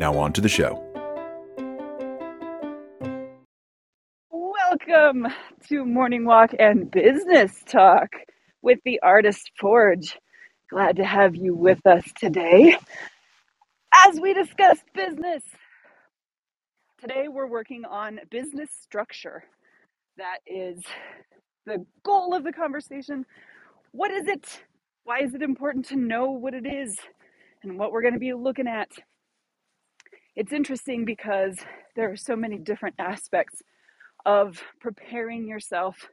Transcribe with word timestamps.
Now, 0.00 0.16
on 0.16 0.32
to 0.32 0.40
the 0.40 0.48
show. 0.48 0.82
Welcome 4.30 5.26
to 5.68 5.84
Morning 5.84 6.24
Walk 6.24 6.52
and 6.58 6.90
Business 6.90 7.62
Talk 7.66 8.08
with 8.62 8.78
the 8.86 8.98
Artist 9.02 9.50
Forge. 9.60 10.18
Glad 10.70 10.96
to 10.96 11.04
have 11.04 11.36
you 11.36 11.54
with 11.54 11.86
us 11.86 12.02
today 12.18 12.78
as 14.06 14.18
we 14.18 14.32
discuss 14.32 14.78
business. 14.94 15.42
Today, 16.98 17.28
we're 17.28 17.46
working 17.46 17.84
on 17.84 18.20
business 18.30 18.70
structure. 18.80 19.44
That 20.16 20.38
is 20.46 20.82
the 21.66 21.84
goal 22.04 22.32
of 22.32 22.42
the 22.42 22.52
conversation. 22.54 23.26
What 23.92 24.10
is 24.10 24.28
it? 24.28 24.62
Why 25.04 25.20
is 25.20 25.34
it 25.34 25.42
important 25.42 25.84
to 25.88 25.96
know 25.96 26.30
what 26.30 26.54
it 26.54 26.64
is 26.64 26.96
and 27.62 27.78
what 27.78 27.92
we're 27.92 28.00
going 28.00 28.14
to 28.14 28.18
be 28.18 28.32
looking 28.32 28.66
at 28.66 28.88
it's 30.36 30.52
interesting 30.52 31.04
because 31.04 31.58
there 31.96 32.10
are 32.10 32.16
so 32.16 32.36
many 32.36 32.58
different 32.58 32.94
aspects 32.98 33.62
of 34.24 34.62
preparing 34.80 35.46
yourself 35.46 36.08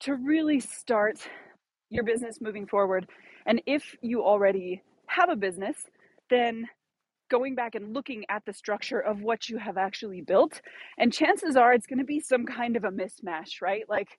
to 0.00 0.14
really 0.14 0.60
start 0.60 1.18
your 1.90 2.04
business 2.04 2.40
moving 2.40 2.66
forward. 2.66 3.08
And 3.46 3.62
if 3.66 3.96
you 4.02 4.22
already 4.22 4.82
have 5.06 5.30
a 5.30 5.36
business, 5.36 5.76
then 6.28 6.66
going 7.30 7.54
back 7.54 7.74
and 7.74 7.94
looking 7.94 8.24
at 8.28 8.44
the 8.44 8.52
structure 8.52 9.00
of 9.00 9.22
what 9.22 9.48
you 9.48 9.58
have 9.58 9.76
actually 9.76 10.20
built, 10.20 10.60
and 10.98 11.12
chances 11.12 11.56
are 11.56 11.72
it's 11.72 11.86
going 11.86 11.98
to 11.98 12.04
be 12.04 12.20
some 12.20 12.44
kind 12.44 12.76
of 12.76 12.84
a 12.84 12.90
mismatch, 12.90 13.62
right? 13.62 13.84
Like 13.88 14.18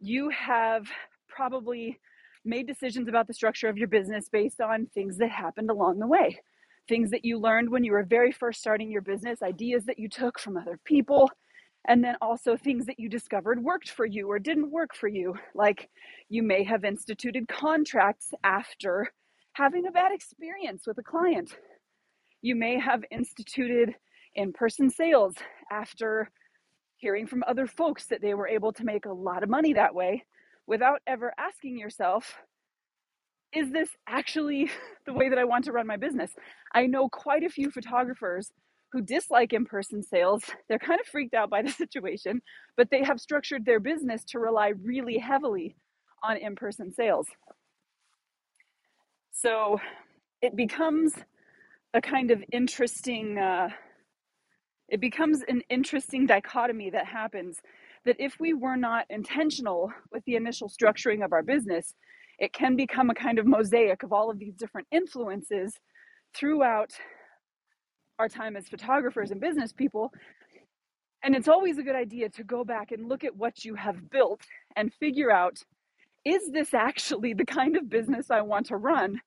you 0.00 0.30
have 0.30 0.86
probably 1.28 1.98
made 2.44 2.66
decisions 2.66 3.08
about 3.08 3.26
the 3.26 3.34
structure 3.34 3.68
of 3.68 3.76
your 3.76 3.88
business 3.88 4.28
based 4.30 4.60
on 4.60 4.86
things 4.86 5.18
that 5.18 5.30
happened 5.30 5.70
along 5.70 5.98
the 5.98 6.06
way 6.06 6.38
things 6.88 7.10
that 7.10 7.24
you 7.24 7.38
learned 7.38 7.70
when 7.70 7.84
you 7.84 7.92
were 7.92 8.02
very 8.02 8.32
first 8.32 8.60
starting 8.60 8.90
your 8.90 9.02
business, 9.02 9.42
ideas 9.42 9.84
that 9.84 9.98
you 9.98 10.08
took 10.08 10.38
from 10.38 10.56
other 10.56 10.78
people, 10.84 11.30
and 11.86 12.02
then 12.02 12.16
also 12.20 12.56
things 12.56 12.86
that 12.86 12.98
you 12.98 13.08
discovered 13.08 13.62
worked 13.62 13.90
for 13.90 14.06
you 14.06 14.28
or 14.28 14.38
didn't 14.38 14.70
work 14.70 14.94
for 14.94 15.08
you. 15.08 15.34
Like 15.54 15.88
you 16.28 16.42
may 16.42 16.64
have 16.64 16.84
instituted 16.84 17.48
contracts 17.48 18.32
after 18.44 19.12
having 19.52 19.86
a 19.86 19.92
bad 19.92 20.12
experience 20.12 20.86
with 20.86 20.98
a 20.98 21.02
client. 21.02 21.56
You 22.42 22.54
may 22.54 22.78
have 22.78 23.04
instituted 23.10 23.94
in 24.34 24.52
person 24.52 24.90
sales 24.90 25.34
after 25.70 26.30
hearing 26.96 27.26
from 27.26 27.44
other 27.46 27.66
folks 27.66 28.06
that 28.06 28.20
they 28.20 28.34
were 28.34 28.48
able 28.48 28.72
to 28.72 28.84
make 28.84 29.06
a 29.06 29.12
lot 29.12 29.42
of 29.42 29.48
money 29.48 29.72
that 29.72 29.94
way 29.94 30.24
without 30.66 31.00
ever 31.06 31.32
asking 31.38 31.78
yourself, 31.78 32.36
is 33.52 33.70
this 33.70 33.88
actually 34.06 34.70
the 35.06 35.12
way 35.12 35.28
that 35.28 35.38
I 35.38 35.44
want 35.44 35.64
to 35.66 35.72
run 35.72 35.86
my 35.86 35.96
business? 35.96 36.32
I 36.74 36.86
know 36.86 37.08
quite 37.08 37.44
a 37.44 37.50
few 37.50 37.70
photographers 37.70 38.50
who 38.92 39.02
dislike 39.02 39.52
in 39.52 39.64
person 39.64 40.02
sales. 40.02 40.44
They're 40.68 40.78
kind 40.78 41.00
of 41.00 41.06
freaked 41.06 41.34
out 41.34 41.50
by 41.50 41.62
the 41.62 41.70
situation, 41.72 42.40
but 42.76 42.90
they 42.90 43.02
have 43.04 43.20
structured 43.20 43.64
their 43.64 43.80
business 43.80 44.24
to 44.26 44.38
rely 44.38 44.72
really 44.82 45.18
heavily 45.18 45.76
on 46.22 46.36
in 46.36 46.56
person 46.56 46.92
sales. 46.92 47.26
So 49.32 49.80
it 50.42 50.56
becomes 50.56 51.12
a 51.94 52.00
kind 52.00 52.30
of 52.30 52.42
interesting, 52.52 53.38
uh, 53.38 53.68
it 54.88 55.00
becomes 55.00 55.42
an 55.48 55.62
interesting 55.70 56.26
dichotomy 56.26 56.90
that 56.90 57.06
happens 57.06 57.58
that 58.04 58.16
if 58.18 58.34
we 58.40 58.52
were 58.52 58.76
not 58.76 59.06
intentional 59.10 59.92
with 60.12 60.24
the 60.24 60.36
initial 60.36 60.68
structuring 60.68 61.24
of 61.24 61.32
our 61.32 61.42
business, 61.42 61.94
it 62.38 62.52
can 62.52 62.76
become 62.76 63.10
a 63.10 63.14
kind 63.14 63.38
of 63.38 63.46
mosaic 63.46 64.02
of 64.02 64.12
all 64.12 64.30
of 64.30 64.38
these 64.38 64.54
different 64.54 64.86
influences 64.92 65.74
throughout 66.34 66.92
our 68.18 68.28
time 68.28 68.56
as 68.56 68.68
photographers 68.68 69.30
and 69.30 69.40
business 69.40 69.72
people. 69.72 70.12
And 71.22 71.34
it's 71.34 71.48
always 71.48 71.78
a 71.78 71.82
good 71.82 71.96
idea 71.96 72.28
to 72.30 72.44
go 72.44 72.64
back 72.64 72.92
and 72.92 73.08
look 73.08 73.24
at 73.24 73.36
what 73.36 73.64
you 73.64 73.74
have 73.74 74.10
built 74.10 74.42
and 74.76 74.92
figure 74.94 75.30
out 75.30 75.58
is 76.24 76.50
this 76.50 76.74
actually 76.74 77.32
the 77.32 77.44
kind 77.44 77.76
of 77.76 77.88
business 77.88 78.30
I 78.30 78.42
want 78.42 78.66
to 78.66 78.76
run? 78.76 79.20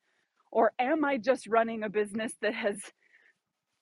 Or 0.52 0.72
am 0.78 1.04
I 1.06 1.18
just 1.18 1.48
running 1.48 1.84
a 1.84 1.90
business 1.90 2.34
that 2.42 2.54
has 2.54 2.78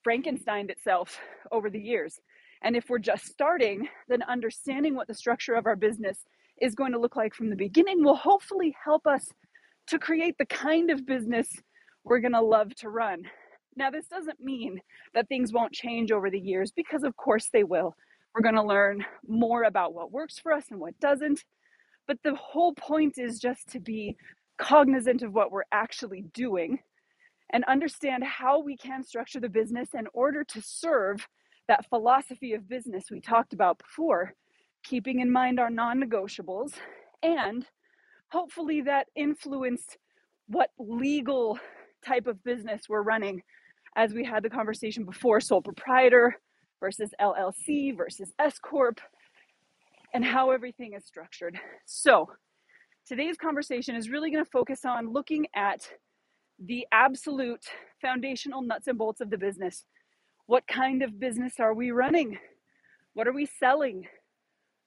Frankensteined 0.07 0.69
itself 0.69 1.19
over 1.51 1.69
the 1.69 1.81
years? 1.81 2.19
And 2.61 2.75
if 2.75 2.89
we're 2.89 2.99
just 2.99 3.25
starting, 3.25 3.87
then 4.07 4.21
understanding 4.23 4.95
what 4.95 5.07
the 5.07 5.13
structure 5.13 5.55
of 5.55 5.65
our 5.65 5.75
business 5.75 6.19
is 6.61 6.75
going 6.75 6.91
to 6.91 6.99
look 6.99 7.15
like 7.15 7.33
from 7.33 7.49
the 7.49 7.55
beginning 7.55 8.03
will 8.03 8.15
hopefully 8.15 8.75
help 8.83 9.07
us 9.07 9.29
to 9.87 9.99
create 9.99 10.37
the 10.37 10.45
kind 10.45 10.91
of 10.91 11.05
business 11.05 11.49
we're 12.03 12.19
going 12.19 12.33
to 12.33 12.41
love 12.41 12.73
to 12.75 12.89
run. 12.89 13.23
Now, 13.75 13.89
this 13.89 14.07
doesn't 14.07 14.39
mean 14.39 14.81
that 15.13 15.27
things 15.27 15.53
won't 15.53 15.73
change 15.73 16.11
over 16.11 16.29
the 16.29 16.39
years 16.39 16.71
because, 16.71 17.03
of 17.03 17.15
course, 17.17 17.49
they 17.51 17.63
will. 17.63 17.95
We're 18.33 18.41
going 18.41 18.55
to 18.55 18.63
learn 18.63 19.05
more 19.27 19.63
about 19.63 19.93
what 19.93 20.11
works 20.11 20.39
for 20.39 20.51
us 20.53 20.65
and 20.71 20.79
what 20.79 20.99
doesn't. 20.99 21.43
But 22.07 22.17
the 22.23 22.35
whole 22.35 22.73
point 22.73 23.17
is 23.17 23.39
just 23.39 23.69
to 23.69 23.79
be 23.79 24.17
cognizant 24.57 25.21
of 25.21 25.33
what 25.33 25.51
we're 25.51 25.63
actually 25.71 26.23
doing 26.33 26.79
and 27.51 27.63
understand 27.65 28.23
how 28.23 28.59
we 28.61 28.77
can 28.77 29.03
structure 29.03 29.39
the 29.39 29.49
business 29.49 29.89
in 29.97 30.07
order 30.13 30.43
to 30.43 30.61
serve 30.61 31.27
that 31.67 31.87
philosophy 31.89 32.53
of 32.53 32.67
business 32.67 33.05
we 33.11 33.21
talked 33.21 33.53
about 33.53 33.77
before 33.79 34.33
keeping 34.83 35.19
in 35.19 35.31
mind 35.31 35.59
our 35.59 35.69
non 35.69 36.01
negotiables, 36.01 36.73
and 37.23 37.65
hopefully 38.31 38.81
that 38.81 39.07
influenced 39.15 39.97
what 40.47 40.69
legal 40.79 41.59
type 42.05 42.27
of 42.27 42.43
business 42.43 42.83
we're 42.89 43.01
running 43.01 43.41
as 43.95 44.13
we 44.13 44.23
had 44.23 44.43
the 44.43 44.49
conversation 44.49 45.03
before 45.03 45.39
sole 45.39 45.61
proprietor 45.61 46.35
versus 46.79 47.09
LLC 47.19 47.95
versus 47.95 48.33
S 48.39 48.57
Corp, 48.59 48.99
and 50.13 50.23
how 50.23 50.51
everything 50.51 50.93
is 50.93 51.05
structured. 51.05 51.59
So, 51.85 52.29
today's 53.07 53.37
conversation 53.37 53.95
is 53.95 54.09
really 54.09 54.31
going 54.31 54.43
to 54.43 54.49
focus 54.49 54.85
on 54.85 55.11
looking 55.11 55.47
at 55.55 55.89
the 56.65 56.85
absolute 56.91 57.65
foundational 58.01 58.61
nuts 58.61 58.87
and 58.87 58.97
bolts 58.97 59.21
of 59.21 59.29
the 59.29 59.37
business. 59.37 59.85
What 60.45 60.67
kind 60.67 61.03
of 61.03 61.19
business 61.19 61.53
are 61.59 61.73
we 61.73 61.91
running? 61.91 62.37
What 63.13 63.27
are 63.27 63.33
we 63.33 63.45
selling? 63.45 64.07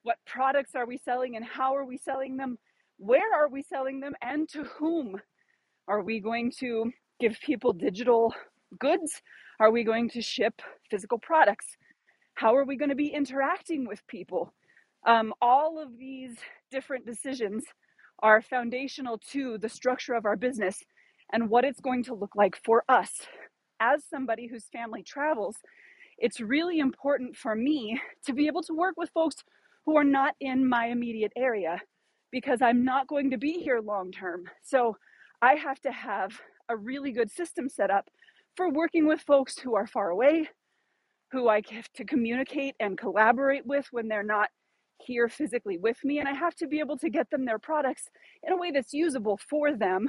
What 0.02 0.16
products 0.26 0.72
are 0.74 0.86
we 0.86 0.98
selling 0.98 1.36
and 1.36 1.44
how 1.44 1.76
are 1.76 1.84
we 1.84 1.96
selling 1.98 2.36
them? 2.36 2.58
Where 2.98 3.34
are 3.34 3.48
we 3.48 3.62
selling 3.62 4.00
them 4.00 4.14
and 4.22 4.48
to 4.50 4.64
whom? 4.64 5.16
Are 5.88 6.02
we 6.02 6.20
going 6.20 6.52
to 6.60 6.90
give 7.20 7.36
people 7.44 7.72
digital 7.72 8.34
goods? 8.78 9.20
Are 9.60 9.70
we 9.70 9.84
going 9.84 10.08
to 10.10 10.22
ship 10.22 10.54
physical 10.90 11.18
products? 11.18 11.66
How 12.34 12.56
are 12.56 12.64
we 12.64 12.76
going 12.76 12.88
to 12.88 12.96
be 12.96 13.08
interacting 13.08 13.86
with 13.86 14.06
people? 14.08 14.52
Um, 15.06 15.34
all 15.40 15.80
of 15.80 15.98
these 15.98 16.36
different 16.70 17.06
decisions 17.06 17.64
are 18.22 18.40
foundational 18.40 19.18
to 19.32 19.58
the 19.58 19.68
structure 19.68 20.14
of 20.14 20.24
our 20.24 20.36
business 20.36 20.78
and 21.32 21.50
what 21.50 21.64
it's 21.64 21.80
going 21.80 22.04
to 22.04 22.14
look 22.14 22.34
like 22.36 22.56
for 22.64 22.84
us. 22.88 23.10
As 23.80 24.04
somebody 24.08 24.48
whose 24.48 24.66
family 24.72 25.02
travels, 25.02 25.56
it's 26.18 26.40
really 26.40 26.78
important 26.78 27.36
for 27.36 27.54
me 27.54 28.00
to 28.26 28.32
be 28.32 28.46
able 28.46 28.62
to 28.62 28.74
work 28.74 28.94
with 28.96 29.10
folks 29.10 29.36
who 29.86 29.96
are 29.96 30.04
not 30.04 30.34
in 30.40 30.68
my 30.68 30.86
immediate 30.86 31.32
area 31.36 31.80
because 32.30 32.62
I'm 32.62 32.84
not 32.84 33.06
going 33.08 33.30
to 33.30 33.38
be 33.38 33.52
here 33.54 33.80
long 33.80 34.10
term. 34.10 34.44
So 34.62 34.96
I 35.40 35.54
have 35.54 35.80
to 35.80 35.92
have 35.92 36.40
a 36.68 36.76
really 36.76 37.12
good 37.12 37.30
system 37.30 37.68
set 37.68 37.90
up 37.90 38.08
for 38.56 38.70
working 38.70 39.06
with 39.06 39.20
folks 39.20 39.58
who 39.58 39.74
are 39.74 39.86
far 39.86 40.10
away, 40.10 40.48
who 41.30 41.48
I 41.48 41.62
have 41.70 41.92
to 41.94 42.04
communicate 42.04 42.74
and 42.80 42.98
collaborate 42.98 43.66
with 43.66 43.86
when 43.90 44.08
they're 44.08 44.22
not 44.22 44.48
here 44.98 45.28
physically 45.28 45.78
with 45.78 46.02
me. 46.04 46.18
And 46.18 46.28
I 46.28 46.34
have 46.34 46.54
to 46.56 46.66
be 46.66 46.78
able 46.78 46.96
to 46.98 47.10
get 47.10 47.30
them 47.30 47.44
their 47.44 47.58
products 47.58 48.08
in 48.42 48.52
a 48.52 48.56
way 48.56 48.70
that's 48.70 48.92
usable 48.92 49.38
for 49.48 49.74
them 49.74 50.06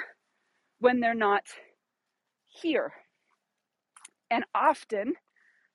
when 0.79 0.99
they're 0.99 1.15
not 1.15 1.43
here. 2.47 2.93
And 4.29 4.43
often 4.53 5.13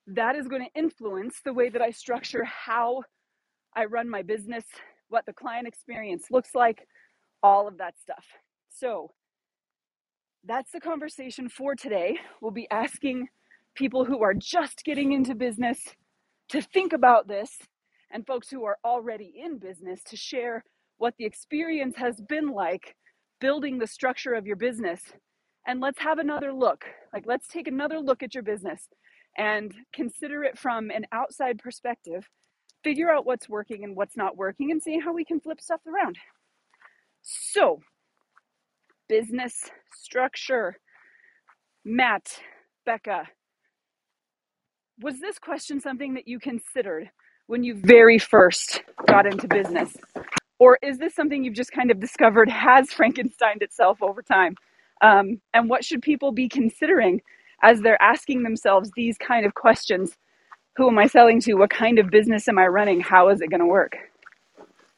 that 0.07 0.37
is 0.37 0.49
going 0.49 0.65
to 0.65 0.79
influence 0.79 1.41
the 1.45 1.53
way 1.53 1.69
that 1.69 1.83
I 1.83 1.91
structure 1.91 2.45
how 2.45 3.03
I 3.77 3.85
run 3.85 4.09
my 4.09 4.23
business, 4.23 4.65
what 5.09 5.27
the 5.27 5.33
client 5.33 5.69
experience 5.69 6.27
looks 6.31 6.55
like, 6.55 6.87
all 7.43 7.69
of 7.69 7.79
that 7.79 7.95
stuff. 8.01 8.25
So 8.69 9.11
that's 10.45 10.73
the 10.73 10.81
conversation 10.81 11.49
for 11.49 11.75
today. 11.75 12.19
We'll 12.41 12.53
be 12.53 12.71
asking 12.71 13.29
people 13.75 14.05
who 14.05 14.23
are 14.23 14.35
just 14.35 14.83
getting 14.85 15.13
into 15.13 15.35
business 15.35 15.81
to 16.51 16.63
think 16.63 16.93
about 16.93 17.29
this, 17.29 17.59
and 18.11 18.27
folks 18.27 18.49
who 18.49 18.65
are 18.65 18.79
already 18.85 19.35
in 19.37 19.59
business 19.59 20.03
to 20.05 20.17
share 20.17 20.65
what 20.97 21.15
the 21.19 21.27
experience 21.27 21.97
has 21.97 22.21
been 22.29 22.49
like 22.49 22.95
building 23.41 23.79
the 23.79 23.87
structure 23.87 24.33
of 24.35 24.47
your 24.47 24.57
business. 24.57 25.01
And 25.67 25.81
let's 25.81 26.01
have 26.01 26.19
another 26.19 26.53
look. 26.53 26.87
Like, 27.13 27.25
let's 27.27 27.47
take 27.47 27.69
another 27.69 28.01
look 28.01 28.23
at 28.23 28.35
your 28.35 28.43
business 28.43 28.89
and 29.37 29.75
consider 29.93 30.43
it 30.43 30.59
from 30.59 30.91
an 30.91 31.05
outside 31.13 31.59
perspective, 31.59 32.27
figure 32.85 33.11
out 33.11 33.27
what's 33.27 33.49
working 33.49 33.85
and 33.85 33.97
what's 33.97 34.17
not 34.17 34.37
working, 34.37 34.71
and 34.73 34.83
see 34.83 34.99
how 35.01 35.13
we 35.15 35.25
can 35.25 35.41
flip 35.41 35.61
stuff 35.61 35.81
around. 35.87 36.19
So, 37.23 37.81
business 39.09 39.71
structure. 39.95 40.79
Matt, 41.85 42.41
Bekka, 42.89 43.25
was 45.01 45.21
this 45.21 45.39
question 45.39 45.81
something 45.81 46.15
that 46.15 46.29
you 46.29 46.39
considered 46.41 47.11
when 47.49 47.65
you 47.65 47.75
very 47.77 48.19
first 48.19 48.83
got 49.07 49.27
into 49.27 49.49
business? 49.49 49.97
Or 50.59 50.79
is 50.83 50.99
this 50.99 51.15
something 51.15 51.45
you've 51.45 51.55
just 51.55 51.73
kind 51.73 51.91
of 51.91 52.01
discovered 52.01 52.51
has 52.51 52.89
Frankensteined 52.95 53.63
itself 53.63 54.03
over 54.03 54.23
time? 54.23 54.57
Um, 55.03 55.41
and 55.55 55.71
what 55.71 55.85
should 55.85 56.03
people 56.03 56.33
be 56.33 56.49
considering 56.49 57.23
as 57.63 57.81
they're 57.83 58.03
asking 58.03 58.45
themselves 58.45 58.91
these 58.97 59.19
kind 59.19 59.47
of 59.47 59.55
questions? 59.55 60.17
Who 60.79 60.89
am 60.89 60.99
I 60.99 61.09
selling 61.09 61.41
to? 61.41 61.55
What 61.55 61.71
kind 61.71 61.99
of 61.99 62.09
business 62.09 62.47
am 62.47 62.57
I 62.57 62.69
running? 62.69 63.01
How 63.01 63.31
is 63.31 63.41
it 63.41 63.51
going 63.51 63.59
to 63.61 63.67
work? 63.67 63.97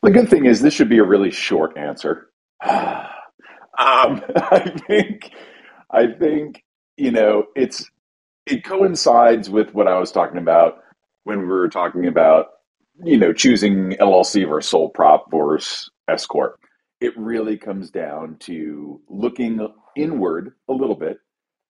The 0.03 0.11
good 0.11 0.29
thing 0.29 0.45
is, 0.45 0.61
this 0.61 0.75
should 0.75 0.91
be 0.91 0.99
a 0.99 1.05
really 1.05 1.31
short 1.31 1.79
answer. 1.79 2.29
um, 2.69 2.77
I 3.79 4.75
think, 4.87 5.31
I 5.91 6.09
think, 6.09 6.63
you 6.99 7.11
know, 7.11 7.47
it's 7.57 7.91
it 8.45 8.63
coincides 8.63 9.49
with 9.49 9.73
what 9.73 9.89
I 9.89 9.99
was 9.99 10.13
talking 10.13 10.37
about 10.37 10.83
when 11.25 11.41
we 11.41 11.47
were 11.47 11.71
talking 11.71 12.07
about, 12.07 12.49
you 13.03 13.17
know, 13.17 13.33
choosing 13.33 13.93
LLC 13.93 14.47
versus 14.47 14.71
sole 14.71 14.91
prop 14.91 15.31
versus 15.31 15.91
S 16.09 16.27
corp. 16.27 16.61
It 17.01 17.17
really 17.17 17.57
comes 17.57 17.91
down 17.91 18.37
to 18.41 19.01
looking 19.09 19.67
inward 19.97 20.53
a 20.69 20.75
little 20.75 20.95
bit 20.95 21.21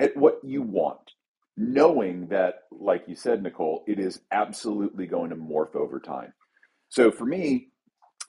at 0.01 0.17
what 0.17 0.41
you 0.43 0.63
want, 0.63 1.13
knowing 1.61 2.29
that, 2.29 2.65
like 2.73 3.05
you 3.09 3.17
said, 3.17 3.43
Nicole, 3.45 3.85
it 3.89 4.01
is 4.01 4.23
absolutely 4.33 5.07
going 5.07 5.31
to 5.31 5.37
morph 5.37 5.77
over 5.77 6.01
time. 6.01 6.35
So 6.91 7.13
for 7.13 7.27
me, 7.27 7.69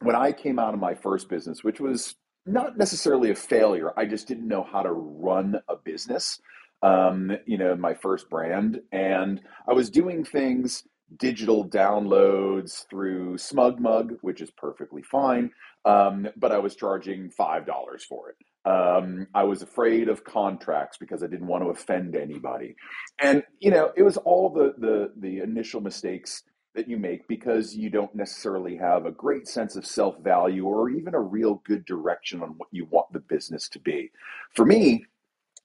when 0.02 0.16
I 0.16 0.34
came 0.34 0.60
out 0.60 0.74
of 0.76 0.82
my 0.82 0.96
first 0.96 1.30
business, 1.30 1.64
which 1.64 1.80
was 1.82 2.16
not 2.46 2.78
necessarily 2.78 3.32
a 3.32 3.36
failure, 3.36 3.92
I 3.98 4.06
just 4.06 4.28
didn't 4.28 4.48
know 4.48 4.64
how 4.64 4.84
to 4.84 4.92
run 4.94 5.58
a 5.70 5.78
business 5.78 6.40
um, 6.84 7.32
you 7.46 7.58
know, 7.58 7.76
my 7.76 7.94
first 7.94 8.30
brand. 8.30 8.82
And 8.92 9.42
I 9.68 9.74
was 9.74 9.90
doing 9.90 10.24
things, 10.24 10.84
digital 11.18 11.68
downloads 11.68 12.88
through 12.90 13.36
SmugMug, 13.38 14.18
which 14.22 14.42
is 14.42 14.52
perfectly 14.52 15.04
fine. 15.04 15.52
Um, 15.86 16.28
but 16.38 16.52
I 16.52 16.60
was 16.60 16.76
charging 16.76 17.32
$5 17.32 17.66
for 18.04 18.30
it. 18.30 18.38
Um, 18.66 19.28
I 19.34 19.44
was 19.44 19.62
afraid 19.62 20.08
of 20.10 20.24
contracts 20.24 20.98
because 20.98 21.24
I 21.24 21.28
didn't 21.28 21.48
want 21.48 21.64
to 21.64 21.70
offend 21.70 22.16
anybody. 22.16 22.76
And, 23.20 23.44
you 23.60 23.72
know, 23.72 23.92
it 23.96 24.04
was 24.04 24.18
all 24.18 24.50
the, 24.50 24.74
the, 24.78 25.12
the 25.18 25.40
initial 25.40 25.82
mistakes 25.82 26.44
that 26.76 26.88
you 26.88 26.98
make 26.98 27.28
because 27.28 27.76
you 27.76 27.90
don't 27.90 28.14
necessarily 28.16 28.78
have 28.78 29.06
a 29.06 29.12
great 29.12 29.48
sense 29.48 29.76
of 29.76 29.86
self 29.86 30.20
value 30.20 30.66
or 30.66 30.90
even 30.90 31.16
a 31.16 31.20
real 31.20 31.56
good 31.66 31.86
direction 31.86 32.42
on 32.42 32.50
what 32.58 32.70
you 32.72 32.86
want 32.86 33.12
the 33.12 33.20
business 33.20 33.68
to 33.70 33.80
be. 33.80 34.12
For 34.56 34.66
me, 34.66 35.06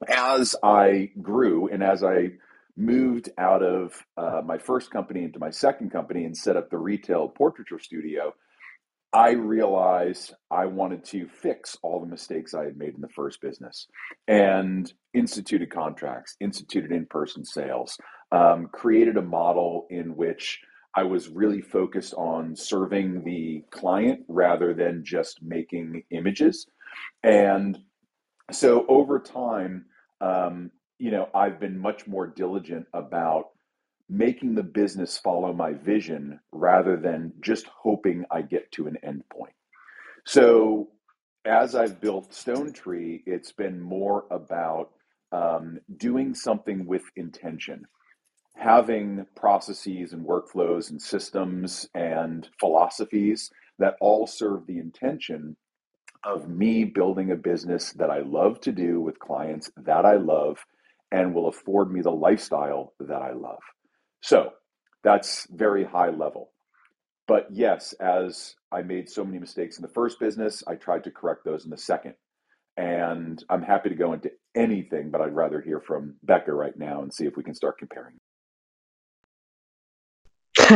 as 0.08 0.54
I 0.62 1.10
grew 1.22 1.68
and 1.68 1.82
as 1.82 2.02
I 2.02 2.32
moved 2.76 3.30
out 3.38 3.62
of 3.62 4.04
uh, 4.16 4.42
my 4.44 4.58
first 4.58 4.90
company 4.90 5.24
into 5.24 5.38
my 5.38 5.50
second 5.50 5.90
company 5.90 6.24
and 6.24 6.36
set 6.36 6.56
up 6.56 6.70
the 6.70 6.78
retail 6.78 7.28
portraiture 7.28 7.78
studio, 7.78 8.34
I 9.12 9.32
realized 9.32 10.34
I 10.50 10.66
wanted 10.66 11.04
to 11.06 11.26
fix 11.28 11.76
all 11.82 12.00
the 12.00 12.06
mistakes 12.06 12.54
I 12.54 12.64
had 12.64 12.76
made 12.76 12.94
in 12.94 13.00
the 13.00 13.08
first 13.08 13.40
business 13.40 13.86
and 14.28 14.92
instituted 15.14 15.70
contracts, 15.70 16.36
instituted 16.40 16.92
in 16.92 17.06
person 17.06 17.44
sales, 17.44 17.96
um, 18.32 18.68
created 18.72 19.16
a 19.16 19.22
model 19.22 19.86
in 19.90 20.16
which 20.16 20.60
I 20.94 21.04
was 21.04 21.28
really 21.28 21.60
focused 21.60 22.14
on 22.14 22.56
serving 22.56 23.22
the 23.24 23.62
client 23.70 24.20
rather 24.28 24.74
than 24.74 25.04
just 25.04 25.42
making 25.42 26.02
images. 26.10 26.66
And 27.22 27.78
so 28.50 28.86
over 28.88 29.18
time, 29.18 29.86
um, 30.20 30.70
you 30.98 31.10
know, 31.10 31.28
I've 31.34 31.60
been 31.60 31.78
much 31.78 32.06
more 32.06 32.26
diligent 32.26 32.86
about 32.94 33.48
making 34.08 34.54
the 34.54 34.62
business 34.62 35.18
follow 35.18 35.52
my 35.52 35.72
vision 35.72 36.40
rather 36.52 36.96
than 36.96 37.32
just 37.40 37.66
hoping 37.66 38.24
I 38.30 38.42
get 38.42 38.70
to 38.72 38.86
an 38.86 38.96
end 39.02 39.24
point. 39.30 39.54
So 40.26 40.88
as 41.44 41.74
I've 41.74 42.00
built 42.00 42.34
Stone 42.34 42.72
Tree, 42.72 43.22
it's 43.26 43.52
been 43.52 43.80
more 43.80 44.24
about 44.30 44.90
um, 45.32 45.78
doing 45.96 46.34
something 46.34 46.86
with 46.86 47.02
intention, 47.16 47.86
having 48.56 49.26
processes 49.36 50.12
and 50.12 50.26
workflows 50.26 50.90
and 50.90 51.00
systems 51.00 51.88
and 51.94 52.48
philosophies 52.60 53.50
that 53.78 53.96
all 54.00 54.26
serve 54.26 54.66
the 54.66 54.78
intention 54.78 55.56
of 56.24 56.48
me 56.48 56.84
building 56.84 57.30
a 57.30 57.36
business 57.36 57.92
that 57.92 58.10
I 58.10 58.20
love 58.20 58.60
to 58.62 58.72
do 58.72 59.00
with 59.00 59.18
clients 59.18 59.70
that 59.76 60.04
I 60.04 60.16
love 60.16 60.58
and 61.12 61.34
will 61.34 61.48
afford 61.48 61.92
me 61.92 62.00
the 62.02 62.10
lifestyle 62.10 62.94
that 63.00 63.22
I 63.22 63.32
love. 63.32 63.60
So 64.22 64.52
that's 65.04 65.46
very 65.50 65.84
high 65.84 66.10
level. 66.10 66.50
But 67.28 67.48
yes, 67.50 67.92
as 67.94 68.54
I 68.70 68.82
made 68.82 69.08
so 69.08 69.24
many 69.24 69.38
mistakes 69.38 69.78
in 69.78 69.82
the 69.82 69.88
first 69.88 70.20
business, 70.20 70.62
I 70.66 70.76
tried 70.76 71.04
to 71.04 71.10
correct 71.10 71.44
those 71.44 71.64
in 71.64 71.70
the 71.70 71.78
second. 71.78 72.14
And 72.76 73.42
I'm 73.48 73.62
happy 73.62 73.88
to 73.88 73.94
go 73.94 74.12
into 74.12 74.30
anything, 74.54 75.10
but 75.10 75.20
I'd 75.20 75.34
rather 75.34 75.60
hear 75.60 75.80
from 75.80 76.16
Bekka 76.26 76.48
right 76.48 76.76
now 76.76 77.02
and 77.02 77.12
see 77.12 77.26
if 77.26 77.36
we 77.36 77.42
can 77.42 77.54
start 77.54 77.78
comparing. 77.78 78.16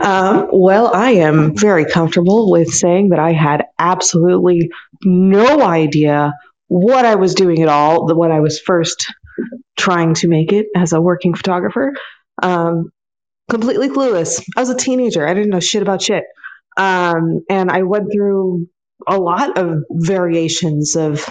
um, 0.00 0.48
well, 0.52 0.94
I 0.94 1.12
am 1.12 1.56
very 1.56 1.84
comfortable 1.84 2.50
with 2.50 2.68
saying 2.68 3.10
that 3.10 3.18
I 3.18 3.32
had 3.32 3.64
absolutely 3.78 4.70
no 5.04 5.62
idea 5.62 6.32
what 6.68 7.04
I 7.04 7.14
was 7.14 7.34
doing 7.34 7.62
at 7.62 7.68
all 7.68 8.14
when 8.14 8.32
I 8.32 8.40
was 8.40 8.60
first 8.60 9.12
trying 9.76 10.14
to 10.14 10.28
make 10.28 10.52
it 10.52 10.66
as 10.76 10.92
a 10.92 11.00
working 11.00 11.34
photographer. 11.34 11.94
Um, 12.44 12.90
completely 13.50 13.88
clueless. 13.88 14.42
I 14.56 14.60
was 14.60 14.70
a 14.70 14.76
teenager. 14.76 15.26
I 15.26 15.34
didn't 15.34 15.50
know 15.50 15.60
shit 15.60 15.82
about 15.82 16.02
shit. 16.02 16.24
Um, 16.76 17.44
and 17.48 17.70
I 17.70 17.82
went 17.82 18.12
through 18.12 18.68
a 19.06 19.16
lot 19.16 19.58
of 19.58 19.78
variations 19.90 20.96
of 20.96 21.28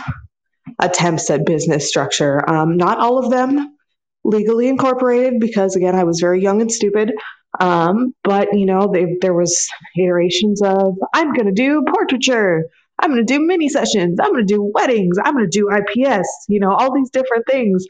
attempts 0.79 1.29
at 1.29 1.45
business 1.45 1.87
structure. 1.87 2.47
Um, 2.49 2.77
not 2.77 2.99
all 2.99 3.17
of 3.17 3.31
them 3.31 3.75
legally 4.23 4.67
incorporated 4.67 5.39
because, 5.39 5.75
again, 5.75 5.95
I 5.95 6.03
was 6.03 6.19
very 6.19 6.41
young 6.41 6.61
and 6.61 6.71
stupid. 6.71 7.13
Um, 7.59 8.13
but 8.23 8.47
you 8.53 8.65
know, 8.65 8.89
they, 8.91 9.17
there 9.21 9.33
was 9.33 9.67
iterations 9.97 10.61
of 10.61 10.95
I'm 11.13 11.33
going 11.33 11.45
to 11.45 11.51
do 11.51 11.83
portraiture. 11.87 12.63
I'm 13.03 13.09
going 13.09 13.25
to 13.25 13.33
do 13.33 13.45
mini 13.45 13.67
sessions. 13.67 14.17
I'm 14.21 14.31
going 14.31 14.47
to 14.47 14.53
do 14.53 14.71
weddings. 14.73 15.17
I'm 15.21 15.33
going 15.33 15.49
to 15.49 15.59
do 15.59 15.69
IPS. 15.69 16.27
You 16.47 16.61
know, 16.61 16.73
all 16.73 16.93
these 16.93 17.09
different 17.09 17.45
things, 17.45 17.85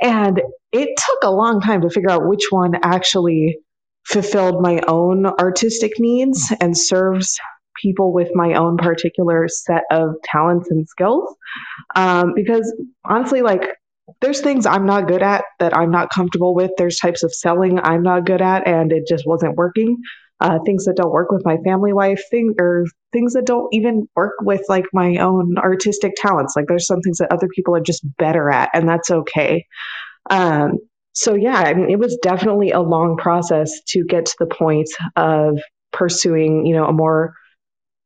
and 0.00 0.40
it 0.72 0.88
took 0.96 1.18
a 1.22 1.30
long 1.30 1.60
time 1.60 1.82
to 1.82 1.90
figure 1.90 2.10
out 2.10 2.26
which 2.26 2.46
one 2.48 2.74
actually 2.82 3.58
fulfilled 4.06 4.62
my 4.62 4.80
own 4.88 5.26
artistic 5.26 5.92
needs 5.98 6.50
and 6.60 6.76
serves 6.76 7.38
people 7.82 8.12
with 8.12 8.30
my 8.34 8.54
own 8.54 8.78
particular 8.78 9.48
set 9.48 9.82
of 9.90 10.14
talents 10.24 10.70
and 10.70 10.88
skills. 10.88 11.36
Um, 11.94 12.32
because 12.34 12.72
honestly, 13.04 13.42
like 13.42 13.68
there's 14.22 14.40
things 14.40 14.64
I'm 14.64 14.86
not 14.86 15.08
good 15.08 15.22
at 15.22 15.44
that 15.60 15.76
I'm 15.76 15.90
not 15.90 16.10
comfortable 16.10 16.54
with. 16.54 16.70
There's 16.78 16.98
types 16.98 17.22
of 17.22 17.34
selling 17.34 17.78
I'm 17.80 18.02
not 18.02 18.24
good 18.24 18.40
at, 18.40 18.66
and 18.66 18.92
it 18.92 19.06
just 19.06 19.26
wasn't 19.26 19.56
working. 19.56 19.98
Uh, 20.40 20.58
things 20.66 20.84
that 20.84 20.96
don't 20.96 21.12
work 21.12 21.30
with 21.30 21.44
my 21.44 21.56
family 21.58 21.92
life, 21.92 22.20
thing 22.30 22.54
or 22.58 22.84
things 23.12 23.32
that 23.32 23.46
don't 23.46 23.72
even 23.72 24.06
work 24.16 24.34
with 24.42 24.62
like 24.68 24.84
my 24.92 25.16
own 25.16 25.56
artistic 25.58 26.12
talents. 26.16 26.54
Like 26.56 26.66
there's 26.66 26.86
some 26.86 27.00
things 27.00 27.18
that 27.18 27.32
other 27.32 27.48
people 27.54 27.74
are 27.76 27.80
just 27.80 28.04
better 28.18 28.50
at, 28.50 28.68
and 28.74 28.88
that's 28.88 29.10
okay. 29.10 29.64
Um, 30.30 30.78
so 31.12 31.34
yeah, 31.34 31.56
I 31.56 31.74
mean, 31.74 31.90
it 31.90 31.98
was 31.98 32.18
definitely 32.22 32.72
a 32.72 32.80
long 32.80 33.16
process 33.16 33.70
to 33.88 34.04
get 34.04 34.26
to 34.26 34.36
the 34.40 34.46
point 34.46 34.88
of 35.16 35.58
pursuing, 35.92 36.66
you 36.66 36.74
know, 36.74 36.86
a 36.86 36.92
more 36.92 37.34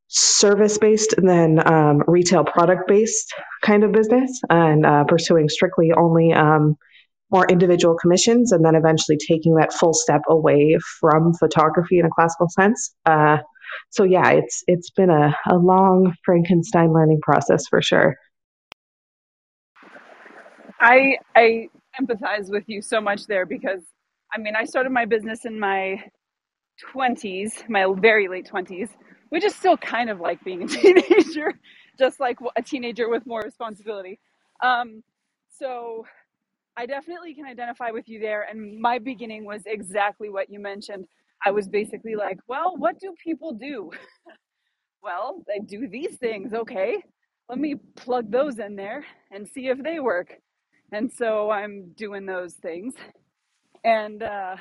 service 0.09 0.79
based 0.79 1.15
than 1.19 1.67
um, 1.71 2.03
retail 2.07 2.45
product 2.45 2.89
based 2.89 3.33
kind 3.63 3.85
of 3.85 3.93
business 3.93 4.41
and 4.51 4.85
uh, 4.87 5.05
pursuing 5.05 5.49
strictly 5.49 5.93
only 5.93 6.33
um, 6.33 6.77
more 7.31 7.47
individual 7.49 7.97
commissions 8.01 8.53
and 8.53 8.65
then 8.65 8.75
eventually 8.75 9.19
taking 9.19 9.55
that 9.57 9.73
full 9.73 9.93
step 9.93 10.23
away 10.29 10.79
from 11.01 11.35
photography 11.35 11.99
in 11.99 12.07
a 12.07 12.11
classical 12.11 12.49
sense. 12.49 12.95
Uh, 13.05 13.39
so 13.91 14.05
yeah, 14.05 14.31
it's 14.31 14.65
it's 14.67 14.91
been 14.91 15.11
a, 15.11 15.37
a 15.51 15.57
long 15.57 16.15
Frankenstein 16.25 16.93
learning 16.93 17.21
process 17.23 17.67
for 17.69 17.83
sure. 17.83 18.17
I 20.81 21.19
I 21.35 21.69
empathize 22.01 22.51
with 22.51 22.65
you 22.67 22.81
so 22.81 23.01
much 23.01 23.27
there 23.27 23.45
because 23.45 23.83
I 24.35 24.39
mean, 24.39 24.55
I 24.57 24.65
started 24.65 24.91
my 24.91 25.05
business 25.05 25.45
in 25.45 25.59
my 25.59 26.03
20s, 26.95 27.69
my 27.69 27.87
very 27.99 28.29
late 28.29 28.47
20s, 28.47 28.91
which 29.31 29.45
is 29.45 29.55
still 29.55 29.77
kind 29.77 30.11
of 30.11 30.21
like 30.21 30.43
being 30.45 30.63
a 30.63 30.67
teenager, 30.69 31.59
just 31.99 32.21
like 32.21 32.39
a 32.57 32.63
teenager 32.63 33.09
with 33.09 33.27
more 33.27 33.41
responsibility. 33.41 34.19
Um, 34.63 35.03
so 35.51 36.05
I 36.79 36.87
definitely 36.87 37.35
can 37.35 37.47
identify 37.47 37.91
with 37.91 38.09
you 38.09 38.21
there. 38.21 38.45
And 38.51 38.81
my 38.81 39.01
beginning 39.01 39.45
was 39.47 39.63
exactly 39.67 40.31
what 40.31 40.51
you 40.51 40.61
mentioned. 40.61 41.07
I 41.45 41.53
was 41.53 41.69
basically 41.69 42.17
like, 42.17 42.39
well, 42.49 42.77
what 42.79 43.01
do 43.01 43.15
people 43.25 43.55
do? 43.55 43.93
Well, 45.03 45.45
they 45.49 45.61
do 45.61 45.89
these 45.89 46.17
things. 46.19 46.53
Okay, 46.55 46.99
let 47.49 47.59
me 47.59 47.77
plug 47.97 48.31
those 48.33 48.59
in 48.59 48.77
there 48.77 49.07
and 49.33 49.49
see 49.49 49.69
if 49.69 49.83
they 49.83 50.01
work. 50.01 50.35
And 50.93 51.13
so 51.13 51.51
I'm 51.51 51.93
doing 51.97 52.27
those 52.27 52.55
things 52.55 52.95
and 53.85 54.23
uh, 54.23 54.57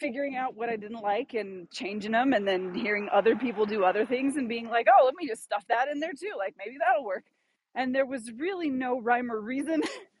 figuring 0.00 0.36
out 0.36 0.56
what 0.56 0.68
I 0.70 0.76
didn't 0.76 1.02
like 1.02 1.34
and 1.34 1.70
changing 1.70 2.12
them, 2.12 2.32
and 2.32 2.48
then 2.48 2.74
hearing 2.74 3.08
other 3.12 3.36
people 3.36 3.66
do 3.66 3.84
other 3.84 4.06
things 4.06 4.36
and 4.36 4.48
being 4.48 4.68
like, 4.68 4.88
oh, 4.88 5.04
let 5.04 5.14
me 5.20 5.28
just 5.28 5.44
stuff 5.44 5.64
that 5.68 5.88
in 5.88 6.00
there 6.00 6.12
too. 6.12 6.32
Like 6.38 6.54
maybe 6.58 6.76
that'll 6.80 7.04
work. 7.04 7.24
And 7.74 7.94
there 7.94 8.06
was 8.06 8.32
really 8.38 8.70
no 8.70 9.00
rhyme 9.00 9.30
or 9.32 9.40
reason 9.40 9.82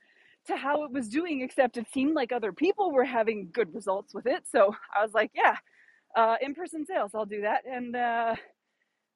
to 0.46 0.56
how 0.56 0.84
it 0.84 0.92
was 0.92 1.08
doing, 1.08 1.40
except 1.42 1.76
it 1.76 1.86
seemed 1.92 2.14
like 2.14 2.32
other 2.32 2.52
people 2.52 2.92
were 2.92 3.04
having 3.04 3.48
good 3.52 3.74
results 3.74 4.14
with 4.14 4.26
it. 4.26 4.44
So 4.50 4.74
I 4.96 5.02
was 5.02 5.14
like, 5.14 5.30
yeah, 5.34 5.56
uh, 6.16 6.36
in 6.40 6.54
person 6.54 6.84
sales, 6.86 7.12
I'll 7.14 7.26
do 7.26 7.42
that. 7.42 7.62
And, 7.70 7.94
uh, 7.94 8.34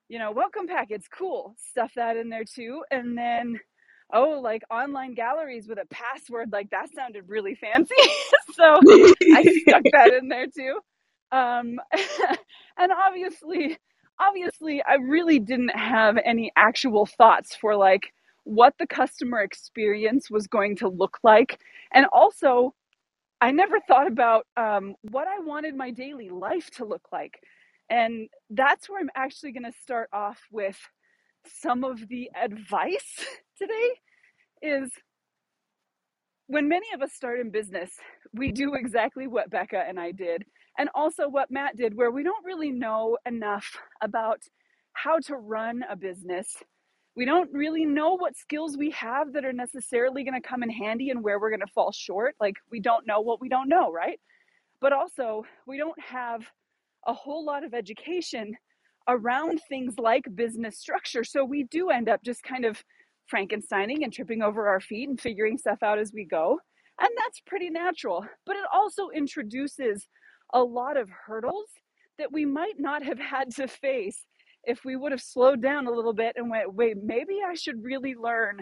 you 0.09 0.19
know, 0.19 0.33
welcome 0.33 0.67
packets, 0.67 1.07
cool. 1.09 1.55
Stuff 1.59 1.93
that 1.97 2.17
in 2.17 2.29
there 2.29 2.45
too. 2.45 2.83
And 2.91 3.17
then, 3.17 3.59
oh, 4.13 4.41
like 4.43 4.63
online 4.71 5.15
galleries 5.15 5.69
with 5.69 5.79
a 5.79 5.87
password, 5.87 6.51
like 6.53 6.71
that 6.71 6.89
sounded 6.95 7.29
really 7.29 7.55
fancy. 7.55 7.95
so 8.55 8.79
I 8.85 9.63
stuck 9.63 9.83
that 9.93 10.13
in 10.21 10.29
there 10.29 10.47
too. 10.47 10.81
Um, 11.33 11.79
and 12.79 12.93
obviously, 12.93 13.79
obviously, 14.19 14.83
I 14.83 14.95
really 14.95 15.39
didn't 15.39 15.77
have 15.77 16.19
any 16.25 16.53
actual 16.57 17.07
thoughts 17.07 17.55
for 17.55 17.77
like 17.77 18.13
what 18.51 18.75
the 18.81 18.89
customer 18.89 19.41
experience 19.43 20.31
was 20.31 20.49
going 20.49 20.77
to 20.77 20.89
look 20.89 21.19
like. 21.25 21.61
And 21.95 22.07
also, 22.13 22.75
I 23.41 23.53
never 23.53 23.81
thought 23.89 24.09
about 24.09 24.47
um, 24.57 24.97
what 25.03 25.29
I 25.29 25.41
wanted 25.41 25.77
my 25.77 25.93
daily 25.93 26.31
life 26.31 26.71
to 26.73 26.85
look 26.85 27.09
like. 27.13 27.39
And 27.91 28.29
that's 28.51 28.89
where 28.89 29.01
I'm 29.01 29.11
actually 29.17 29.53
going 29.53 29.71
to 29.71 29.79
start 29.83 30.11
off 30.13 30.41
with 30.53 30.79
some 31.47 31.85
of 31.85 32.09
the 32.09 32.31
advice 32.41 33.25
today 33.59 33.91
is 34.63 34.91
when 36.49 36.69
many 36.69 36.87
of 36.95 37.03
us 37.03 37.13
start 37.15 37.41
in 37.41 37.51
business, 37.51 37.91
we 38.35 38.53
do 38.53 38.75
exactly 38.75 39.27
what 39.29 39.51
Bekka 39.51 39.89
and 39.89 40.01
I 40.01 40.13
did, 40.13 40.45
and 40.79 40.91
also 40.95 41.29
what 41.29 41.51
Matt 41.51 41.77
did, 41.77 41.97
where 41.97 42.11
we 42.11 42.23
don't 42.25 42.45
really 42.45 42.71
know 42.73 43.19
enough 43.27 43.79
about 44.03 44.41
how 44.95 45.19
to 45.21 45.37
run 45.37 45.85
a 45.91 45.97
business. 45.97 46.57
We 47.21 47.27
don't 47.27 47.53
really 47.53 47.85
know 47.85 48.15
what 48.15 48.35
skills 48.35 48.79
we 48.79 48.93
have 48.93 49.35
that 49.35 49.45
are 49.45 49.53
necessarily 49.53 50.25
going 50.25 50.41
to 50.41 50.49
come 50.49 50.63
in 50.63 50.71
handy 50.71 51.11
and 51.11 51.23
where 51.23 51.39
we're 51.39 51.51
going 51.51 51.61
to 51.61 51.67
fall 51.75 51.93
short. 51.93 52.35
Like, 52.41 52.57
we 52.71 52.81
don't 52.81 53.07
know 53.07 53.21
what 53.21 53.43
we 53.43 53.51
don't 53.51 53.69
know, 53.69 53.93
right? 53.93 54.19
But 54.81 54.95
also, 54.95 55.45
we 55.67 55.77
don't 55.77 56.01
have 56.01 56.47
a 57.07 57.13
whole 57.13 57.45
lot 57.45 57.63
of 57.63 57.75
education 57.75 58.57
around 59.07 59.61
things 59.69 59.99
like 59.99 60.35
business 60.35 60.79
structure. 60.79 61.23
So 61.23 61.45
we 61.45 61.65
do 61.65 61.91
end 61.91 62.09
up 62.09 62.25
just 62.25 62.43
kind 62.43 62.65
of 62.65 62.83
Frankensteining 63.31 64.03
and 64.03 64.11
tripping 64.11 64.41
over 64.41 64.67
our 64.67 64.81
feet 64.81 65.11
and 65.11 65.21
figuring 65.21 65.59
stuff 65.59 65.83
out 65.83 65.99
as 65.99 66.13
we 66.15 66.25
go. 66.25 66.59
And 66.99 67.11
that's 67.19 67.43
pretty 67.47 67.69
natural. 67.69 68.25
But 68.47 68.57
it 68.57 68.65
also 68.73 69.11
introduces 69.11 70.09
a 70.55 70.63
lot 70.63 70.97
of 70.97 71.11
hurdles 71.27 71.69
that 72.17 72.33
we 72.33 72.47
might 72.47 72.79
not 72.81 73.03
have 73.03 73.19
had 73.19 73.51
to 73.57 73.69
face 73.69 74.25
if 74.65 74.85
we 74.85 74.97
would 74.97 75.13
have 75.13 75.23
slowed 75.23 75.63
down 75.63 75.87
a 75.87 75.91
little 75.93 76.13
bit 76.13 76.35
and 76.37 76.51
went, 76.51 76.75
wait, 76.75 76.97
maybe 77.03 77.39
I 77.47 77.55
should 77.55 77.83
really 77.83 78.15
learn 78.15 78.61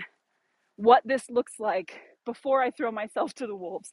what 0.76 1.02
this 1.04 1.28
looks 1.28 1.54
like 1.58 1.94
before 2.24 2.62
I 2.62 2.70
throw 2.70 2.90
myself 2.90 3.34
to 3.34 3.46
the 3.46 3.56
wolves. 3.56 3.92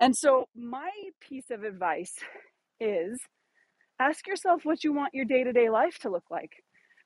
And 0.00 0.16
so, 0.16 0.48
my 0.56 0.90
piece 1.20 1.50
of 1.50 1.62
advice 1.62 2.14
is 2.80 3.20
ask 4.00 4.26
yourself 4.26 4.64
what 4.64 4.82
you 4.82 4.92
want 4.92 5.14
your 5.14 5.24
day 5.24 5.44
to 5.44 5.52
day 5.52 5.70
life 5.70 5.98
to 6.00 6.10
look 6.10 6.24
like 6.30 6.52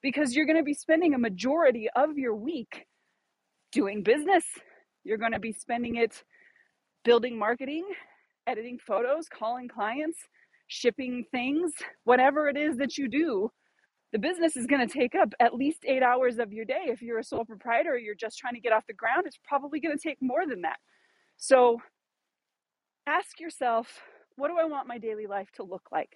because 0.02 0.34
you're 0.34 0.46
going 0.46 0.58
to 0.58 0.62
be 0.62 0.74
spending 0.74 1.14
a 1.14 1.18
majority 1.18 1.88
of 1.96 2.16
your 2.16 2.34
week 2.34 2.86
doing 3.72 4.02
business. 4.02 4.44
You're 5.04 5.18
going 5.18 5.32
to 5.32 5.40
be 5.40 5.52
spending 5.52 5.96
it 5.96 6.22
building 7.04 7.38
marketing, 7.38 7.84
editing 8.46 8.78
photos, 8.78 9.28
calling 9.28 9.68
clients, 9.68 10.18
shipping 10.68 11.24
things, 11.30 11.72
whatever 12.04 12.48
it 12.48 12.56
is 12.56 12.76
that 12.78 12.98
you 12.98 13.08
do. 13.08 13.50
The 14.12 14.18
business 14.20 14.56
is 14.56 14.66
going 14.66 14.86
to 14.86 14.92
take 14.92 15.14
up 15.14 15.34
at 15.40 15.54
least 15.54 15.84
eight 15.86 16.02
hours 16.02 16.38
of 16.38 16.52
your 16.52 16.64
day. 16.64 16.84
If 16.86 17.02
you're 17.02 17.18
a 17.18 17.24
sole 17.24 17.44
proprietor 17.44 17.92
or 17.92 17.98
you're 17.98 18.14
just 18.14 18.38
trying 18.38 18.54
to 18.54 18.60
get 18.60 18.72
off 18.72 18.86
the 18.86 18.94
ground, 18.94 19.24
it's 19.26 19.38
probably 19.44 19.80
going 19.80 19.96
to 19.96 20.02
take 20.02 20.18
more 20.22 20.46
than 20.46 20.62
that. 20.62 20.78
So 21.36 21.80
ask 23.06 23.40
yourself, 23.40 24.00
what 24.36 24.48
do 24.48 24.58
I 24.58 24.66
want 24.66 24.88
my 24.88 24.98
daily 24.98 25.26
life 25.26 25.50
to 25.56 25.64
look 25.64 25.88
like? 25.92 26.10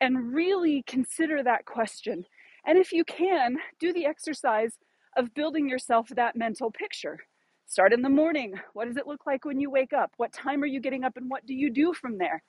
and 0.00 0.34
really 0.34 0.84
consider 0.86 1.42
that 1.42 1.64
question. 1.64 2.24
And 2.66 2.78
if 2.78 2.92
you 2.92 3.04
can, 3.04 3.58
do 3.80 3.92
the 3.92 4.06
exercise 4.06 4.74
of 5.16 5.34
building 5.34 5.68
yourself 5.68 6.08
that 6.16 6.36
mental 6.36 6.70
picture. 6.70 7.18
Start 7.66 7.92
in 7.92 8.02
the 8.02 8.10
morning. 8.10 8.54
What 8.74 8.86
does 8.86 8.96
it 8.96 9.06
look 9.06 9.26
like 9.26 9.44
when 9.44 9.60
you 9.60 9.70
wake 9.70 9.92
up? 9.92 10.12
What 10.18 10.32
time 10.32 10.62
are 10.62 10.66
you 10.66 10.80
getting 10.80 11.04
up 11.04 11.16
and 11.16 11.30
what 11.30 11.46
do 11.46 11.54
you 11.54 11.70
do 11.70 11.94
from 11.94 12.18
there? 12.18 12.42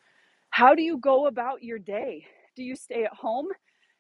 How 0.50 0.76
do 0.76 0.82
you 0.84 0.98
go 0.98 1.28
about 1.28 1.64
your 1.64 1.80
day? 1.80 2.26
Do 2.56 2.64
you 2.64 2.76
stay 2.76 3.04
at 3.06 3.14
home 3.14 3.48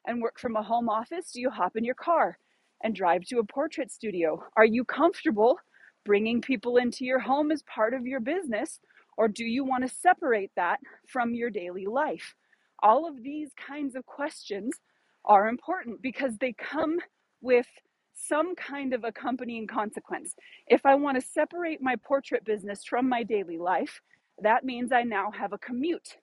and 0.07 0.22
work 0.22 0.39
from 0.39 0.55
a 0.57 0.63
home 0.63 0.89
office? 0.89 1.31
Do 1.33 1.41
you 1.41 1.50
hop 1.51 1.75
in 1.77 1.83
your 1.86 1.95
car 1.95 2.38
and 2.83 2.95
drive 2.95 3.25
to 3.25 3.39
a 3.39 3.45
portrait 3.45 3.91
studio? 3.91 4.43
Are 4.57 4.65
you 4.65 4.86
comfortable 4.86 5.60
bringing 6.05 6.41
people 6.41 6.77
into 6.77 7.05
your 7.05 7.19
home 7.19 7.51
as 7.51 7.63
part 7.63 7.93
of 7.93 8.05
your 8.07 8.22
business? 8.22 8.79
Or 9.17 9.27
do 9.27 9.45
you 9.45 9.65
want 9.65 9.88
to 9.88 9.95
separate 9.95 10.51
that 10.57 10.79
from 11.07 11.36
your 11.36 11.50
daily 11.51 11.88
life? 11.88 12.36
all 12.83 13.07
of 13.07 13.24
these 13.24 13.51
kinds 13.55 13.95
of 13.95 14.05
questions 14.07 14.75
are 15.25 15.50
important 15.50 16.01
because 16.01 16.38
they 16.39 16.53
come 16.53 17.00
with 17.41 17.67
some 18.15 18.55
kind 18.55 18.93
of 18.93 19.03
accompanying 19.03 19.67
consequence. 19.67 20.36
If 20.67 20.86
I 20.86 20.95
want 20.95 21.19
to 21.22 21.27
separate 21.27 21.81
my 21.81 21.98
portrait 22.05 22.45
business 22.45 22.83
from 22.86 23.10
my 23.10 23.24
daily 23.24 23.60
life, 23.60 24.01
that 24.41 24.65
means 24.65 24.91
I 24.93 25.03
now 25.03 25.31
have 25.31 25.53
a 25.53 25.60
commute 25.60 26.17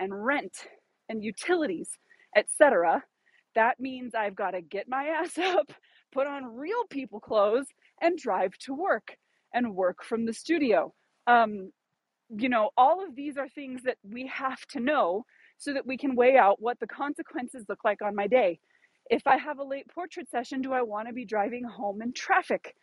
and 0.00 0.24
rent 0.26 0.68
and 1.08 1.24
utilities, 1.24 1.90
etc. 2.36 3.04
That 3.54 3.80
means 3.80 4.14
I've 4.14 4.36
got 4.36 4.52
to 4.52 4.60
get 4.60 4.88
my 4.88 5.04
ass 5.22 5.38
up, 5.38 5.72
put 6.12 6.26
on 6.26 6.56
real 6.56 6.84
people 6.88 7.20
clothes, 7.20 7.66
and 8.00 8.18
drive 8.18 8.56
to 8.58 8.74
work 8.74 9.16
and 9.52 9.74
work 9.74 10.04
from 10.04 10.26
the 10.26 10.32
studio. 10.32 10.92
Um, 11.26 11.72
you 12.36 12.48
know, 12.48 12.70
all 12.76 13.04
of 13.04 13.16
these 13.16 13.36
are 13.36 13.48
things 13.48 13.82
that 13.84 13.96
we 14.02 14.26
have 14.28 14.60
to 14.70 14.80
know 14.80 15.24
so 15.58 15.72
that 15.74 15.86
we 15.86 15.98
can 15.98 16.14
weigh 16.14 16.36
out 16.36 16.60
what 16.60 16.78
the 16.80 16.86
consequences 16.86 17.64
look 17.68 17.84
like 17.84 18.00
on 18.02 18.14
my 18.14 18.26
day. 18.26 18.60
If 19.10 19.26
I 19.26 19.36
have 19.36 19.58
a 19.58 19.64
late 19.64 19.86
portrait 19.92 20.30
session, 20.30 20.62
do 20.62 20.72
I 20.72 20.82
want 20.82 21.08
to 21.08 21.14
be 21.14 21.24
driving 21.24 21.64
home 21.64 22.00
in 22.00 22.12
traffic? 22.12 22.74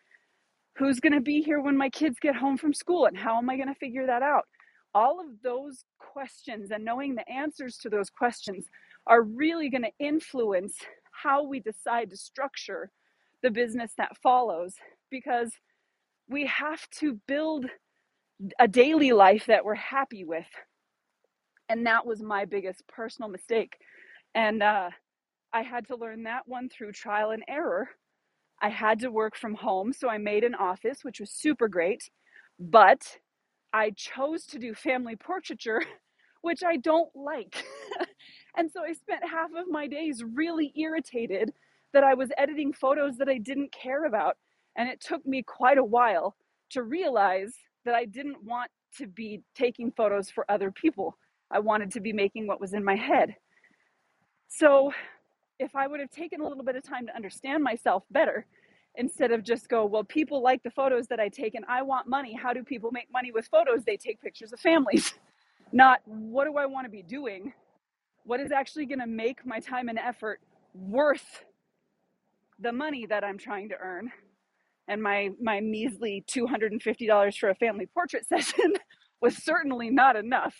Who's 0.77 0.99
going 0.99 1.13
to 1.13 1.21
be 1.21 1.41
here 1.41 1.61
when 1.61 1.77
my 1.77 1.89
kids 1.89 2.17
get 2.21 2.35
home 2.35 2.57
from 2.57 2.73
school 2.73 3.05
and 3.05 3.17
how 3.17 3.37
am 3.37 3.49
I 3.49 3.55
going 3.55 3.69
to 3.69 3.79
figure 3.79 4.05
that 4.05 4.21
out? 4.21 4.43
All 4.93 5.19
of 5.19 5.41
those 5.41 5.85
questions 5.97 6.69
and 6.71 6.83
knowing 6.83 7.15
the 7.15 7.27
answers 7.29 7.77
to 7.77 7.89
those 7.89 8.09
questions 8.09 8.65
are 9.07 9.23
really 9.23 9.69
going 9.69 9.83
to 9.83 9.91
influence 10.05 10.75
how 11.11 11.43
we 11.43 11.59
decide 11.61 12.11
to 12.11 12.17
structure 12.17 12.91
the 13.43 13.51
business 13.51 13.93
that 13.97 14.17
follows 14.17 14.75
because 15.11 15.51
we 16.29 16.45
have 16.47 16.89
to 16.99 17.19
build 17.27 17.65
a 18.59 18.67
daily 18.67 19.13
life 19.13 19.45
that 19.47 19.65
we're 19.65 19.75
happy 19.75 20.23
with 20.25 20.47
and 21.69 21.85
that 21.85 22.05
was 22.05 22.21
my 22.21 22.45
biggest 22.45 22.87
personal 22.87 23.29
mistake. 23.29 23.77
And 24.35 24.61
uh, 24.63 24.89
I 25.53 25.63
had 25.63 25.87
to 25.87 25.95
learn 25.95 26.23
that 26.23 26.43
one 26.47 26.69
through 26.69 26.93
trial 26.93 27.31
and 27.31 27.43
error. 27.47 27.89
I 28.61 28.69
had 28.69 28.99
to 29.01 29.11
work 29.11 29.35
from 29.37 29.55
home, 29.55 29.93
so 29.93 30.09
I 30.09 30.17
made 30.19 30.43
an 30.43 30.55
office, 30.55 30.99
which 31.03 31.19
was 31.19 31.31
super 31.31 31.67
great. 31.67 32.09
But 32.59 33.17
I 33.73 33.91
chose 33.91 34.45
to 34.47 34.59
do 34.59 34.73
family 34.75 35.15
portraiture, 35.17 35.83
which 36.41 36.63
I 36.65 36.77
don't 36.77 37.09
like. 37.15 37.63
and 38.57 38.71
so 38.71 38.81
I 38.83 38.93
spent 38.93 39.23
half 39.23 39.51
of 39.55 39.69
my 39.69 39.87
days 39.87 40.23
really 40.23 40.73
irritated 40.75 41.53
that 41.93 42.03
I 42.03 42.15
was 42.15 42.29
editing 42.37 42.73
photos 42.73 43.17
that 43.17 43.29
I 43.29 43.37
didn't 43.37 43.71
care 43.71 44.05
about. 44.05 44.37
And 44.75 44.89
it 44.89 44.99
took 44.99 45.25
me 45.25 45.43
quite 45.43 45.77
a 45.77 45.83
while 45.83 46.35
to 46.71 46.83
realize 46.83 47.53
that 47.85 47.95
I 47.95 48.05
didn't 48.05 48.43
want 48.43 48.71
to 48.97 49.07
be 49.07 49.41
taking 49.55 49.91
photos 49.91 50.29
for 50.29 50.45
other 50.49 50.71
people. 50.71 51.17
I 51.51 51.59
wanted 51.59 51.91
to 51.93 52.01
be 52.01 52.13
making 52.13 52.47
what 52.47 52.59
was 52.59 52.73
in 52.73 52.83
my 52.83 52.95
head. 52.95 53.35
So, 54.49 54.91
if 55.59 55.75
I 55.75 55.87
would 55.87 55.99
have 55.99 56.11
taken 56.11 56.41
a 56.41 56.47
little 56.47 56.63
bit 56.63 56.75
of 56.75 56.83
time 56.83 57.07
to 57.07 57.15
understand 57.15 57.63
myself 57.63 58.03
better 58.11 58.45
instead 58.95 59.31
of 59.31 59.43
just 59.43 59.69
go, 59.69 59.85
well, 59.85 60.03
people 60.03 60.41
like 60.41 60.61
the 60.63 60.71
photos 60.71 61.07
that 61.07 61.19
I 61.19 61.29
take 61.29 61.55
and 61.55 61.65
I 61.67 61.81
want 61.81 62.07
money. 62.07 62.33
How 62.33 62.53
do 62.53 62.63
people 62.63 62.91
make 62.91 63.11
money 63.11 63.31
with 63.31 63.47
photos? 63.47 63.83
They 63.85 63.97
take 63.97 64.21
pictures 64.21 64.53
of 64.53 64.59
families. 64.59 65.13
Not 65.71 66.01
what 66.05 66.45
do 66.45 66.57
I 66.57 66.65
want 66.65 66.85
to 66.85 66.91
be 66.91 67.01
doing? 67.03 67.53
What 68.27 68.41
is 68.41 68.51
actually 68.51 68.87
going 68.87 68.99
to 68.99 69.07
make 69.07 69.45
my 69.45 69.61
time 69.61 69.87
and 69.87 69.97
effort 69.97 70.41
worth 70.73 71.45
the 72.59 72.73
money 72.73 73.05
that 73.05 73.23
I'm 73.23 73.37
trying 73.37 73.69
to 73.69 73.77
earn? 73.79 74.11
And 74.89 75.01
my 75.01 75.29
my 75.41 75.61
measly 75.61 76.25
$250 76.29 77.37
for 77.37 77.49
a 77.49 77.55
family 77.55 77.85
portrait 77.85 78.27
session 78.27 78.73
was 79.21 79.41
certainly 79.41 79.89
not 79.89 80.17
enough 80.17 80.53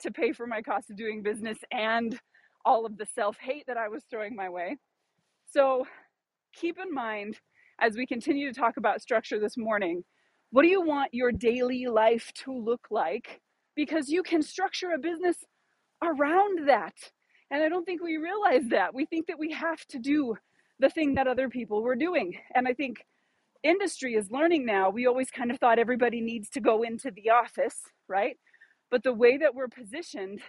to 0.00 0.10
pay 0.10 0.32
for 0.32 0.46
my 0.46 0.60
cost 0.60 0.90
of 0.90 0.98
doing 0.98 1.22
business 1.22 1.56
and 1.72 2.20
all 2.66 2.84
of 2.84 2.98
the 2.98 3.06
self-hate 3.14 3.64
that 3.66 3.78
I 3.78 3.88
was 3.88 4.02
throwing 4.10 4.36
my 4.36 4.50
way. 4.50 4.76
So 5.46 5.86
keep 6.54 6.76
in 6.78 6.92
mind 6.92 7.40
as 7.80 7.96
we 7.96 8.04
continue 8.04 8.52
to 8.52 8.60
talk 8.60 8.76
about 8.76 9.00
structure 9.00 9.40
this 9.40 9.56
morning, 9.56 10.04
what 10.50 10.64
do 10.64 10.68
you 10.68 10.82
want 10.82 11.14
your 11.14 11.32
daily 11.32 11.86
life 11.86 12.30
to 12.44 12.52
look 12.52 12.88
like? 12.90 13.40
Because 13.74 14.10
you 14.10 14.22
can 14.22 14.42
structure 14.42 14.90
a 14.90 14.98
business 14.98 15.38
around 16.02 16.68
that. 16.68 16.94
And 17.50 17.62
I 17.62 17.68
don't 17.68 17.84
think 17.84 18.02
we 18.02 18.16
realize 18.16 18.68
that. 18.70 18.94
We 18.94 19.06
think 19.06 19.26
that 19.28 19.38
we 19.38 19.52
have 19.52 19.84
to 19.88 19.98
do 19.98 20.36
the 20.78 20.90
thing 20.90 21.14
that 21.14 21.26
other 21.26 21.48
people 21.48 21.82
were 21.82 21.96
doing. 21.96 22.38
And 22.54 22.66
I 22.68 22.74
think 22.74 23.04
industry 23.62 24.14
is 24.14 24.30
learning 24.30 24.66
now. 24.66 24.90
We 24.90 25.06
always 25.06 25.30
kind 25.30 25.50
of 25.50 25.58
thought 25.58 25.78
everybody 25.78 26.20
needs 26.20 26.50
to 26.50 26.60
go 26.60 26.82
into 26.82 27.10
the 27.10 27.30
office, 27.30 27.80
right? 28.08 28.36
But 28.90 29.02
the 29.02 29.12
way 29.12 29.36
that 29.38 29.54
we're 29.54 29.68
positioned 29.68 30.40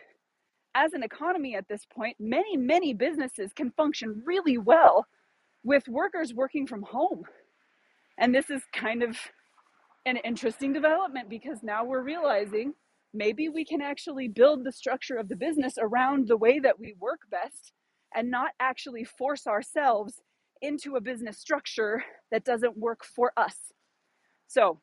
as 0.76 0.94
an 0.94 1.04
economy 1.04 1.56
at 1.56 1.68
this 1.68 1.86
point, 1.86 2.18
many, 2.20 2.58
many 2.58 2.94
businesses 2.94 3.52
can 3.54 3.72
function 3.72 4.22
really 4.26 4.58
well 4.58 5.08
with 5.64 5.88
workers 5.88 6.34
working 6.34 6.68
from 6.68 6.84
home. 6.84 7.24
And 8.18 8.34
this 8.34 8.50
is 8.50 8.62
kind 8.74 9.04
of 9.04 9.18
an 10.06 10.18
interesting 10.18 10.74
development 10.74 11.30
because 11.30 11.64
now 11.64 11.84
we're 11.84 12.04
realizing 12.04 12.74
maybe 13.14 13.50
we 13.50 13.66
can 13.66 13.82
actually 13.82 14.28
build 14.28 14.64
the 14.64 14.72
structure 14.72 15.16
of 15.18 15.30
the 15.30 15.36
business 15.36 15.76
around 15.80 16.28
the 16.28 16.38
way 16.38 16.60
that 16.60 16.80
we 16.80 16.96
work 17.00 17.22
best 17.32 17.74
and 18.16 18.30
not 18.32 18.52
actually 18.60 19.04
force 19.04 19.48
ourselves 19.48 20.22
into 20.62 20.96
a 20.96 21.02
business 21.02 21.38
structure 21.38 22.04
that 22.32 22.44
doesn't 22.46 22.78
work 22.78 23.04
for 23.04 23.32
us. 23.38 23.56
So, 24.48 24.80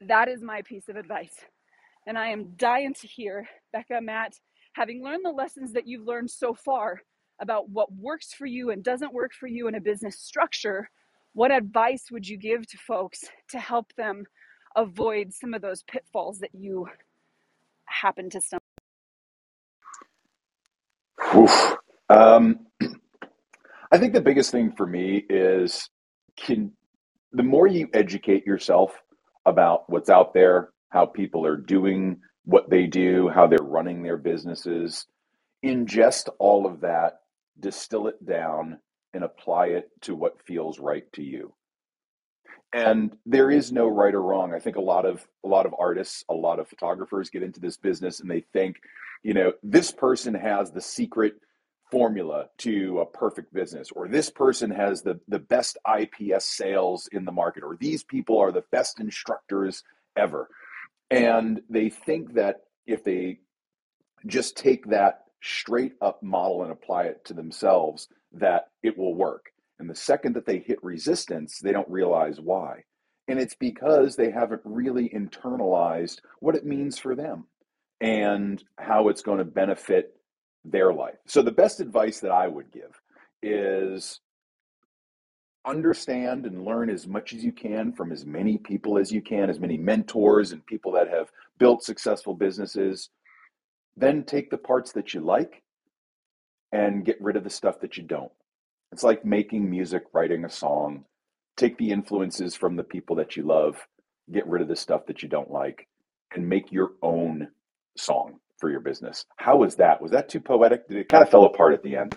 that 0.00 0.28
is 0.28 0.42
my 0.42 0.62
piece 0.62 0.88
of 0.88 0.96
advice. 0.96 1.34
And 2.06 2.18
I 2.18 2.28
am 2.28 2.54
dying 2.56 2.94
to 2.94 3.06
hear, 3.06 3.48
Bekka, 3.74 4.02
Matt, 4.02 4.34
having 4.74 5.02
learned 5.02 5.24
the 5.24 5.30
lessons 5.30 5.72
that 5.72 5.86
you've 5.86 6.06
learned 6.06 6.30
so 6.30 6.54
far 6.54 7.02
about 7.40 7.68
what 7.68 7.92
works 7.92 8.32
for 8.32 8.46
you 8.46 8.70
and 8.70 8.82
doesn't 8.82 9.12
work 9.12 9.32
for 9.32 9.46
you 9.46 9.68
in 9.68 9.74
a 9.74 9.80
business 9.80 10.18
structure, 10.18 10.88
what 11.34 11.52
advice 11.52 12.06
would 12.10 12.26
you 12.26 12.36
give 12.36 12.66
to 12.66 12.78
folks 12.78 13.24
to 13.50 13.58
help 13.58 13.92
them 13.96 14.24
avoid 14.76 15.32
some 15.32 15.54
of 15.54 15.62
those 15.62 15.82
pitfalls 15.84 16.38
that 16.40 16.54
you 16.54 16.86
happen 17.92 18.30
to 18.30 18.40
stumble? 18.40 18.60
Um, 22.10 22.66
I 23.92 23.98
think 23.98 24.12
the 24.12 24.20
biggest 24.20 24.50
thing 24.50 24.72
for 24.76 24.86
me 24.86 25.24
is 25.28 25.88
can 26.36 26.72
the 27.32 27.42
more 27.42 27.66
you 27.66 27.88
educate 27.94 28.46
yourself 28.46 28.92
about 29.46 29.88
what's 29.88 30.10
out 30.10 30.34
there, 30.34 30.70
how 30.90 31.06
people 31.06 31.46
are 31.46 31.56
doing 31.56 32.20
what 32.44 32.70
they 32.70 32.86
do, 32.86 33.28
how 33.28 33.46
they're 33.46 33.58
running 33.62 34.02
their 34.02 34.16
businesses, 34.16 35.06
ingest 35.64 36.28
all 36.38 36.66
of 36.66 36.80
that, 36.82 37.20
distill 37.60 38.08
it 38.08 38.24
down, 38.26 38.78
and 39.14 39.24
apply 39.24 39.66
it 39.68 39.90
to 40.02 40.14
what 40.14 40.44
feels 40.46 40.78
right 40.78 41.10
to 41.14 41.22
you. 41.22 41.54
And 42.72 43.16
there 43.26 43.50
is 43.50 43.70
no 43.70 43.86
right 43.86 44.14
or 44.14 44.22
wrong. 44.22 44.54
I 44.54 44.58
think 44.58 44.76
a 44.76 44.80
lot 44.80 45.04
of 45.04 45.26
a 45.44 45.48
lot 45.48 45.66
of 45.66 45.74
artists, 45.78 46.24
a 46.30 46.34
lot 46.34 46.58
of 46.58 46.68
photographers 46.68 47.28
get 47.28 47.42
into 47.42 47.60
this 47.60 47.76
business 47.76 48.20
and 48.20 48.30
they 48.30 48.44
think, 48.52 48.80
you 49.22 49.34
know, 49.34 49.52
this 49.62 49.92
person 49.92 50.34
has 50.34 50.70
the 50.70 50.80
secret 50.80 51.34
formula 51.90 52.46
to 52.56 53.00
a 53.00 53.06
perfect 53.06 53.52
business 53.52 53.90
or 53.90 54.08
this 54.08 54.30
person 54.30 54.70
has 54.70 55.02
the 55.02 55.20
the 55.28 55.38
best 55.38 55.76
IPS 55.86 56.46
sales 56.46 57.08
in 57.12 57.26
the 57.26 57.32
market 57.32 57.62
or 57.62 57.76
these 57.76 58.02
people 58.02 58.38
are 58.38 58.52
the 58.52 58.64
best 58.72 59.00
instructors 59.00 59.84
ever. 60.16 60.48
And 61.10 61.60
they 61.68 61.90
think 61.90 62.34
that 62.34 62.62
if 62.86 63.04
they 63.04 63.40
just 64.26 64.56
take 64.56 64.86
that 64.86 65.24
straight 65.42 65.92
up 66.00 66.22
model 66.22 66.62
and 66.62 66.72
apply 66.72 67.04
it 67.04 67.24
to 67.26 67.34
themselves, 67.34 68.08
that 68.32 68.68
it 68.82 68.96
will 68.96 69.14
work. 69.14 69.51
And 69.82 69.90
the 69.90 69.96
second 69.96 70.36
that 70.36 70.46
they 70.46 70.60
hit 70.60 70.78
resistance, 70.80 71.58
they 71.58 71.72
don't 71.72 71.90
realize 71.90 72.40
why. 72.40 72.84
And 73.26 73.40
it's 73.40 73.56
because 73.56 74.14
they 74.14 74.30
haven't 74.30 74.60
really 74.64 75.08
internalized 75.08 76.20
what 76.38 76.54
it 76.54 76.64
means 76.64 77.00
for 77.00 77.16
them 77.16 77.46
and 78.00 78.62
how 78.78 79.08
it's 79.08 79.22
going 79.22 79.38
to 79.38 79.44
benefit 79.44 80.14
their 80.64 80.92
life. 80.92 81.18
So, 81.26 81.42
the 81.42 81.50
best 81.50 81.80
advice 81.80 82.20
that 82.20 82.30
I 82.30 82.46
would 82.46 82.70
give 82.70 83.02
is 83.42 84.20
understand 85.66 86.46
and 86.46 86.64
learn 86.64 86.88
as 86.88 87.08
much 87.08 87.32
as 87.32 87.42
you 87.42 87.50
can 87.50 87.92
from 87.92 88.12
as 88.12 88.24
many 88.24 88.58
people 88.58 88.98
as 88.98 89.10
you 89.10 89.20
can, 89.20 89.50
as 89.50 89.58
many 89.58 89.76
mentors 89.76 90.52
and 90.52 90.64
people 90.64 90.92
that 90.92 91.08
have 91.08 91.32
built 91.58 91.82
successful 91.82 92.34
businesses. 92.34 93.10
Then 93.96 94.22
take 94.22 94.48
the 94.48 94.58
parts 94.58 94.92
that 94.92 95.12
you 95.12 95.22
like 95.22 95.64
and 96.70 97.04
get 97.04 97.20
rid 97.20 97.34
of 97.34 97.42
the 97.42 97.50
stuff 97.50 97.80
that 97.80 97.96
you 97.96 98.04
don't. 98.04 98.30
It's 98.92 99.02
like 99.02 99.24
making 99.24 99.68
music, 99.68 100.04
writing 100.12 100.44
a 100.44 100.50
song. 100.50 101.04
Take 101.56 101.78
the 101.78 101.90
influences 101.90 102.54
from 102.54 102.76
the 102.76 102.84
people 102.84 103.16
that 103.16 103.36
you 103.36 103.42
love, 103.42 103.76
get 104.30 104.46
rid 104.46 104.62
of 104.62 104.68
the 104.68 104.76
stuff 104.76 105.06
that 105.06 105.22
you 105.22 105.28
don't 105.28 105.50
like, 105.50 105.88
and 106.34 106.48
make 106.48 106.70
your 106.70 106.92
own 107.02 107.48
song 107.96 108.38
for 108.58 108.70
your 108.70 108.80
business. 108.80 109.24
How 109.36 109.56
was 109.56 109.76
that? 109.76 110.00
Was 110.00 110.12
that 110.12 110.28
too 110.28 110.40
poetic? 110.40 110.88
Did 110.88 110.98
it 110.98 111.08
kind 111.08 111.22
of 111.22 111.30
fell 111.30 111.44
apart 111.44 111.74
at 111.74 111.82
the 111.82 111.96
end? 111.96 112.16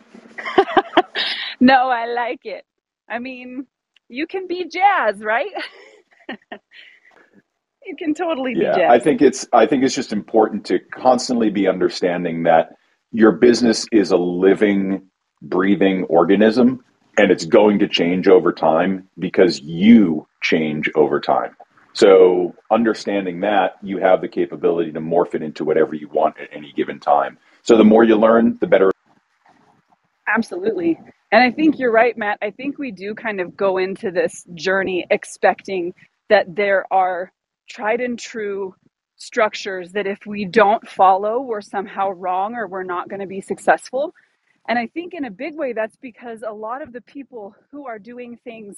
no, 1.59 1.89
I 1.89 2.05
like 2.07 2.41
it. 2.43 2.65
I 3.09 3.19
mean, 3.19 3.65
you 4.09 4.27
can 4.27 4.47
be 4.47 4.69
jazz, 4.69 5.19
right? 5.21 5.51
you 7.85 7.95
can 7.97 8.13
totally 8.13 8.53
be 8.53 8.61
yeah, 8.61 8.75
jazz. 8.75 8.91
I 8.91 8.99
think 8.99 9.21
it's 9.21 9.47
I 9.53 9.65
think 9.65 9.83
it's 9.83 9.95
just 9.95 10.13
important 10.13 10.65
to 10.65 10.79
constantly 10.79 11.49
be 11.49 11.67
understanding 11.67 12.43
that 12.43 12.69
your 13.11 13.31
business 13.33 13.85
is 13.91 14.11
a 14.11 14.17
living, 14.17 15.09
breathing 15.49 16.03
organism 16.05 16.83
and 17.17 17.31
it's 17.31 17.45
going 17.45 17.79
to 17.79 17.87
change 17.87 18.27
over 18.27 18.51
time 18.51 19.07
because 19.19 19.61
you 19.61 20.27
change 20.41 20.89
over 20.95 21.19
time. 21.19 21.55
So, 21.93 22.53
understanding 22.71 23.39
that, 23.41 23.77
you 23.81 23.99
have 23.99 24.19
the 24.19 24.27
capability 24.27 24.91
to 24.91 24.99
morph 24.99 25.33
it 25.33 25.41
into 25.41 25.63
whatever 25.63 25.95
you 25.95 26.09
want 26.09 26.37
at 26.37 26.49
any 26.51 26.73
given 26.73 26.99
time. 26.99 27.37
So, 27.63 27.77
the 27.77 27.85
more 27.85 28.03
you 28.03 28.17
learn, 28.17 28.57
the 28.59 28.67
better. 28.67 28.91
Absolutely. 30.27 30.99
And 31.31 31.41
I 31.41 31.51
think 31.51 31.79
you're 31.79 31.91
right, 31.91 32.17
Matt. 32.17 32.37
I 32.41 32.51
think 32.51 32.77
we 32.77 32.91
do 32.91 33.15
kind 33.15 33.39
of 33.39 33.55
go 33.55 33.77
into 33.77 34.11
this 34.11 34.45
journey 34.55 35.05
expecting 35.09 35.93
that 36.29 36.53
there 36.53 36.85
are 36.91 37.31
tried 37.69 38.01
and 38.01 38.19
true 38.19 38.75
structures 39.15 39.93
that 39.93 40.05
if 40.05 40.25
we 40.25 40.45
don't 40.45 40.87
follow, 40.87 41.41
we're 41.41 41.61
somehow 41.61 42.09
wrong 42.09 42.55
or 42.55 42.67
we're 42.67 42.83
not 42.83 43.07
going 43.07 43.21
to 43.21 43.27
be 43.27 43.41
successful. 43.41 44.13
And 44.67 44.79
I 44.79 44.87
think 44.87 45.13
in 45.13 45.25
a 45.25 45.31
big 45.31 45.55
way, 45.55 45.73
that's 45.73 45.97
because 45.97 46.43
a 46.47 46.53
lot 46.53 46.81
of 46.81 46.93
the 46.93 47.01
people 47.01 47.55
who 47.71 47.87
are 47.87 47.99
doing 47.99 48.37
things 48.43 48.77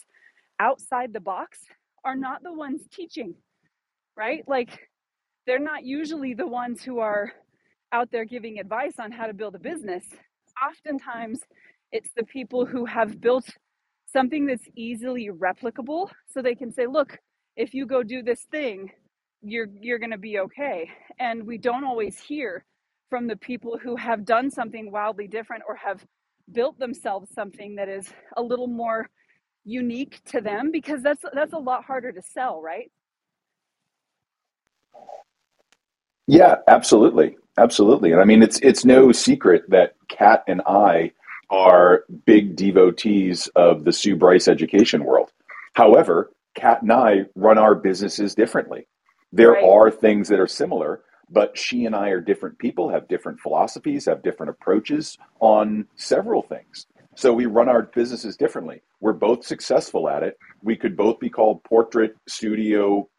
outside 0.59 1.13
the 1.13 1.19
box 1.19 1.59
are 2.03 2.15
not 2.15 2.43
the 2.43 2.53
ones 2.53 2.81
teaching, 2.91 3.35
right? 4.17 4.43
Like 4.47 4.89
they're 5.47 5.59
not 5.59 5.85
usually 5.85 6.33
the 6.33 6.47
ones 6.47 6.83
who 6.83 6.99
are 6.99 7.31
out 7.93 8.11
there 8.11 8.25
giving 8.25 8.59
advice 8.59 8.95
on 8.99 9.11
how 9.11 9.27
to 9.27 9.33
build 9.33 9.55
a 9.55 9.59
business. 9.59 10.05
Oftentimes, 10.67 11.41
it's 11.91 12.11
the 12.15 12.25
people 12.25 12.65
who 12.65 12.85
have 12.85 13.21
built 13.21 13.49
something 14.11 14.45
that's 14.45 14.67
easily 14.75 15.29
replicable 15.29 16.09
so 16.29 16.41
they 16.41 16.55
can 16.55 16.71
say, 16.73 16.87
look, 16.87 17.17
if 17.55 17.73
you 17.73 17.85
go 17.85 18.03
do 18.03 18.23
this 18.23 18.43
thing, 18.51 18.91
you're 19.41 19.67
you're 19.81 19.99
going 19.99 20.11
to 20.11 20.17
be 20.17 20.39
okay. 20.39 20.89
And 21.19 21.45
we 21.45 21.57
don't 21.57 21.85
always 21.85 22.19
hear 22.19 22.65
from 23.09 23.27
the 23.27 23.35
people 23.35 23.77
who 23.77 23.95
have 23.95 24.25
done 24.25 24.49
something 24.51 24.91
wildly 24.91 25.27
different 25.27 25.63
or 25.67 25.75
have 25.75 26.05
built 26.51 26.79
themselves 26.79 27.29
something 27.33 27.75
that 27.75 27.89
is 27.89 28.11
a 28.35 28.41
little 28.41 28.67
more 28.67 29.09
unique 29.65 30.21
to 30.25 30.41
them 30.41 30.71
because 30.71 31.01
that's 31.01 31.23
that's 31.33 31.53
a 31.53 31.57
lot 31.57 31.83
harder 31.83 32.11
to 32.11 32.21
sell, 32.21 32.61
right? 32.61 32.91
Yeah, 36.25 36.57
absolutely. 36.67 37.37
Absolutely. 37.57 38.11
And 38.11 38.21
I 38.21 38.25
mean 38.25 38.43
it's 38.43 38.59
it's 38.59 38.85
no 38.85 39.11
secret 39.11 39.69
that 39.69 39.95
Cat 40.09 40.43
and 40.47 40.61
I 40.67 41.11
are 41.49 42.03
big 42.25 42.55
devotees 42.55 43.47
of 43.55 43.83
the 43.83 43.93
Sue 43.93 44.15
Bryce 44.15 44.47
education 44.47 45.03
world. 45.03 45.31
However, 45.73 46.31
Cat 46.55 46.81
and 46.81 46.91
I 46.91 47.25
run 47.35 47.57
our 47.57 47.75
businesses 47.75 48.35
differently. 48.35 48.87
There 49.31 49.53
right. 49.53 49.63
are 49.63 49.91
things 49.91 50.29
that 50.29 50.39
are 50.39 50.47
similar, 50.47 51.01
but 51.29 51.57
she 51.57 51.85
and 51.85 51.95
I 51.95 52.09
are 52.09 52.21
different 52.21 52.57
people, 52.59 52.89
have 52.89 53.07
different 53.07 53.39
philosophies, 53.39 54.05
have 54.05 54.23
different 54.23 54.49
approaches 54.49 55.17
on 55.39 55.87
several 55.95 56.41
things. 56.41 56.85
So 57.15 57.33
we 57.33 57.47
run 57.47 57.67
our 57.67 57.83
businesses 57.83 58.37
differently. 58.37 58.81
We're 58.99 59.13
both 59.13 59.45
successful 59.45 60.09
at 60.09 60.23
it. 60.23 60.37
We 60.61 60.75
could 60.75 60.95
both 60.95 61.19
be 61.19 61.29
called 61.29 61.63
portrait 61.63 62.15
studio 62.27 63.09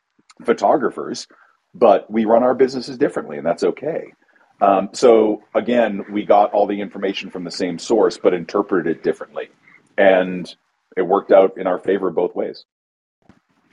photographers, 0.45 1.27
but 1.75 2.11
we 2.11 2.25
run 2.25 2.43
our 2.43 2.55
businesses 2.55 2.97
differently, 2.97 3.39
and 3.39 3.47
that's 3.47 3.65
okay. 3.65 4.13
Um, 4.61 4.91
so 4.93 5.43
again, 5.55 6.05
we 6.13 6.25
got 6.25 6.53
all 6.53 6.67
the 6.67 6.81
information 6.81 7.31
from 7.31 7.45
the 7.45 7.51
same 7.51 7.79
source, 7.79 8.19
but 8.19 8.35
interpreted 8.35 8.97
it 8.97 9.03
differently, 9.03 9.49
and 9.97 10.53
it 10.97 11.03
worked 11.03 11.33
out 11.33 11.59
in 11.59 11.67
our 11.67 11.79
favor 11.79 12.11
both 12.11 12.35
ways. 12.35 12.65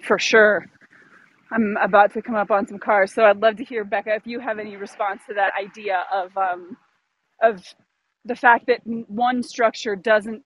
For 0.03 0.19
sure. 0.19 0.65
I'm 1.51 1.77
about 1.81 2.13
to 2.13 2.21
come 2.21 2.35
up 2.35 2.51
on 2.51 2.67
some 2.67 2.79
cars, 2.79 3.13
so 3.13 3.23
I'd 3.25 3.41
love 3.41 3.57
to 3.57 3.63
hear 3.63 3.85
Bekka 3.85 4.17
if 4.17 4.25
you 4.25 4.39
have 4.39 4.59
any 4.59 4.77
response 4.77 5.21
to 5.27 5.33
that 5.35 5.53
idea 5.61 6.03
of 6.11 6.35
um, 6.37 6.77
of 7.41 7.63
the 8.25 8.35
fact 8.35 8.67
that 8.67 8.81
one 8.85 9.43
structure 9.43 9.95
doesn't 9.95 10.43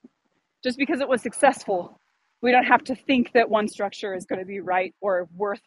just 0.63 0.77
because 0.77 0.99
it 0.99 1.07
was 1.07 1.21
successful, 1.21 1.99
we 2.41 2.51
don't 2.51 2.65
have 2.65 2.83
to 2.85 2.95
think 2.95 3.31
that 3.33 3.49
one 3.49 3.67
structure 3.67 4.13
is 4.13 4.25
going 4.25 4.39
to 4.39 4.45
be 4.45 4.59
right 4.59 4.93
or 5.01 5.27
worth. 5.35 5.61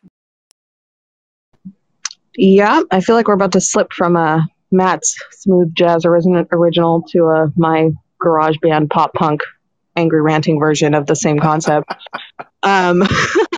Yeah, 2.36 2.82
I 2.90 3.00
feel 3.00 3.14
like 3.14 3.28
we're 3.28 3.34
about 3.34 3.52
to 3.52 3.60
slip 3.60 3.92
from 3.92 4.16
a 4.16 4.46
Matt's 4.70 5.16
smooth 5.32 5.74
jazz 5.74 6.04
original 6.04 7.02
to 7.10 7.24
a 7.24 7.52
my 7.56 7.90
garage 8.18 8.56
band 8.62 8.90
pop 8.90 9.12
punk 9.14 9.42
angry 9.96 10.22
ranting 10.22 10.58
version 10.58 10.94
of 10.94 11.06
the 11.06 11.16
same 11.16 11.38
concept. 11.38 11.92
um, 12.62 13.02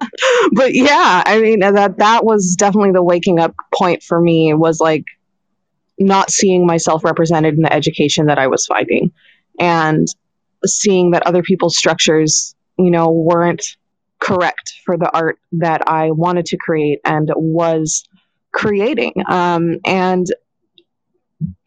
but 0.53 0.75
yeah, 0.75 1.23
I 1.25 1.41
mean 1.41 1.61
that 1.61 1.99
that 1.99 2.25
was 2.25 2.57
definitely 2.57 2.93
the 2.93 3.03
waking 3.03 3.39
up 3.39 3.55
point 3.73 4.03
for 4.03 4.21
me 4.21 4.55
was 4.55 4.81
like 4.81 5.05
not 5.99 6.31
seeing 6.31 6.67
myself 6.67 7.05
represented 7.05 7.55
in 7.55 7.63
the 7.63 7.73
education 7.73 8.27
that 8.27 8.39
I 8.39 8.49
was 8.49 8.67
finding 8.67 9.13
and 9.61 10.07
seeing 10.67 11.13
that 11.13 11.27
other 11.27 11.43
people's 11.43 11.77
structures, 11.77 12.55
you 12.79 12.91
know, 12.91 13.11
weren't 13.11 13.65
correct 14.19 14.75
for 14.85 14.97
the 14.97 15.11
art 15.15 15.39
that 15.53 15.89
I 15.89 16.11
wanted 16.11 16.47
to 16.47 16.57
create 16.57 17.01
and 17.05 17.31
was 17.37 18.05
creating. 18.53 19.13
Um, 19.29 19.79
and 19.85 20.27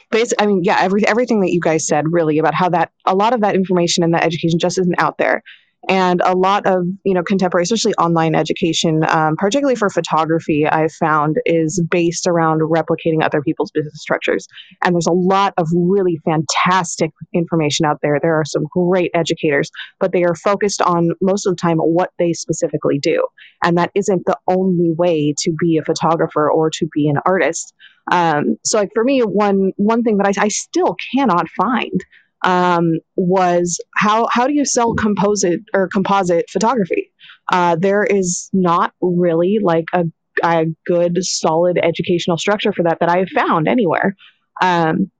basically, 0.09 0.43
I 0.43 0.47
mean, 0.47 0.61
yeah, 0.63 0.77
every, 0.79 1.05
everything 1.07 1.41
that 1.41 1.51
you 1.51 1.59
guys 1.59 1.85
said 1.85 2.05
really 2.09 2.39
about 2.39 2.53
how 2.53 2.69
that 2.69 2.91
a 3.05 3.15
lot 3.15 3.33
of 3.33 3.41
that 3.41 3.55
information 3.55 4.03
and 4.03 4.13
that 4.13 4.23
education 4.23 4.59
just 4.59 4.79
isn't 4.79 4.99
out 4.99 5.17
there 5.17 5.43
and 5.89 6.21
a 6.23 6.35
lot 6.35 6.65
of 6.65 6.85
you 7.03 7.13
know 7.13 7.23
contemporary 7.23 7.63
especially 7.63 7.93
online 7.95 8.35
education 8.35 9.03
um, 9.07 9.35
particularly 9.37 9.75
for 9.75 9.89
photography 9.89 10.67
i've 10.67 10.91
found 10.93 11.37
is 11.45 11.81
based 11.89 12.27
around 12.27 12.61
replicating 12.61 13.23
other 13.23 13.41
people's 13.41 13.71
business 13.71 14.01
structures. 14.01 14.47
And 14.83 14.95
there's 14.95 15.07
a 15.07 15.11
lot 15.11 15.53
of 15.57 15.67
really 15.75 16.19
fantastic 16.25 17.11
information 17.33 17.85
out 17.85 17.99
there. 18.01 18.19
There 18.21 18.35
are 18.35 18.45
some 18.45 18.65
great 18.71 19.11
educators 19.13 19.69
but 19.99 20.11
they 20.11 20.23
are 20.23 20.35
focused 20.35 20.81
on 20.81 21.11
most 21.21 21.45
of 21.45 21.53
the 21.53 21.61
time 21.61 21.77
what 21.77 22.11
they 22.19 22.33
specifically 22.33 22.99
do. 22.99 23.25
And 23.63 23.77
that 23.77 23.91
isn't 23.95 24.25
the 24.25 24.37
only 24.47 24.91
way 24.91 25.33
to 25.39 25.51
be 25.59 25.77
a 25.77 25.83
photographer 25.83 26.49
or 26.49 26.69
to 26.71 26.87
be 26.93 27.07
an 27.07 27.17
artist. 27.25 27.73
Um, 28.11 28.57
so 28.63 28.79
like 28.79 28.91
for 28.93 29.03
me 29.03 29.19
one 29.21 29.71
one 29.77 30.03
thing 30.03 30.17
that 30.17 30.27
I, 30.27 30.45
I 30.45 30.47
still 30.47 30.95
cannot 31.15 31.49
find 31.49 31.99
um, 32.47 32.93
was 33.17 33.79
how 33.97 34.27
how 34.31 34.47
do 34.47 34.53
you 34.53 34.65
sell 34.65 34.95
composite 34.95 35.59
or 35.73 35.89
composite 35.89 36.49
photography? 36.49 37.11
Uh, 37.51 37.75
there 37.75 38.03
is 38.03 38.49
not 38.53 38.93
really 39.01 39.59
like 39.61 39.85
a, 39.93 40.05
a 40.43 40.65
good 40.85 41.17
solid 41.23 41.77
educational 41.83 42.37
structure 42.37 42.71
for 42.71 42.83
that 42.83 42.99
that 43.01 43.09
I 43.09 43.19
have 43.19 43.29
found 43.29 43.67
anywhere. 43.67 44.15
Um, 44.61 45.11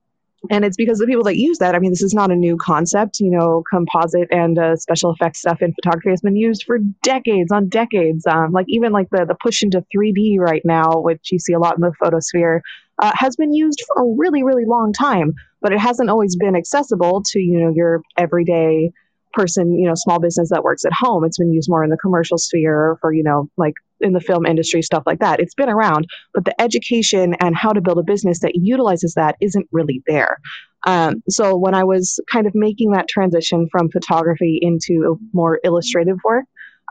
and 0.50 0.64
it's 0.64 0.76
because 0.76 0.98
the 0.98 1.06
people 1.06 1.24
that 1.24 1.36
use 1.36 1.58
that 1.58 1.74
i 1.74 1.80
mean 1.80 1.90
this 1.90 2.02
is 2.02 2.14
not 2.14 2.30
a 2.30 2.36
new 2.36 2.56
concept 2.56 3.18
you 3.18 3.28
know 3.28 3.62
composite 3.68 4.28
and 4.30 4.56
uh, 4.56 4.76
special 4.76 5.12
effects 5.12 5.40
stuff 5.40 5.60
in 5.60 5.74
photography 5.74 6.10
has 6.10 6.20
been 6.20 6.36
used 6.36 6.62
for 6.62 6.78
decades 7.02 7.50
on 7.50 7.68
decades 7.68 8.24
um, 8.26 8.52
like 8.52 8.66
even 8.68 8.92
like 8.92 9.08
the 9.10 9.24
the 9.24 9.34
push 9.42 9.64
into 9.64 9.84
3d 9.94 10.38
right 10.38 10.62
now 10.64 11.00
which 11.00 11.32
you 11.32 11.40
see 11.40 11.52
a 11.52 11.58
lot 11.58 11.74
in 11.76 11.80
the 11.80 11.92
photosphere 12.00 12.62
uh, 13.00 13.12
has 13.14 13.36
been 13.36 13.52
used 13.52 13.82
for 13.86 14.02
a 14.02 14.14
really 14.16 14.42
really 14.42 14.64
long 14.66 14.92
time 14.92 15.32
but 15.60 15.72
it 15.72 15.78
hasn't 15.78 16.10
always 16.10 16.36
been 16.36 16.56
accessible 16.56 17.22
to 17.24 17.38
you 17.38 17.60
know 17.60 17.72
your 17.74 18.02
everyday 18.16 18.90
person 19.32 19.78
you 19.78 19.86
know 19.86 19.94
small 19.94 20.20
business 20.20 20.50
that 20.50 20.62
works 20.62 20.84
at 20.84 20.92
home. 20.92 21.24
It's 21.24 21.38
been 21.38 21.52
used 21.52 21.68
more 21.70 21.84
in 21.84 21.90
the 21.90 21.96
commercial 21.96 22.38
sphere 22.38 22.96
for 23.00 23.12
you 23.12 23.22
know 23.22 23.48
like 23.56 23.74
in 24.00 24.12
the 24.12 24.20
film 24.20 24.46
industry 24.46 24.82
stuff 24.82 25.02
like 25.06 25.20
that. 25.20 25.40
It's 25.40 25.54
been 25.54 25.68
around 25.68 26.06
but 26.34 26.44
the 26.44 26.60
education 26.60 27.34
and 27.40 27.56
how 27.56 27.70
to 27.70 27.80
build 27.80 27.98
a 27.98 28.02
business 28.02 28.40
that 28.40 28.52
utilizes 28.54 29.14
that 29.14 29.36
isn't 29.40 29.66
really 29.72 30.02
there. 30.06 30.38
Um, 30.86 31.24
so 31.28 31.56
when 31.56 31.74
i 31.74 31.82
was 31.82 32.20
kind 32.30 32.46
of 32.46 32.52
making 32.54 32.92
that 32.92 33.08
transition 33.08 33.68
from 33.72 33.90
photography 33.90 34.60
into 34.62 35.18
more 35.32 35.58
illustrative 35.64 36.18
work 36.22 36.44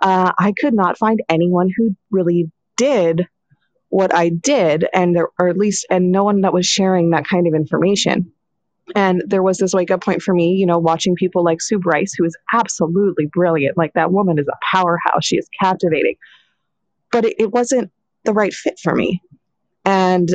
uh, 0.04 0.34
i 0.38 0.54
could 0.60 0.74
not 0.74 0.98
find 0.98 1.22
anyone 1.30 1.70
who 1.76 1.96
really 2.12 2.52
did 2.76 3.26
what 3.90 4.14
i 4.14 4.30
did 4.30 4.86
and 4.94 5.16
there, 5.16 5.30
or 5.40 5.48
at 5.48 5.58
least 5.58 5.86
and 5.90 6.12
no 6.12 6.24
one 6.24 6.42
that 6.42 6.54
was 6.54 6.66
sharing 6.66 7.10
that 7.10 7.28
kind 7.28 7.48
of 7.48 7.54
information 7.54 8.32
and 8.96 9.22
there 9.26 9.44
was 9.44 9.58
this 9.58 9.74
wake 9.74 9.92
up 9.92 10.02
point 10.02 10.22
for 10.22 10.34
me, 10.34 10.54
you 10.54 10.66
know, 10.66 10.78
watching 10.78 11.16
people 11.16 11.44
like 11.44 11.62
Sue 11.62 11.80
Bryce, 11.80 12.14
who 12.18 12.24
is 12.24 12.38
absolutely 12.54 13.26
brilliant. 13.26 13.78
Like 13.78 13.94
that 13.94 14.12
woman 14.12 14.40
is 14.40 14.48
a 14.48 14.58
powerhouse. 14.76 15.26
She 15.26 15.38
is 15.38 15.50
captivating. 15.62 16.16
But 17.12 17.26
it, 17.26 17.36
it 17.40 17.52
wasn't 17.52 17.92
the 18.24 18.34
right 18.34 18.54
fit 18.54 18.80
for 18.82 18.96
me. 18.96 19.22
And 19.84 20.30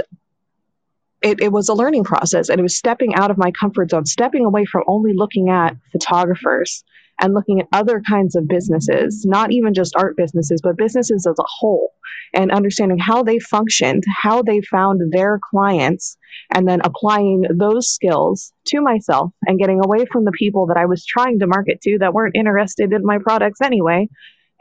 it, 1.22 1.40
it 1.40 1.52
was 1.52 1.68
a 1.68 1.74
learning 1.74 2.04
process 2.04 2.48
and 2.48 2.58
it 2.58 2.62
was 2.62 2.76
stepping 2.76 3.14
out 3.14 3.30
of 3.30 3.38
my 3.38 3.52
comfort 3.52 3.90
zone, 3.90 4.06
stepping 4.06 4.44
away 4.44 4.64
from 4.64 4.82
only 4.86 5.12
looking 5.14 5.48
at 5.48 5.76
photographers 5.92 6.84
and 7.20 7.34
looking 7.34 7.60
at 7.60 7.68
other 7.72 8.02
kinds 8.08 8.34
of 8.34 8.48
businesses, 8.48 9.24
not 9.24 9.52
even 9.52 9.74
just 9.74 9.94
art 9.96 10.16
businesses, 10.16 10.60
but 10.62 10.76
businesses 10.76 11.26
as 11.26 11.38
a 11.38 11.44
whole, 11.46 11.92
and 12.34 12.50
understanding 12.50 12.98
how 12.98 13.22
they 13.22 13.38
functioned, 13.38 14.02
how 14.08 14.42
they 14.42 14.60
found 14.60 15.12
their 15.12 15.38
clients, 15.50 16.16
and 16.54 16.68
then 16.68 16.80
applying 16.84 17.44
those 17.50 17.88
skills 17.88 18.52
to 18.66 18.80
myself 18.80 19.30
and 19.46 19.58
getting 19.58 19.80
away 19.84 20.04
from 20.10 20.24
the 20.24 20.32
people 20.32 20.66
that 20.66 20.76
I 20.76 20.86
was 20.86 21.04
trying 21.04 21.38
to 21.40 21.46
market 21.46 21.80
to 21.82 21.98
that 22.00 22.14
weren't 22.14 22.36
interested 22.36 22.92
in 22.92 23.04
my 23.04 23.18
products 23.18 23.60
anyway, 23.60 24.08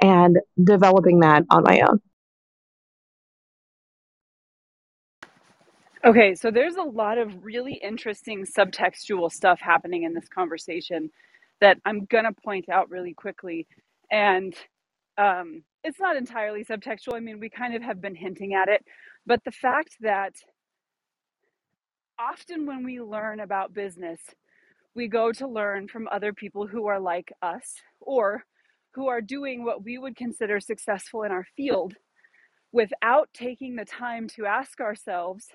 and 0.01 0.37
developing 0.61 1.19
that 1.19 1.43
on 1.49 1.63
my 1.63 1.81
own. 1.87 2.01
Okay, 6.03 6.33
so 6.33 6.49
there's 6.49 6.77
a 6.77 6.83
lot 6.83 7.19
of 7.19 7.45
really 7.45 7.73
interesting 7.73 8.43
subtextual 8.43 9.31
stuff 9.31 9.59
happening 9.61 10.01
in 10.01 10.15
this 10.15 10.27
conversation 10.27 11.11
that 11.61 11.77
I'm 11.85 12.05
going 12.05 12.25
to 12.25 12.33
point 12.43 12.69
out 12.69 12.89
really 12.89 13.13
quickly. 13.13 13.67
And 14.11 14.53
um, 15.17 15.63
it's 15.83 15.99
not 15.99 16.17
entirely 16.17 16.65
subtextual. 16.65 17.15
I 17.15 17.19
mean, 17.19 17.39
we 17.39 17.49
kind 17.49 17.75
of 17.75 17.81
have 17.83 18.01
been 18.01 18.15
hinting 18.15 18.53
at 18.53 18.67
it. 18.67 18.83
But 19.25 19.43
the 19.45 19.51
fact 19.51 19.95
that 20.01 20.33
often 22.19 22.65
when 22.65 22.83
we 22.83 22.99
learn 23.01 23.39
about 23.39 23.73
business, 23.73 24.19
we 24.95 25.07
go 25.07 25.31
to 25.31 25.47
learn 25.47 25.87
from 25.87 26.07
other 26.11 26.33
people 26.33 26.67
who 26.67 26.87
are 26.87 26.99
like 26.99 27.31
us 27.41 27.75
or 27.99 28.43
who 28.93 29.07
are 29.07 29.21
doing 29.21 29.63
what 29.63 29.83
we 29.83 29.97
would 29.97 30.15
consider 30.17 30.59
successful 30.59 31.23
in 31.23 31.31
our 31.31 31.45
field 31.55 31.93
without 32.71 33.29
taking 33.33 33.75
the 33.75 33.85
time 33.85 34.27
to 34.29 34.45
ask 34.45 34.79
ourselves, 34.81 35.47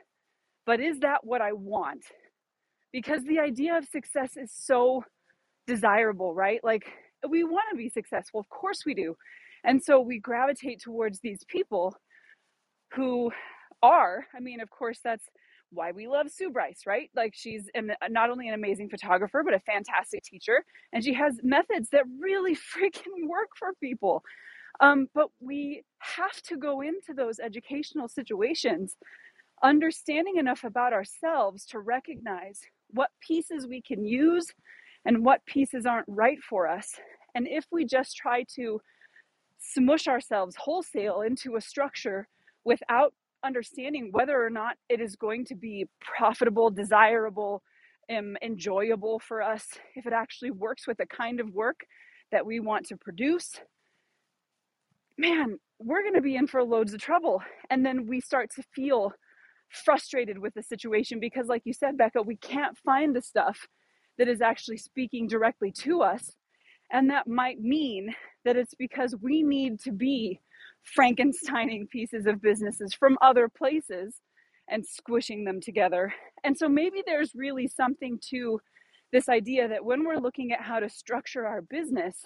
but 0.64 0.80
is 0.80 1.00
that 1.00 1.24
what 1.24 1.40
I 1.42 1.52
want? 1.52 2.04
Because 2.92 3.22
the 3.24 3.40
idea 3.40 3.76
of 3.76 3.86
success 3.86 4.36
is 4.36 4.50
so 4.54 5.04
desirable, 5.66 6.34
right? 6.34 6.60
Like 6.62 6.86
we 7.28 7.44
want 7.44 7.64
to 7.70 7.76
be 7.76 7.88
successful. 7.88 8.40
Of 8.40 8.48
course 8.48 8.84
we 8.86 8.94
do. 8.94 9.16
And 9.64 9.82
so 9.82 10.00
we 10.00 10.18
gravitate 10.18 10.80
towards 10.80 11.20
these 11.20 11.42
people 11.48 11.96
who 12.94 13.32
are, 13.82 14.26
I 14.34 14.40
mean, 14.40 14.60
of 14.60 14.70
course, 14.70 15.00
that's 15.02 15.24
why 15.70 15.90
we 15.92 16.06
love 16.06 16.30
Sue 16.30 16.50
Bryce, 16.50 16.82
right? 16.86 17.10
Like 17.16 17.34
she's 17.34 17.68
an, 17.74 17.92
not 18.08 18.30
only 18.30 18.48
an 18.48 18.54
amazing 18.54 18.88
photographer, 18.88 19.42
but 19.44 19.54
a 19.54 19.60
fantastic 19.60 20.22
teacher. 20.22 20.64
And 20.92 21.02
she 21.02 21.12
has 21.14 21.40
methods 21.42 21.90
that 21.90 22.04
really 22.20 22.54
freaking 22.76 23.26
work 23.28 23.48
for 23.58 23.72
people. 23.80 24.22
Um, 24.80 25.08
but 25.14 25.28
we 25.40 25.82
have 25.98 26.40
to 26.42 26.56
go 26.56 26.82
into 26.82 27.14
those 27.14 27.40
educational 27.40 28.08
situations 28.08 28.96
understanding 29.62 30.36
enough 30.36 30.64
about 30.64 30.92
ourselves 30.92 31.64
to 31.66 31.78
recognize 31.78 32.60
what 32.90 33.10
pieces 33.26 33.66
we 33.66 33.80
can 33.80 34.04
use 34.04 34.46
and 35.06 35.24
what 35.24 35.46
pieces 35.46 35.86
aren't 35.86 36.08
right 36.08 36.38
for 36.42 36.68
us. 36.68 36.92
And 37.34 37.46
if 37.48 37.64
we 37.70 37.84
just 37.84 38.16
try 38.16 38.44
to 38.56 38.80
smush 39.58 40.06
ourselves 40.08 40.56
wholesale 40.58 41.22
into 41.22 41.56
a 41.56 41.60
structure 41.60 42.28
without 42.64 43.14
understanding 43.44 44.08
whether 44.10 44.44
or 44.44 44.50
not 44.50 44.76
it 44.88 45.00
is 45.00 45.16
going 45.16 45.44
to 45.46 45.54
be 45.54 45.86
profitable, 46.00 46.70
desirable, 46.70 47.62
um, 48.10 48.36
enjoyable 48.42 49.20
for 49.20 49.42
us, 49.42 49.64
if 49.94 50.06
it 50.06 50.12
actually 50.12 50.50
works 50.50 50.86
with 50.86 50.98
the 50.98 51.06
kind 51.06 51.40
of 51.40 51.54
work 51.54 51.86
that 52.32 52.44
we 52.44 52.58
want 52.58 52.86
to 52.86 52.96
produce, 52.96 53.52
man, 55.16 55.58
we're 55.78 56.02
going 56.02 56.14
to 56.14 56.20
be 56.20 56.36
in 56.36 56.46
for 56.46 56.62
loads 56.64 56.94
of 56.94 57.00
trouble. 57.00 57.42
And 57.70 57.84
then 57.84 58.06
we 58.06 58.20
start 58.20 58.50
to 58.56 58.62
feel 58.74 59.12
frustrated 59.68 60.38
with 60.38 60.54
the 60.54 60.62
situation 60.62 61.20
because, 61.20 61.46
like 61.46 61.62
you 61.64 61.72
said, 61.72 61.96
Bekka, 61.96 62.24
we 62.24 62.36
can't 62.36 62.76
find 62.78 63.14
the 63.14 63.22
stuff 63.22 63.66
that 64.18 64.28
is 64.28 64.40
actually 64.40 64.78
speaking 64.78 65.28
directly 65.28 65.70
to 65.72 66.02
us. 66.02 66.32
And 66.92 67.10
that 67.10 67.26
might 67.26 67.60
mean 67.60 68.14
that 68.44 68.56
it's 68.56 68.74
because 68.74 69.14
we 69.20 69.42
need 69.42 69.80
to 69.80 69.92
be 69.92 70.40
Frankensteining 70.98 71.88
pieces 71.88 72.26
of 72.26 72.40
businesses 72.40 72.94
from 72.94 73.18
other 73.20 73.48
places 73.48 74.16
and 74.68 74.86
squishing 74.86 75.44
them 75.44 75.60
together. 75.60 76.12
And 76.44 76.56
so 76.56 76.68
maybe 76.68 77.02
there's 77.06 77.32
really 77.34 77.68
something 77.68 78.18
to 78.30 78.60
this 79.12 79.28
idea 79.28 79.68
that 79.68 79.84
when 79.84 80.04
we're 80.04 80.18
looking 80.18 80.52
at 80.52 80.60
how 80.60 80.80
to 80.80 80.88
structure 80.88 81.46
our 81.46 81.62
business, 81.62 82.24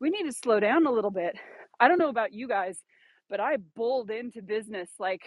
we 0.00 0.10
need 0.10 0.24
to 0.24 0.32
slow 0.32 0.60
down 0.60 0.86
a 0.86 0.92
little 0.92 1.10
bit. 1.10 1.36
I 1.80 1.88
don't 1.88 1.98
know 1.98 2.08
about 2.08 2.32
you 2.32 2.48
guys, 2.48 2.78
but 3.30 3.40
I 3.40 3.56
bulled 3.76 4.10
into 4.10 4.42
business 4.42 4.90
like 4.98 5.22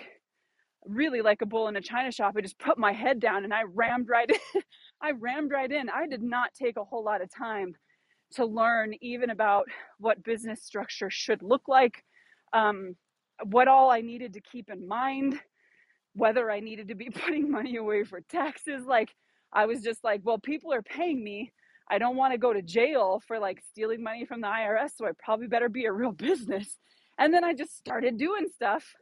really 0.86 1.22
like 1.22 1.42
a 1.42 1.46
bull 1.46 1.68
in 1.68 1.76
a 1.76 1.82
china 1.82 2.12
shop. 2.12 2.36
I 2.38 2.42
just 2.42 2.60
put 2.60 2.78
my 2.78 2.94
head 2.94 3.20
down 3.20 3.44
and 3.44 3.54
I 3.54 3.64
rammed 3.64 4.10
right 4.10 4.30
in. 4.56 4.62
I 5.02 5.12
rammed 5.12 5.52
right 5.52 5.72
in. 5.72 5.90
I 5.90 6.08
did 6.08 6.24
not 6.24 6.54
take 6.54 6.78
a 6.78 6.84
whole 6.84 7.04
lot 7.04 7.22
of 7.22 7.34
time 7.34 7.76
to 8.34 8.46
learn 8.46 8.94
even 9.02 9.30
about 9.30 9.68
what 10.00 10.24
business 10.24 10.64
structure 10.64 11.10
should 11.10 11.42
look 11.42 11.68
like, 11.68 12.04
um, 12.54 12.96
what 13.44 13.68
all 13.68 13.90
I 13.90 14.02
needed 14.02 14.34
to 14.34 14.42
keep 14.42 14.70
in 14.70 14.88
mind, 14.88 15.40
whether 16.14 16.50
I 16.50 16.60
needed 16.60 16.90
to 16.90 16.96
be 16.96 17.10
putting 17.14 17.52
money 17.52 17.78
away 17.78 18.04
for 18.04 18.22
taxes. 18.22 18.86
Like, 18.86 19.14
I 19.54 19.66
was 19.66 19.82
just 19.82 20.04
like, 20.04 20.22
well, 20.24 20.40
people 20.40 20.74
are 20.74 20.82
paying 20.82 21.24
me. 21.24 21.52
I 21.90 22.00
don't 22.00 22.18
want 22.18 22.34
to 22.34 22.38
go 22.38 22.52
to 22.52 22.62
jail 22.62 23.22
for 23.28 23.40
like 23.40 23.62
stealing 23.70 24.04
money 24.04 24.26
from 24.26 24.42
the 24.42 24.48
IRS, 24.48 24.92
so 24.98 25.06
I 25.06 25.12
probably 25.18 25.48
better 25.48 25.70
be 25.70 25.86
a 25.86 25.92
real 25.92 26.12
business. 26.30 26.78
And 27.18 27.34
then 27.34 27.44
I 27.44 27.54
just 27.54 27.78
started 27.78 28.18
doing 28.18 28.48
stuff. 28.54 28.94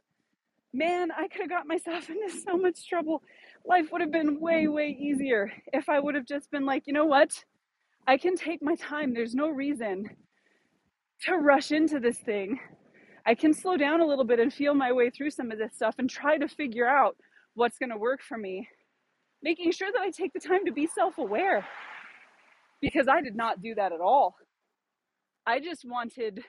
Man, 0.72 1.10
I 1.10 1.28
could 1.28 1.42
have 1.42 1.50
got 1.50 1.66
myself 1.66 2.08
into 2.10 2.38
so 2.40 2.56
much 2.56 2.88
trouble. 2.88 3.22
Life 3.66 3.88
would 3.92 4.00
have 4.00 4.12
been 4.12 4.40
way, 4.40 4.68
way 4.68 4.96
easier 4.98 5.52
if 5.72 5.88
I 5.88 5.98
would 5.98 6.14
have 6.14 6.26
just 6.26 6.50
been 6.50 6.64
like, 6.66 6.86
you 6.86 6.92
know 6.92 7.06
what? 7.06 7.44
I 8.06 8.16
can 8.16 8.36
take 8.36 8.62
my 8.62 8.76
time. 8.76 9.12
There's 9.12 9.34
no 9.34 9.48
reason 9.48 10.08
to 11.22 11.36
rush 11.36 11.72
into 11.72 11.98
this 11.98 12.18
thing. 12.18 12.60
I 13.26 13.34
can 13.34 13.52
slow 13.52 13.76
down 13.76 14.00
a 14.00 14.06
little 14.06 14.24
bit 14.24 14.38
and 14.38 14.52
feel 14.52 14.74
my 14.74 14.92
way 14.92 15.10
through 15.10 15.30
some 15.30 15.50
of 15.50 15.58
this 15.58 15.74
stuff 15.74 15.96
and 15.98 16.08
try 16.08 16.38
to 16.38 16.46
figure 16.46 16.86
out 16.86 17.16
what's 17.54 17.78
going 17.78 17.90
to 17.90 17.98
work 17.98 18.22
for 18.22 18.38
me. 18.38 18.68
Making 19.42 19.72
sure 19.72 19.90
that 19.92 20.00
I 20.00 20.10
take 20.10 20.32
the 20.32 20.40
time 20.40 20.64
to 20.66 20.72
be 20.72 20.86
self 20.86 21.18
aware 21.18 21.66
because 22.80 23.08
I 23.08 23.20
did 23.20 23.34
not 23.34 23.62
do 23.62 23.74
that 23.74 23.92
at 23.92 24.00
all. 24.00 24.36
I 25.46 25.60
just 25.60 25.84
wanted. 25.84 26.44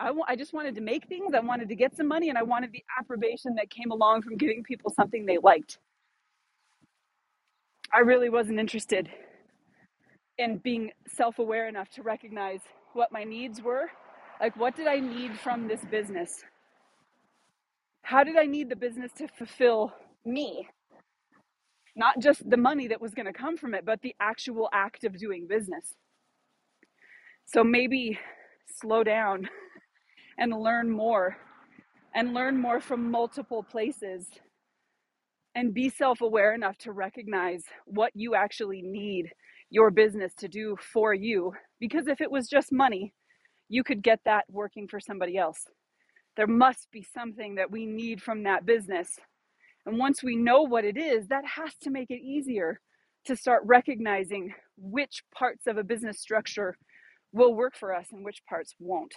I, 0.00 0.12
I 0.28 0.36
just 0.36 0.52
wanted 0.52 0.76
to 0.76 0.80
make 0.80 1.08
things. 1.08 1.34
I 1.34 1.40
wanted 1.40 1.68
to 1.70 1.74
get 1.76 1.96
some 1.96 2.08
money, 2.08 2.28
and 2.28 2.38
I 2.38 2.42
wanted 2.42 2.72
the 2.72 2.84
approbation 2.98 3.54
that 3.56 3.70
came 3.70 3.90
along 3.90 4.22
from 4.22 4.36
giving 4.36 4.62
people 4.62 4.92
something 4.94 5.26
they 5.26 5.38
liked. 5.38 5.78
I 7.92 8.00
really 8.00 8.28
wasn't 8.30 8.60
interested 8.60 9.08
in 10.38 10.58
being 10.58 10.92
self 11.08 11.38
aware 11.38 11.68
enough 11.68 11.90
to 11.90 12.02
recognize 12.02 12.60
what 12.94 13.12
my 13.12 13.24
needs 13.24 13.62
were. 13.62 13.90
Like, 14.40 14.56
what 14.56 14.76
did 14.76 14.86
I 14.86 15.00
need 15.00 15.38
from 15.38 15.68
this 15.68 15.80
business? 15.90 16.44
How 18.02 18.24
did 18.24 18.36
I 18.36 18.44
need 18.46 18.70
the 18.70 18.76
business 18.76 19.12
to 19.18 19.28
fulfill 19.28 19.92
me? 20.24 20.68
Not 21.96 22.20
just 22.20 22.48
the 22.48 22.56
money 22.56 22.88
that 22.88 23.00
was 23.00 23.14
going 23.14 23.26
to 23.26 23.32
come 23.32 23.56
from 23.56 23.74
it, 23.74 23.84
but 23.84 24.02
the 24.02 24.14
actual 24.20 24.68
act 24.72 25.04
of 25.04 25.18
doing 25.18 25.46
business. 25.48 25.94
So 27.46 27.64
maybe 27.64 28.18
slow 28.80 29.04
down 29.04 29.48
and 30.38 30.52
learn 30.52 30.90
more 30.90 31.36
and 32.14 32.34
learn 32.34 32.56
more 32.58 32.80
from 32.80 33.10
multiple 33.10 33.62
places 33.62 34.26
and 35.58 35.74
be 35.74 35.90
self 35.90 36.20
aware 36.20 36.54
enough 36.54 36.78
to 36.78 36.92
recognize 36.92 37.64
what 37.84 38.12
you 38.14 38.36
actually 38.36 38.80
need 38.80 39.32
your 39.70 39.90
business 39.90 40.32
to 40.34 40.46
do 40.46 40.76
for 40.80 41.12
you. 41.12 41.52
Because 41.80 42.06
if 42.06 42.20
it 42.20 42.30
was 42.30 42.48
just 42.48 42.70
money, 42.70 43.12
you 43.68 43.82
could 43.82 44.00
get 44.00 44.20
that 44.24 44.44
working 44.48 44.86
for 44.86 45.00
somebody 45.00 45.36
else. 45.36 45.64
There 46.36 46.46
must 46.46 46.86
be 46.92 47.02
something 47.02 47.56
that 47.56 47.72
we 47.72 47.86
need 47.86 48.22
from 48.22 48.44
that 48.44 48.66
business. 48.66 49.18
And 49.84 49.98
once 49.98 50.22
we 50.22 50.36
know 50.36 50.62
what 50.62 50.84
it 50.84 50.96
is, 50.96 51.26
that 51.26 51.44
has 51.44 51.74
to 51.82 51.90
make 51.90 52.10
it 52.10 52.22
easier 52.22 52.80
to 53.24 53.34
start 53.34 53.62
recognizing 53.64 54.54
which 54.76 55.24
parts 55.34 55.66
of 55.66 55.76
a 55.76 55.82
business 55.82 56.20
structure 56.20 56.76
will 57.32 57.52
work 57.52 57.74
for 57.74 57.92
us 57.92 58.06
and 58.12 58.24
which 58.24 58.44
parts 58.48 58.76
won't. 58.78 59.14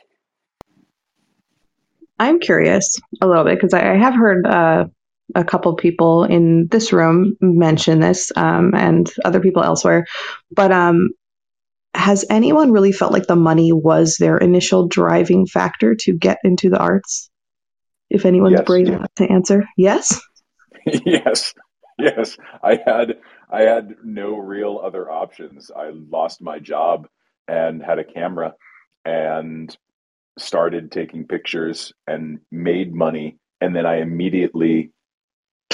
I'm 2.18 2.40
curious 2.40 3.00
a 3.22 3.28
little 3.28 3.44
bit 3.44 3.56
because 3.56 3.76
I, 3.76 3.96
have 3.96 4.16
heard 4.16 4.46
uh, 4.48 4.86
a 5.36 5.44
couple 5.44 5.76
people 5.76 6.24
in 6.24 6.68
this 6.68 6.94
room 6.94 7.36
mention 7.42 8.00
this 8.00 8.32
um, 8.36 8.74
and 8.76 9.12
other 9.26 9.40
people 9.40 9.64
elsewhere. 9.64 10.06
But 10.52 10.72
um, 10.72 11.10
has 11.94 12.26
anyone 12.30 12.72
really 12.72 12.92
felt 12.92 13.12
like 13.12 13.28
the 13.28 13.36
money 13.36 13.72
was 13.72 14.18
their 14.18 14.38
initial 14.38 14.88
driving 14.88 15.46
factor 15.46 15.96
to 16.02 16.14
get 16.14 16.40
into 16.44 16.70
the 16.70 16.80
arts? 16.80 17.30
If 18.10 18.26
anyone's 18.26 18.58
yes. 18.58 18.66
brave 18.66 18.88
enough 18.88 19.14
to 19.16 19.30
answer, 19.30 19.66
yes. 19.78 20.20
yes, 21.06 21.54
yes. 21.98 22.38
I 22.64 22.80
had 22.86 23.18
I 23.50 23.62
had 23.62 23.96
no 24.04 24.38
real 24.38 24.82
other 24.84 25.10
options. 25.10 25.72
I 25.76 25.92
lost 25.92 26.42
my 26.42 26.60
job 26.60 27.08
and 27.48 27.82
had 27.82 28.00
a 28.00 28.04
camera 28.04 28.56
and 29.06 29.76
started 30.38 30.92
taking 30.92 31.28
pictures 31.28 31.94
and 32.08 32.40
made 32.52 32.94
money 32.94 33.38
and 33.62 33.76
then 33.76 33.86
I 33.86 34.02
immediately 34.02 34.92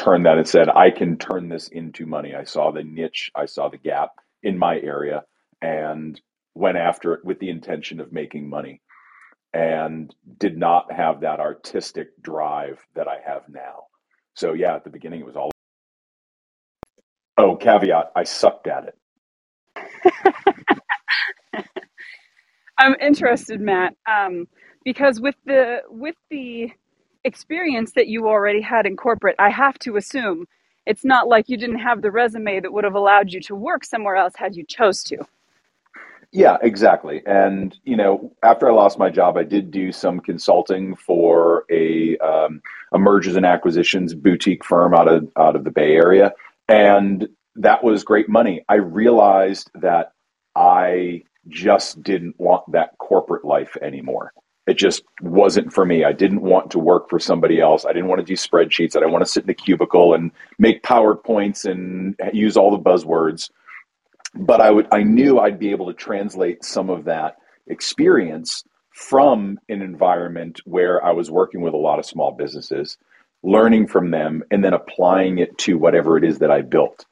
turned 0.08 0.26
that 0.26 0.38
and 0.38 0.48
said, 0.48 0.70
I 0.70 0.92
can 0.92 1.18
turn 1.18 1.50
this 1.50 1.68
into 1.70 2.06
money. 2.06 2.34
I 2.36 2.46
saw 2.46 2.72
the 2.72 2.84
niche, 2.84 3.32
I 3.36 3.46
saw 3.46 3.70
the 3.70 3.78
gap 3.78 4.12
in 4.44 4.58
my 4.58 4.80
area, 4.80 5.26
and 5.62 6.20
went 6.56 6.78
after 6.78 7.14
it 7.14 7.26
with 7.26 7.40
the 7.40 7.50
intention 7.52 8.00
of 8.00 8.14
making 8.14 8.50
money 8.50 8.82
and 9.54 10.16
did 10.40 10.58
not 10.58 10.92
have 10.94 11.22
that 11.22 11.42
artistic 11.42 12.10
drive 12.22 12.80
that 12.96 13.08
I 13.10 13.18
have 13.26 13.44
now. 13.50 13.86
So, 14.36 14.54
yeah, 14.54 14.76
at 14.76 14.86
the 14.86 14.92
beginning, 14.92 15.22
it 15.22 15.28
was 15.28 15.36
all. 15.38 15.52
Oh, 17.38 17.56
caveat 17.58 18.12
I 18.16 18.24
sucked 18.24 18.68
at 18.68 18.86
it. 18.86 20.14
I'm 22.80 22.96
interested, 23.02 23.62
Matt, 23.62 23.96
um, 24.10 24.48
because 24.86 25.22
with 25.22 25.36
the 25.46 25.82
with 25.90 26.16
the 26.32 26.72
experience 27.28 27.92
that 27.92 28.08
you 28.08 28.28
already 28.28 28.62
had 28.62 28.88
in 28.88 28.98
corporate, 28.98 29.36
I 29.38 29.50
have 29.52 29.78
to 29.80 29.98
assume 29.98 30.48
it's 30.88 31.06
not 31.06 31.28
like 31.28 31.50
you 31.50 31.58
didn't 31.58 31.80
have 31.80 32.02
the 32.02 32.12
resume 32.12 32.62
that 32.62 32.72
would 32.72 32.86
have 32.86 32.96
allowed 32.96 33.32
you 33.32 33.42
to 33.42 33.56
work 33.56 33.84
somewhere 33.84 34.16
else 34.16 34.34
had 34.36 34.56
you 34.56 34.66
chose 34.66 35.04
to. 35.04 35.18
Yeah, 36.32 36.58
exactly. 36.62 37.22
And 37.26 37.78
you 37.84 37.96
know, 37.96 38.32
after 38.44 38.70
I 38.70 38.74
lost 38.74 38.98
my 38.98 39.10
job, 39.10 39.38
I 39.38 39.44
did 39.44 39.72
do 39.72 39.92
some 39.92 40.20
consulting 40.20 40.96
for 40.96 41.66
a 41.70 42.18
um, 42.18 42.62
a 42.92 42.98
mergers 42.98 43.36
and 43.36 43.46
acquisitions 43.46 44.14
boutique 44.14 44.66
firm 44.66 44.94
out 44.94 45.08
of 45.08 45.30
out 45.38 45.56
of 45.56 45.64
the 45.64 45.72
Bay 45.72 45.96
Area, 45.96 46.34
and 46.68 47.28
that 47.56 47.84
was 47.84 48.04
great 48.04 48.30
money. 48.30 48.64
I 48.68 48.76
realized 48.76 49.72
that 49.76 50.12
I 50.56 51.24
just 51.48 52.04
didn't 52.04 52.36
want 52.40 52.70
that 52.74 52.98
corporate 52.98 53.46
life 53.46 53.78
anymore 53.82 54.34
it 54.68 54.78
just 54.78 55.04
wasn't 55.22 55.72
for 55.72 55.86
me. 55.86 56.04
I 56.04 56.12
didn't 56.12 56.42
want 56.42 56.72
to 56.72 56.80
work 56.80 57.10
for 57.10 57.20
somebody 57.20 57.62
else. 57.62 57.86
I 57.86 57.94
didn't 57.94 58.10
want 58.10 58.20
to 58.20 58.26
do 58.26 58.34
spreadsheets. 58.34 58.96
I 58.96 59.00
didn't 59.00 59.14
want 59.14 59.26
to 59.26 59.32
sit 59.32 59.46
in 59.46 59.50
a 59.50 59.54
cubicle 59.54 60.14
and 60.14 60.30
make 60.60 60.84
PowerPoints 60.84 61.64
and 61.64 62.16
use 62.34 62.58
all 62.58 62.72
the 62.72 62.78
buzzwords. 62.78 63.50
But 64.36 64.60
I 64.60 64.70
would 64.70 64.88
I 64.92 65.04
knew 65.04 65.40
I'd 65.40 65.58
be 65.58 65.72
able 65.72 65.88
to 65.88 65.94
translate 65.94 66.66
some 66.66 66.90
of 66.90 67.06
that 67.06 67.38
experience 67.68 68.64
from 68.92 69.58
an 69.70 69.82
environment 69.82 70.60
where 70.66 71.04
I 71.04 71.12
was 71.12 71.32
working 71.32 71.62
with 71.62 71.74
a 71.74 71.78
lot 71.78 71.98
of 71.98 72.06
small 72.06 72.34
businesses, 72.34 72.98
learning 73.44 73.88
from 73.88 74.12
them 74.12 74.44
and 74.52 74.64
then 74.66 74.74
applying 74.74 75.38
it 75.38 75.58
to 75.60 75.78
whatever 75.78 76.18
it 76.18 76.26
is 76.26 76.40
that 76.40 76.52
I 76.52 76.62
built. 76.62 77.06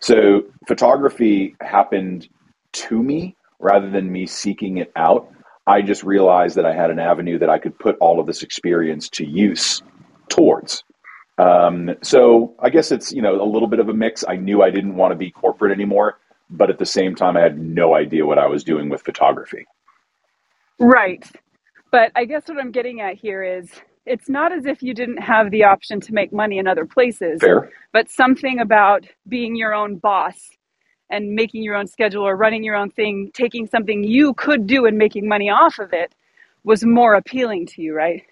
So 0.00 0.42
photography 0.68 1.56
happened 1.60 2.28
to 2.72 3.02
me 3.02 3.36
rather 3.58 3.90
than 3.90 4.12
me 4.12 4.26
seeking 4.26 4.78
it 4.78 4.92
out 4.94 5.32
I 5.70 5.82
just 5.82 6.02
realized 6.02 6.56
that 6.56 6.66
I 6.66 6.74
had 6.74 6.90
an 6.90 6.98
avenue 6.98 7.38
that 7.38 7.48
I 7.48 7.58
could 7.58 7.78
put 7.78 7.96
all 8.00 8.18
of 8.18 8.26
this 8.26 8.42
experience 8.42 9.08
to 9.10 9.24
use 9.24 9.82
towards. 10.28 10.82
Um, 11.38 11.94
so 12.02 12.56
I 12.58 12.70
guess 12.70 12.90
it's 12.90 13.12
you 13.12 13.22
know 13.22 13.40
a 13.40 13.46
little 13.46 13.68
bit 13.68 13.78
of 13.78 13.88
a 13.88 13.94
mix. 13.94 14.24
I 14.26 14.34
knew 14.34 14.62
I 14.62 14.70
didn't 14.70 14.96
want 14.96 15.12
to 15.12 15.16
be 15.16 15.30
corporate 15.30 15.72
anymore, 15.72 16.18
but 16.50 16.70
at 16.70 16.78
the 16.80 16.86
same 16.86 17.14
time, 17.14 17.36
I 17.36 17.40
had 17.40 17.56
no 17.56 17.94
idea 17.94 18.26
what 18.26 18.38
I 18.38 18.48
was 18.48 18.64
doing 18.64 18.88
with 18.88 19.02
photography. 19.02 19.64
Right, 20.80 21.24
but 21.92 22.10
I 22.16 22.24
guess 22.24 22.48
what 22.48 22.58
I'm 22.58 22.72
getting 22.72 23.00
at 23.00 23.14
here 23.14 23.44
is 23.44 23.70
it's 24.06 24.28
not 24.28 24.50
as 24.52 24.66
if 24.66 24.82
you 24.82 24.92
didn't 24.92 25.22
have 25.22 25.52
the 25.52 25.62
option 25.62 26.00
to 26.00 26.12
make 26.12 26.32
money 26.32 26.58
in 26.58 26.66
other 26.66 26.84
places. 26.84 27.40
Fair. 27.40 27.70
But 27.92 28.10
something 28.10 28.58
about 28.58 29.06
being 29.28 29.54
your 29.54 29.72
own 29.72 29.98
boss 29.98 30.50
and 31.10 31.34
making 31.34 31.62
your 31.62 31.76
own 31.76 31.86
schedule 31.88 32.24
or 32.26 32.36
running 32.36 32.64
your 32.64 32.76
own 32.76 32.90
thing, 32.90 33.30
taking 33.34 33.66
something 33.66 34.04
you 34.04 34.34
could 34.34 34.66
do 34.66 34.86
and 34.86 34.98
making 34.98 35.28
money 35.28 35.50
off 35.50 35.78
of 35.80 35.92
it 35.92 36.14
was 36.64 36.84
more 36.84 37.14
appealing 37.14 37.66
to 37.66 37.82
you, 37.82 37.94
right? 37.94 38.24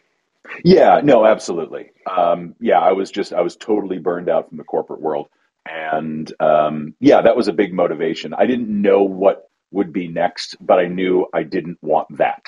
Yeah, 0.64 1.00
no, 1.04 1.26
absolutely. 1.26 1.92
Um, 2.06 2.54
yeah, 2.60 2.80
I 2.80 2.92
was 2.92 3.10
just, 3.10 3.32
I 3.32 3.42
was 3.42 3.56
totally 3.56 3.98
burned 3.98 4.28
out 4.30 4.48
from 4.48 4.58
the 4.58 4.64
corporate 4.64 5.00
world 5.00 5.28
And 5.66 6.32
um, 6.40 6.94
yeah, 7.00 7.22
that 7.22 7.36
was 7.36 7.48
a 7.48 7.52
big 7.52 7.72
motivation. 7.74 8.34
I 8.34 8.46
didn't 8.46 8.68
know 8.70 9.02
what 9.02 9.50
would 9.72 9.92
be 9.92 10.08
next, 10.08 10.56
but 10.60 10.78
I 10.78 10.86
knew 10.86 11.26
I 11.34 11.44
didn't 11.44 11.78
want 11.82 12.08
that. 12.18 12.44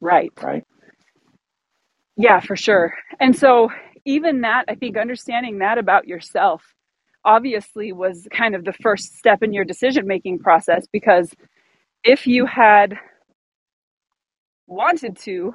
Right. 0.00 0.32
Right. 0.42 0.64
Yeah, 2.16 2.40
for 2.40 2.56
sure. 2.56 2.94
And 3.20 3.36
so, 3.36 3.70
even 4.06 4.42
that, 4.42 4.66
I 4.68 4.76
think 4.76 4.98
understanding 4.98 5.60
that 5.60 5.78
about 5.78 6.08
yourself 6.08 6.64
obviously 7.26 7.92
was 7.92 8.28
kind 8.32 8.54
of 8.54 8.64
the 8.64 8.72
first 8.72 9.18
step 9.18 9.42
in 9.42 9.52
your 9.52 9.64
decision 9.66 10.06
making 10.06 10.40
process 10.40 10.86
because 10.92 11.32
if 12.04 12.26
you 12.26 12.46
had 12.46 12.98
wanted 14.68 15.18
to, 15.18 15.54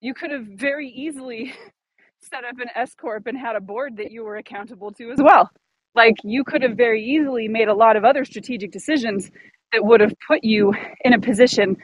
you 0.00 0.14
could 0.14 0.30
have 0.30 0.46
very 0.46 0.88
easily 0.88 1.52
set 2.22 2.44
up 2.44 2.58
an 2.60 2.68
S 2.74 2.94
corp 2.94 3.26
and 3.26 3.38
had 3.38 3.56
a 3.56 3.60
board 3.60 3.98
that 3.98 4.12
you 4.12 4.24
were 4.24 4.36
accountable 4.36 4.92
to 4.92 5.10
as 5.10 5.18
well. 5.22 5.50
Like 5.94 6.16
you 6.24 6.44
could 6.44 6.62
have 6.62 6.76
very 6.76 7.04
easily 7.04 7.48
made 7.48 7.68
a 7.68 7.74
lot 7.74 7.96
of 7.96 8.04
other 8.04 8.24
strategic 8.24 8.72
decisions 8.72 9.30
that 9.72 9.84
would 9.84 10.00
have 10.00 10.14
put 10.26 10.44
you 10.44 10.74
in 11.04 11.12
a 11.12 11.20
position 11.20 11.76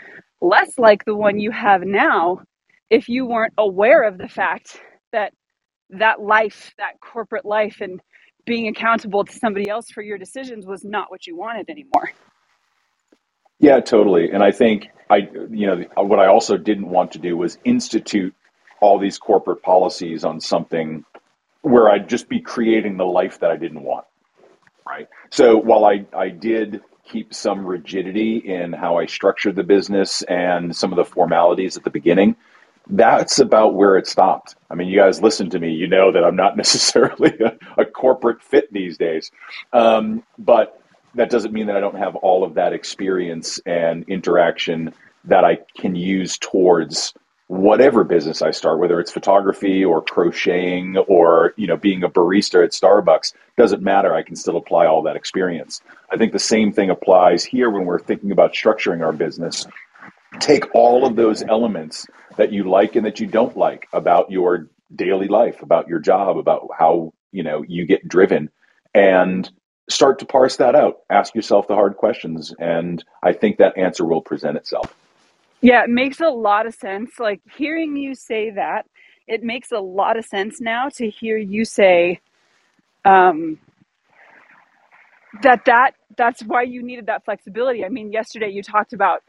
less 0.42 0.78
like 0.78 1.04
the 1.04 1.16
one 1.16 1.38
you 1.38 1.50
have 1.50 1.82
now 1.82 2.40
if 2.90 3.08
you 3.08 3.26
weren't 3.26 3.54
aware 3.58 4.02
of 4.02 4.18
the 4.18 4.28
fact 4.28 4.80
that 5.12 5.32
that 5.90 6.20
life, 6.20 6.72
that 6.78 7.00
corporate 7.00 7.44
life 7.44 7.78
and 7.80 8.00
being 8.44 8.68
accountable 8.68 9.24
to 9.24 9.32
somebody 9.32 9.68
else 9.68 9.90
for 9.90 10.02
your 10.02 10.18
decisions 10.18 10.66
was 10.66 10.84
not 10.84 11.10
what 11.10 11.26
you 11.26 11.36
wanted 11.36 11.68
anymore. 11.68 12.10
Yeah, 13.58 13.80
totally. 13.80 14.30
And 14.30 14.42
I 14.42 14.50
think 14.52 14.88
I, 15.10 15.28
you 15.50 15.66
know, 15.66 15.84
what 15.96 16.18
I 16.18 16.26
also 16.26 16.56
didn't 16.56 16.88
want 16.88 17.12
to 17.12 17.18
do 17.18 17.36
was 17.36 17.58
institute 17.64 18.34
all 18.80 18.98
these 18.98 19.18
corporate 19.18 19.62
policies 19.62 20.24
on 20.24 20.40
something 20.40 21.04
where 21.62 21.90
I'd 21.90 22.08
just 22.08 22.28
be 22.28 22.40
creating 22.40 22.96
the 22.96 23.04
life 23.04 23.40
that 23.40 23.50
I 23.50 23.56
didn't 23.56 23.82
want. 23.82 24.06
Right. 24.86 25.08
So 25.30 25.56
while 25.56 25.84
I, 25.84 26.06
I 26.16 26.30
did 26.30 26.80
keep 27.04 27.34
some 27.34 27.66
rigidity 27.66 28.38
in 28.38 28.72
how 28.72 28.96
I 28.98 29.06
structured 29.06 29.56
the 29.56 29.62
business 29.62 30.22
and 30.22 30.74
some 30.74 30.92
of 30.92 30.96
the 30.96 31.04
formalities 31.04 31.76
at 31.76 31.84
the 31.84 31.90
beginning, 31.90 32.36
that's 32.90 33.38
about 33.38 33.74
where 33.74 33.96
it 33.96 34.06
stopped. 34.06 34.56
I 34.70 34.74
mean, 34.74 34.88
you 34.88 34.98
guys 34.98 35.22
listen 35.22 35.50
to 35.50 35.58
me, 35.58 35.72
you 35.72 35.86
know 35.86 36.12
that 36.12 36.24
I'm 36.24 36.36
not 36.36 36.56
necessarily 36.56 37.36
a, 37.40 37.82
a 37.82 37.84
corporate 37.84 38.42
fit 38.42 38.72
these 38.72 38.98
days. 38.98 39.30
Um, 39.72 40.22
but 40.38 40.80
that 41.14 41.30
doesn't 41.30 41.52
mean 41.52 41.66
that 41.66 41.76
I 41.76 41.80
don't 41.80 41.96
have 41.96 42.16
all 42.16 42.44
of 42.44 42.54
that 42.54 42.72
experience 42.72 43.58
and 43.66 44.04
interaction 44.08 44.94
that 45.24 45.44
I 45.44 45.58
can 45.76 45.94
use 45.94 46.38
towards 46.38 47.14
whatever 47.48 48.04
business 48.04 48.42
I 48.42 48.52
start, 48.52 48.78
whether 48.78 49.00
it's 49.00 49.10
photography 49.10 49.84
or 49.84 50.00
crocheting 50.00 50.96
or 50.96 51.52
you 51.56 51.66
know 51.66 51.76
being 51.76 52.04
a 52.04 52.08
barista 52.08 52.64
at 52.64 52.70
Starbucks, 52.70 53.32
doesn't 53.56 53.82
matter. 53.82 54.14
I 54.14 54.22
can 54.22 54.36
still 54.36 54.56
apply 54.56 54.86
all 54.86 55.02
that 55.02 55.16
experience. 55.16 55.82
I 56.10 56.16
think 56.16 56.32
the 56.32 56.38
same 56.38 56.72
thing 56.72 56.90
applies 56.90 57.44
here 57.44 57.68
when 57.68 57.86
we're 57.86 57.98
thinking 57.98 58.30
about 58.30 58.52
structuring 58.52 59.04
our 59.04 59.12
business. 59.12 59.66
Take 60.40 60.74
all 60.74 61.06
of 61.06 61.16
those 61.16 61.42
elements 61.42 62.06
that 62.36 62.52
you 62.52 62.68
like 62.68 62.96
and 62.96 63.06
that 63.06 63.20
you 63.20 63.26
don't 63.26 63.56
like 63.56 63.86
about 63.92 64.30
your 64.30 64.68
daily 64.94 65.28
life, 65.28 65.62
about 65.62 65.88
your 65.88 65.98
job, 65.98 66.38
about 66.38 66.68
how 66.76 67.12
you 67.32 67.42
know 67.42 67.64
you 67.66 67.86
get 67.86 68.08
driven, 68.08 68.50
and 68.94 69.50
start 69.88 70.18
to 70.20 70.26
parse 70.26 70.56
that 70.56 70.74
out. 70.74 71.00
Ask 71.10 71.34
yourself 71.34 71.68
the 71.68 71.74
hard 71.74 71.96
questions, 71.96 72.54
and 72.58 73.04
I 73.22 73.32
think 73.32 73.58
that 73.58 73.76
answer 73.76 74.04
will 74.04 74.22
present 74.22 74.56
itself. 74.56 74.94
Yeah, 75.60 75.84
it 75.84 75.90
makes 75.90 76.20
a 76.20 76.28
lot 76.28 76.66
of 76.66 76.74
sense. 76.74 77.12
Like 77.18 77.40
hearing 77.56 77.96
you 77.96 78.14
say 78.14 78.50
that, 78.50 78.86
it 79.26 79.42
makes 79.42 79.70
a 79.72 79.80
lot 79.80 80.18
of 80.18 80.24
sense 80.24 80.60
now 80.60 80.88
to 80.96 81.08
hear 81.08 81.36
you 81.36 81.64
say 81.64 82.20
um, 83.04 83.58
that 85.42 85.64
that 85.66 85.92
that's 86.16 86.42
why 86.42 86.62
you 86.62 86.82
needed 86.82 87.06
that 87.06 87.24
flexibility. 87.24 87.84
I 87.84 87.88
mean, 87.88 88.12
yesterday 88.12 88.48
you 88.48 88.62
talked 88.62 88.92
about 88.92 89.22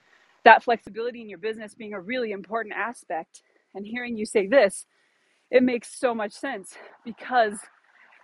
that 0.46 0.64
flexibility 0.64 1.22
in 1.22 1.30
your 1.30 1.38
business 1.40 1.76
being 1.76 1.94
a 1.94 2.00
really 2.00 2.32
important 2.32 2.74
aspect, 2.76 3.42
and 3.76 3.86
hearing 3.86 4.18
you 4.18 4.26
say 4.26 4.48
this, 4.48 4.86
it 5.50 5.64
makes 5.64 6.00
so 6.00 6.16
much 6.16 6.34
sense 6.34 6.76
because 7.06 7.60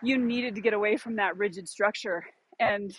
you 0.04 0.18
needed 0.18 0.56
to 0.56 0.62
get 0.62 0.74
away 0.74 0.98
from 0.98 1.16
that 1.18 1.38
rigid 1.38 1.68
structure 1.68 2.24
and 2.60 2.96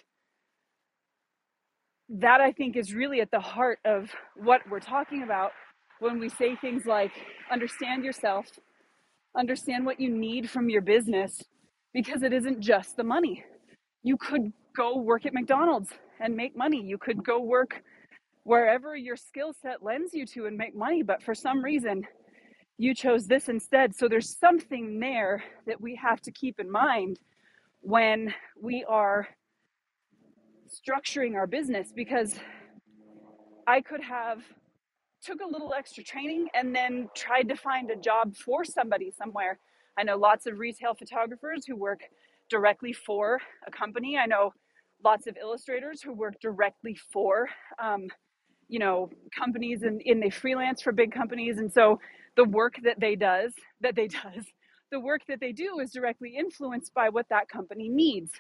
that 2.09 2.40
I 2.40 2.52
think 2.52 2.76
is 2.76 2.94
really 2.94 3.20
at 3.20 3.31
the 3.31 3.40
heart 3.40 3.78
of 3.85 4.11
what 4.37 4.62
we're 4.70 4.81
talking 4.81 5.22
about 5.22 5.52
when 6.00 6.18
we 6.18 6.28
say 6.28 6.57
things 6.57 6.87
like 6.87 7.12
understand 7.50 8.04
yourself, 8.04 8.46
understand 9.37 9.85
what 9.85 10.00
you 10.00 10.11
need 10.11 10.48
from 10.48 10.70
your 10.70 10.81
business, 10.81 11.42
because 11.92 12.22
it 12.22 12.33
isn't 12.33 12.61
just 12.61 12.96
the 12.96 13.04
money. 13.04 13.44
You 14.02 14.16
could 14.16 14.52
go 14.76 14.98
work 14.98 15.26
at 15.26 15.35
McDonald's 15.35 15.90
and 16.20 16.37
make 16.37 16.57
money. 16.57 16.81
You 16.83 16.98
could 16.98 17.24
go 17.24 17.40
work 17.40 17.83
wherever 18.48 18.96
your 18.96 19.14
skill 19.14 19.52
set 19.61 19.82
lends 19.82 20.14
you 20.14 20.24
to 20.24 20.46
and 20.46 20.56
make 20.56 20.74
money, 20.74 21.02
but 21.02 21.22
for 21.22 21.34
some 21.34 21.62
reason, 21.62 22.02
you 22.78 22.94
chose 22.94 23.26
this 23.26 23.50
instead. 23.50 23.94
So 23.94 24.08
there's 24.08 24.38
something 24.38 24.98
there 25.00 25.44
that 25.66 25.78
we 25.78 25.94
have 25.96 26.22
to 26.22 26.32
keep 26.32 26.58
in 26.58 26.70
mind 26.70 27.20
when 27.82 28.32
we 28.58 28.87
are 28.88 29.28
structuring 30.66 31.34
our 31.34 31.46
business 31.46 31.92
because 31.94 32.37
I 33.66 33.82
could 33.82 34.02
have 34.02 34.38
took 35.22 35.42
a 35.42 35.46
little 35.46 35.74
extra 35.74 36.02
training 36.02 36.48
and 36.54 36.74
then 36.74 37.11
tried 37.14 37.50
to 37.50 37.54
find 37.54 37.90
a 37.90 37.96
job 37.96 38.34
for 38.34 38.64
somebody 38.64 39.11
somewhere. 39.11 39.58
I 39.98 40.04
know 40.04 40.16
lots 40.16 40.46
of 40.46 40.58
retail 40.58 40.94
photographers 40.94 41.66
who 41.66 41.76
work 41.76 42.00
directly 42.48 42.94
for 42.94 43.40
a 43.66 43.70
company. 43.70 44.16
I 44.16 44.24
know 44.24 44.54
lots 45.04 45.26
of 45.26 45.37
illustrators 45.38 46.00
who 46.00 46.14
work 46.14 46.40
directly 46.40 46.94
for, 47.12 47.50
um, 47.78 48.08
you 48.68 48.78
know, 48.78 49.11
companies 49.37 49.83
and, 49.83 50.02
and 50.04 50.22
they 50.22 50.31
freelance 50.31 50.83
for 50.83 50.92
big 50.92 51.12
companies. 51.12 51.59
And 51.59 51.72
so 51.72 52.00
the 52.37 52.44
work 52.44 52.76
that 52.85 53.00
they 53.00 53.16
does, 53.16 53.52
that 53.81 53.96
they 53.96 54.09
does, 54.09 54.44
the 54.90 55.00
work 55.00 55.22
that 55.28 55.40
they 55.40 55.52
do 55.52 55.81
is 55.81 55.90
directly 55.90 56.37
influenced 56.37 56.94
by 56.94 57.09
what 57.09 57.26
that 57.31 57.48
company 57.48 57.88
needs. 57.88 58.33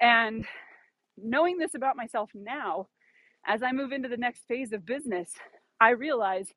And 0.00 0.46
knowing 1.18 1.58
this 1.58 1.74
about 1.74 1.96
myself 1.96 2.30
now, 2.34 2.88
as 3.46 3.62
I 3.62 3.72
move 3.72 3.92
into 3.92 4.08
the 4.08 4.16
next 4.16 4.46
phase 4.46 4.72
of 4.72 4.86
business, 4.86 5.32
I 5.80 5.90
realize 5.90 6.48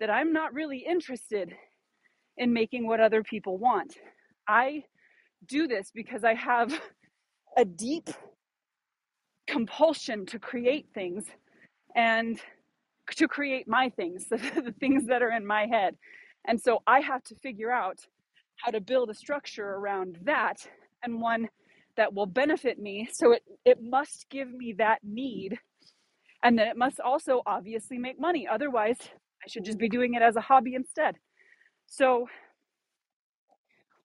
that 0.00 0.10
I'm 0.10 0.32
not 0.32 0.52
really 0.52 0.78
interested 0.78 1.54
in 2.36 2.52
making 2.52 2.86
what 2.86 3.00
other 3.00 3.22
people 3.22 3.56
want. 3.56 3.96
I 4.48 4.84
do 5.46 5.66
this 5.66 5.90
because 5.94 6.24
I 6.24 6.34
have 6.34 6.78
a 7.56 7.64
deep 7.64 8.08
compulsion 9.46 10.26
to 10.26 10.38
create 10.38 10.88
things 10.94 11.24
and 11.96 12.38
to 13.16 13.28
create 13.28 13.66
my 13.66 13.90
things, 13.90 14.26
the, 14.30 14.74
things 14.78 15.06
that 15.06 15.22
are 15.22 15.30
in 15.32 15.46
my 15.46 15.66
head. 15.66 15.96
And 16.46 16.60
so 16.60 16.82
I 16.86 17.00
have 17.00 17.24
to 17.24 17.34
figure 17.36 17.72
out 17.72 17.98
how 18.56 18.70
to 18.70 18.80
build 18.80 19.10
a 19.10 19.14
structure 19.14 19.66
around 19.68 20.18
that 20.24 20.66
and 21.02 21.20
one 21.20 21.48
that 21.96 22.14
will 22.14 22.26
benefit 22.26 22.78
me. 22.78 23.08
So 23.12 23.32
it, 23.32 23.42
it 23.64 23.78
must 23.82 24.26
give 24.30 24.52
me 24.52 24.74
that 24.78 25.00
need. 25.02 25.58
And 26.42 26.58
then 26.58 26.68
it 26.68 26.76
must 26.76 27.00
also 27.00 27.42
obviously 27.46 27.98
make 27.98 28.20
money. 28.20 28.46
Otherwise, 28.46 28.98
I 29.44 29.48
should 29.48 29.64
just 29.64 29.78
be 29.78 29.88
doing 29.88 30.14
it 30.14 30.22
as 30.22 30.36
a 30.36 30.40
hobby 30.40 30.74
instead. 30.74 31.16
So 31.86 32.28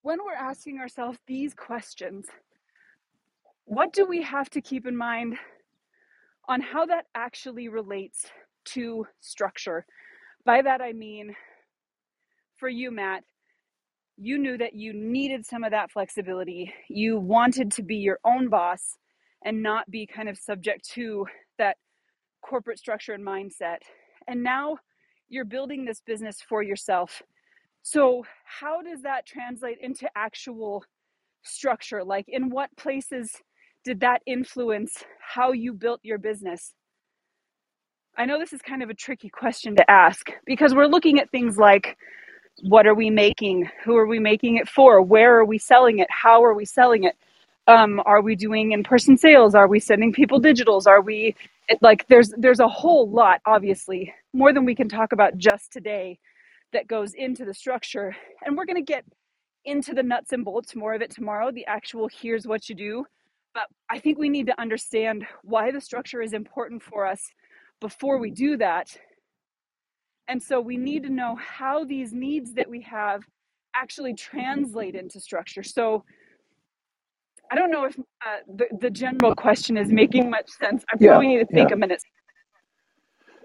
when 0.01 0.19
we're 0.25 0.33
asking 0.33 0.79
ourselves 0.79 1.19
these 1.27 1.53
questions, 1.53 2.25
what 3.65 3.93
do 3.93 4.05
we 4.05 4.23
have 4.23 4.49
to 4.51 4.61
keep 4.61 4.87
in 4.87 4.97
mind 4.97 5.37
on 6.51 6.59
how 6.59 6.85
that 6.85 7.05
actually 7.15 7.69
relates 7.69 8.25
to 8.65 9.05
structure? 9.21 9.85
By 10.45 10.61
that 10.61 10.81
I 10.81 10.91
mean, 10.91 11.33
for 12.57 12.67
you, 12.67 12.91
Matt, 12.91 13.23
you 14.17 14.37
knew 14.37 14.57
that 14.57 14.73
you 14.73 14.91
needed 14.93 15.45
some 15.45 15.63
of 15.63 15.71
that 15.71 15.91
flexibility. 15.91 16.73
You 16.89 17.19
wanted 17.19 17.71
to 17.71 17.83
be 17.83 17.95
your 17.95 18.19
own 18.25 18.49
boss 18.49 18.97
and 19.45 19.63
not 19.63 19.89
be 19.89 20.05
kind 20.05 20.27
of 20.27 20.37
subject 20.37 20.87
to 20.89 21.25
that 21.57 21.77
corporate 22.41 22.79
structure 22.79 23.13
and 23.13 23.25
mindset. 23.25 23.77
And 24.27 24.43
now 24.43 24.77
you're 25.29 25.45
building 25.45 25.85
this 25.85 26.01
business 26.05 26.41
for 26.47 26.61
yourself. 26.61 27.21
So, 27.81 28.25
how 28.43 28.81
does 28.81 29.03
that 29.03 29.25
translate 29.25 29.77
into 29.79 30.09
actual 30.15 30.83
structure? 31.43 32.03
Like, 32.03 32.25
in 32.27 32.49
what 32.49 32.69
places 32.77 33.31
did 33.83 34.01
that 34.01 34.21
influence 34.25 35.03
how 35.19 35.51
you 35.51 35.73
built 35.73 36.01
your 36.03 36.17
business? 36.17 36.73
I 38.17 38.25
know 38.25 38.37
this 38.37 38.53
is 38.53 38.61
kind 38.61 38.83
of 38.83 38.89
a 38.89 38.93
tricky 38.93 39.29
question 39.29 39.75
to 39.77 39.89
ask 39.89 40.27
because 40.45 40.75
we're 40.75 40.87
looking 40.87 41.19
at 41.19 41.31
things 41.31 41.57
like 41.57 41.97
what 42.63 42.85
are 42.85 42.93
we 42.93 43.09
making? 43.09 43.69
Who 43.83 43.95
are 43.95 44.07
we 44.07 44.19
making 44.19 44.57
it 44.57 44.67
for? 44.67 45.01
Where 45.01 45.37
are 45.39 45.45
we 45.45 45.57
selling 45.57 45.99
it? 45.99 46.07
How 46.09 46.43
are 46.43 46.53
we 46.53 46.65
selling 46.65 47.05
it? 47.05 47.15
Um, 47.67 48.01
are 48.05 48.21
we 48.21 48.35
doing 48.35 48.73
in-person 48.73 49.17
sales? 49.17 49.55
Are 49.55 49.67
we 49.67 49.79
sending 49.79 50.11
people 50.13 50.41
digitals? 50.41 50.87
Are 50.87 51.01
we 51.01 51.35
like 51.81 52.05
there's 52.07 52.33
there's 52.37 52.59
a 52.59 52.67
whole 52.67 53.09
lot 53.09 53.39
obviously 53.45 54.13
more 54.33 54.53
than 54.53 54.65
we 54.65 54.75
can 54.75 54.89
talk 54.89 55.13
about 55.13 55.37
just 55.37 55.71
today 55.71 56.19
that 56.73 56.87
goes 56.87 57.13
into 57.13 57.45
the 57.45 57.53
structure. 57.53 58.15
And 58.45 58.57
we're 58.57 58.65
going 58.65 58.83
to 58.83 58.93
get 58.93 59.05
into 59.65 59.93
the 59.93 60.03
nuts 60.03 60.33
and 60.33 60.43
bolts 60.43 60.75
more 60.75 60.93
of 60.93 61.01
it 61.01 61.11
tomorrow. 61.11 61.51
The 61.51 61.65
actual 61.65 62.09
here's 62.21 62.47
what 62.47 62.67
you 62.69 62.75
do 62.75 63.05
But 63.53 63.63
I 63.89 63.99
think 63.99 64.17
we 64.17 64.29
need 64.29 64.47
to 64.47 64.59
understand 64.61 65.25
why 65.43 65.71
the 65.71 65.81
structure 65.81 66.21
is 66.21 66.33
important 66.33 66.81
for 66.83 67.05
us 67.05 67.21
before 67.81 68.17
we 68.19 68.31
do 68.31 68.57
that. 68.57 68.95
And 70.27 70.41
so 70.41 70.61
we 70.61 70.77
need 70.77 71.03
to 71.03 71.09
know 71.09 71.35
how 71.35 71.83
these 71.83 72.13
needs 72.13 72.53
that 72.53 72.69
we 72.69 72.81
have 72.81 73.23
actually 73.75 74.13
translate 74.13 74.95
into 74.95 75.19
structure. 75.19 75.63
So 75.63 76.05
I 77.51 77.55
don't 77.55 77.71
know 77.71 77.85
if 77.85 77.99
uh, 77.99 78.37
the, 78.55 78.65
the 78.79 78.89
general 78.89 79.35
question 79.35 79.77
is 79.77 79.91
making 79.91 80.29
much 80.29 80.49
sense. 80.49 80.83
I 80.93 80.97
Yeah, 80.99 81.09
probably 81.09 81.27
need 81.27 81.39
to 81.39 81.47
yeah. 81.49 81.55
think 81.55 81.71
a 81.71 81.75
minute. 81.75 82.01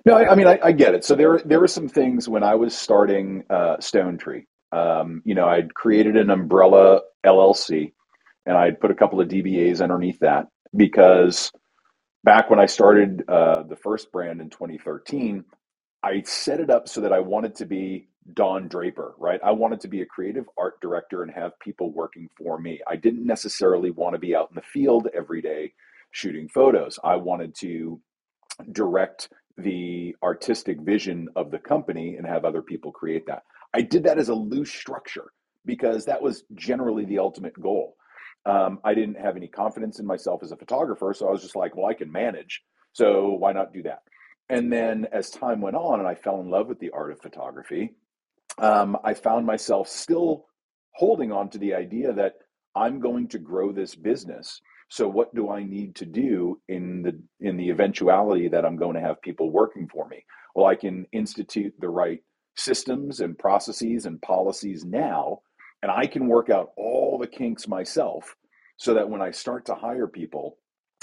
No, 0.04 0.16
I, 0.16 0.32
I 0.32 0.34
mean 0.36 0.46
I, 0.46 0.58
I 0.62 0.72
get 0.72 0.94
it. 0.94 1.04
So 1.04 1.16
there 1.16 1.40
there 1.44 1.58
were 1.60 1.66
some 1.68 1.88
things 1.88 2.28
when 2.28 2.44
I 2.44 2.54
was 2.54 2.76
starting 2.76 3.44
uh, 3.50 3.80
Stone 3.80 4.18
Tree. 4.18 4.46
Um, 4.72 5.22
you 5.24 5.34
know, 5.34 5.46
I'd 5.46 5.74
created 5.74 6.16
an 6.16 6.30
umbrella 6.30 7.00
LLC, 7.24 7.92
and 8.46 8.56
I'd 8.58 8.80
put 8.80 8.92
a 8.92 8.96
couple 8.96 9.20
of 9.20 9.28
DBAs 9.28 9.82
underneath 9.82 10.20
that 10.20 10.48
because 10.76 11.52
back 12.24 12.50
when 12.50 12.60
I 12.60 12.66
started 12.66 13.24
uh, 13.28 13.64
the 13.64 13.76
first 13.76 14.12
brand 14.12 14.40
in 14.40 14.50
2013, 14.50 15.44
I 16.02 16.22
set 16.24 16.60
it 16.60 16.70
up 16.70 16.88
so 16.88 17.02
that 17.02 17.12
I 17.12 17.20
wanted 17.20 17.56
to 17.56 17.66
be 17.66 18.08
Don 18.34 18.68
Draper, 18.68 19.14
right? 19.18 19.40
I 19.44 19.52
wanted 19.52 19.80
to 19.82 19.88
be 19.88 20.02
a 20.02 20.06
creative 20.06 20.46
art 20.58 20.80
director 20.80 21.22
and 21.22 21.32
have 21.32 21.58
people 21.60 21.92
working 21.92 22.28
for 22.38 22.58
me. 22.58 22.80
I 22.88 22.96
didn't 22.96 23.26
necessarily 23.26 23.90
want 23.90 24.14
to 24.14 24.20
be 24.20 24.36
out 24.36 24.50
in 24.50 24.56
the 24.56 24.62
field 24.62 25.08
every 25.14 25.42
day 25.42 25.74
shooting 26.12 26.48
photos. 26.48 26.98
I 27.04 27.16
wanted 27.16 27.54
to 27.60 28.00
direct 28.72 29.28
the 29.56 30.14
artistic 30.22 30.80
vision 30.80 31.28
of 31.36 31.50
the 31.50 31.58
company 31.58 32.16
and 32.16 32.26
have 32.26 32.44
other 32.44 32.62
people 32.62 32.92
create 32.92 33.26
that. 33.26 33.42
I 33.74 33.82
did 33.82 34.04
that 34.04 34.18
as 34.18 34.28
a 34.28 34.34
loose 34.34 34.72
structure 34.72 35.32
because 35.66 36.04
that 36.06 36.22
was 36.22 36.44
generally 36.54 37.04
the 37.04 37.18
ultimate 37.18 37.60
goal. 37.60 37.96
Um, 38.46 38.78
I 38.84 38.94
didn't 38.94 39.20
have 39.20 39.36
any 39.36 39.48
confidence 39.48 39.98
in 39.98 40.06
myself 40.06 40.42
as 40.42 40.52
a 40.52 40.56
photographer, 40.56 41.12
so 41.12 41.28
I 41.28 41.32
was 41.32 41.42
just 41.42 41.56
like, 41.56 41.76
well, 41.76 41.86
I 41.86 41.94
can 41.94 42.10
manage, 42.12 42.62
so 42.92 43.32
why 43.32 43.52
not 43.52 43.72
do 43.72 43.82
that? 43.82 44.02
And 44.48 44.72
then 44.72 45.06
as 45.12 45.30
time 45.30 45.60
went 45.60 45.76
on 45.76 45.98
and 45.98 46.08
I 46.08 46.14
fell 46.14 46.40
in 46.40 46.50
love 46.50 46.68
with 46.68 46.78
the 46.78 46.90
art 46.90 47.10
of 47.10 47.20
photography, 47.20 47.94
um, 48.58 48.96
I 49.04 49.14
found 49.14 49.44
myself 49.44 49.88
still 49.88 50.46
holding 50.94 51.32
on 51.32 51.50
to 51.50 51.58
the 51.58 51.74
idea 51.74 52.12
that 52.12 52.34
I'm 52.74 53.00
going 53.00 53.28
to 53.28 53.38
grow 53.38 53.72
this 53.72 53.94
business. 53.94 54.60
So 54.88 55.08
what 55.08 55.34
do 55.34 55.50
I 55.50 55.64
need 55.64 55.96
to 55.96 56.06
do 56.06 56.60
in 56.68 57.02
the 57.02 57.20
in 57.40 57.56
the 57.56 57.70
eventuality 57.70 58.48
that 58.48 58.64
I'm 58.64 58.76
going 58.76 58.94
to 58.94 59.00
have 59.00 59.20
people 59.20 59.50
working 59.50 59.88
for 59.88 60.06
me? 60.08 60.24
Well, 60.54 60.66
I 60.66 60.76
can 60.76 61.06
institute 61.12 61.74
the 61.80 61.88
right 61.88 62.20
systems 62.56 63.20
and 63.20 63.36
processes 63.38 64.06
and 64.06 64.22
policies 64.22 64.84
now, 64.84 65.40
and 65.82 65.90
I 65.90 66.06
can 66.06 66.26
work 66.26 66.50
out 66.50 66.72
all 66.76 67.18
the 67.18 67.26
kinks 67.26 67.68
myself 67.68 68.34
so 68.76 68.94
that 68.94 69.08
when 69.08 69.22
I 69.22 69.30
start 69.30 69.66
to 69.66 69.74
hire 69.74 70.06
people, 70.06 70.58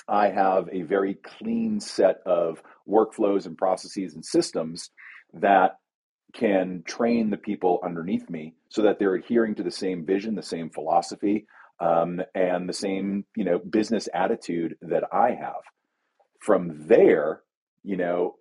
I 0.07 0.29
have 0.29 0.67
a 0.71 0.81
very 0.81 1.15
clean 1.15 1.79
set 1.79 2.17
of 2.25 2.61
workflows 2.87 3.45
and 3.45 3.57
processes 3.57 4.13
and 4.13 4.25
systems 4.25 4.89
that 5.33 5.77
can 6.33 6.83
train 6.85 7.29
the 7.29 7.37
people 7.37 7.79
underneath 7.83 8.29
me 8.29 8.55
so 8.69 8.81
that 8.81 8.99
they're 8.99 9.15
adhering 9.15 9.55
to 9.55 9.63
the 9.63 9.71
same 9.71 10.05
vision, 10.05 10.35
the 10.35 10.41
same 10.41 10.69
philosophy, 10.69 11.45
um, 11.79 12.21
and 12.35 12.67
the 12.67 12.73
same 12.73 13.25
you 13.35 13.43
know 13.43 13.59
business 13.59 14.09
attitude 14.13 14.75
that 14.81 15.03
I 15.13 15.31
have. 15.31 15.61
From 16.39 16.87
there, 16.87 17.41
you 17.83 17.97
know, 17.97 18.35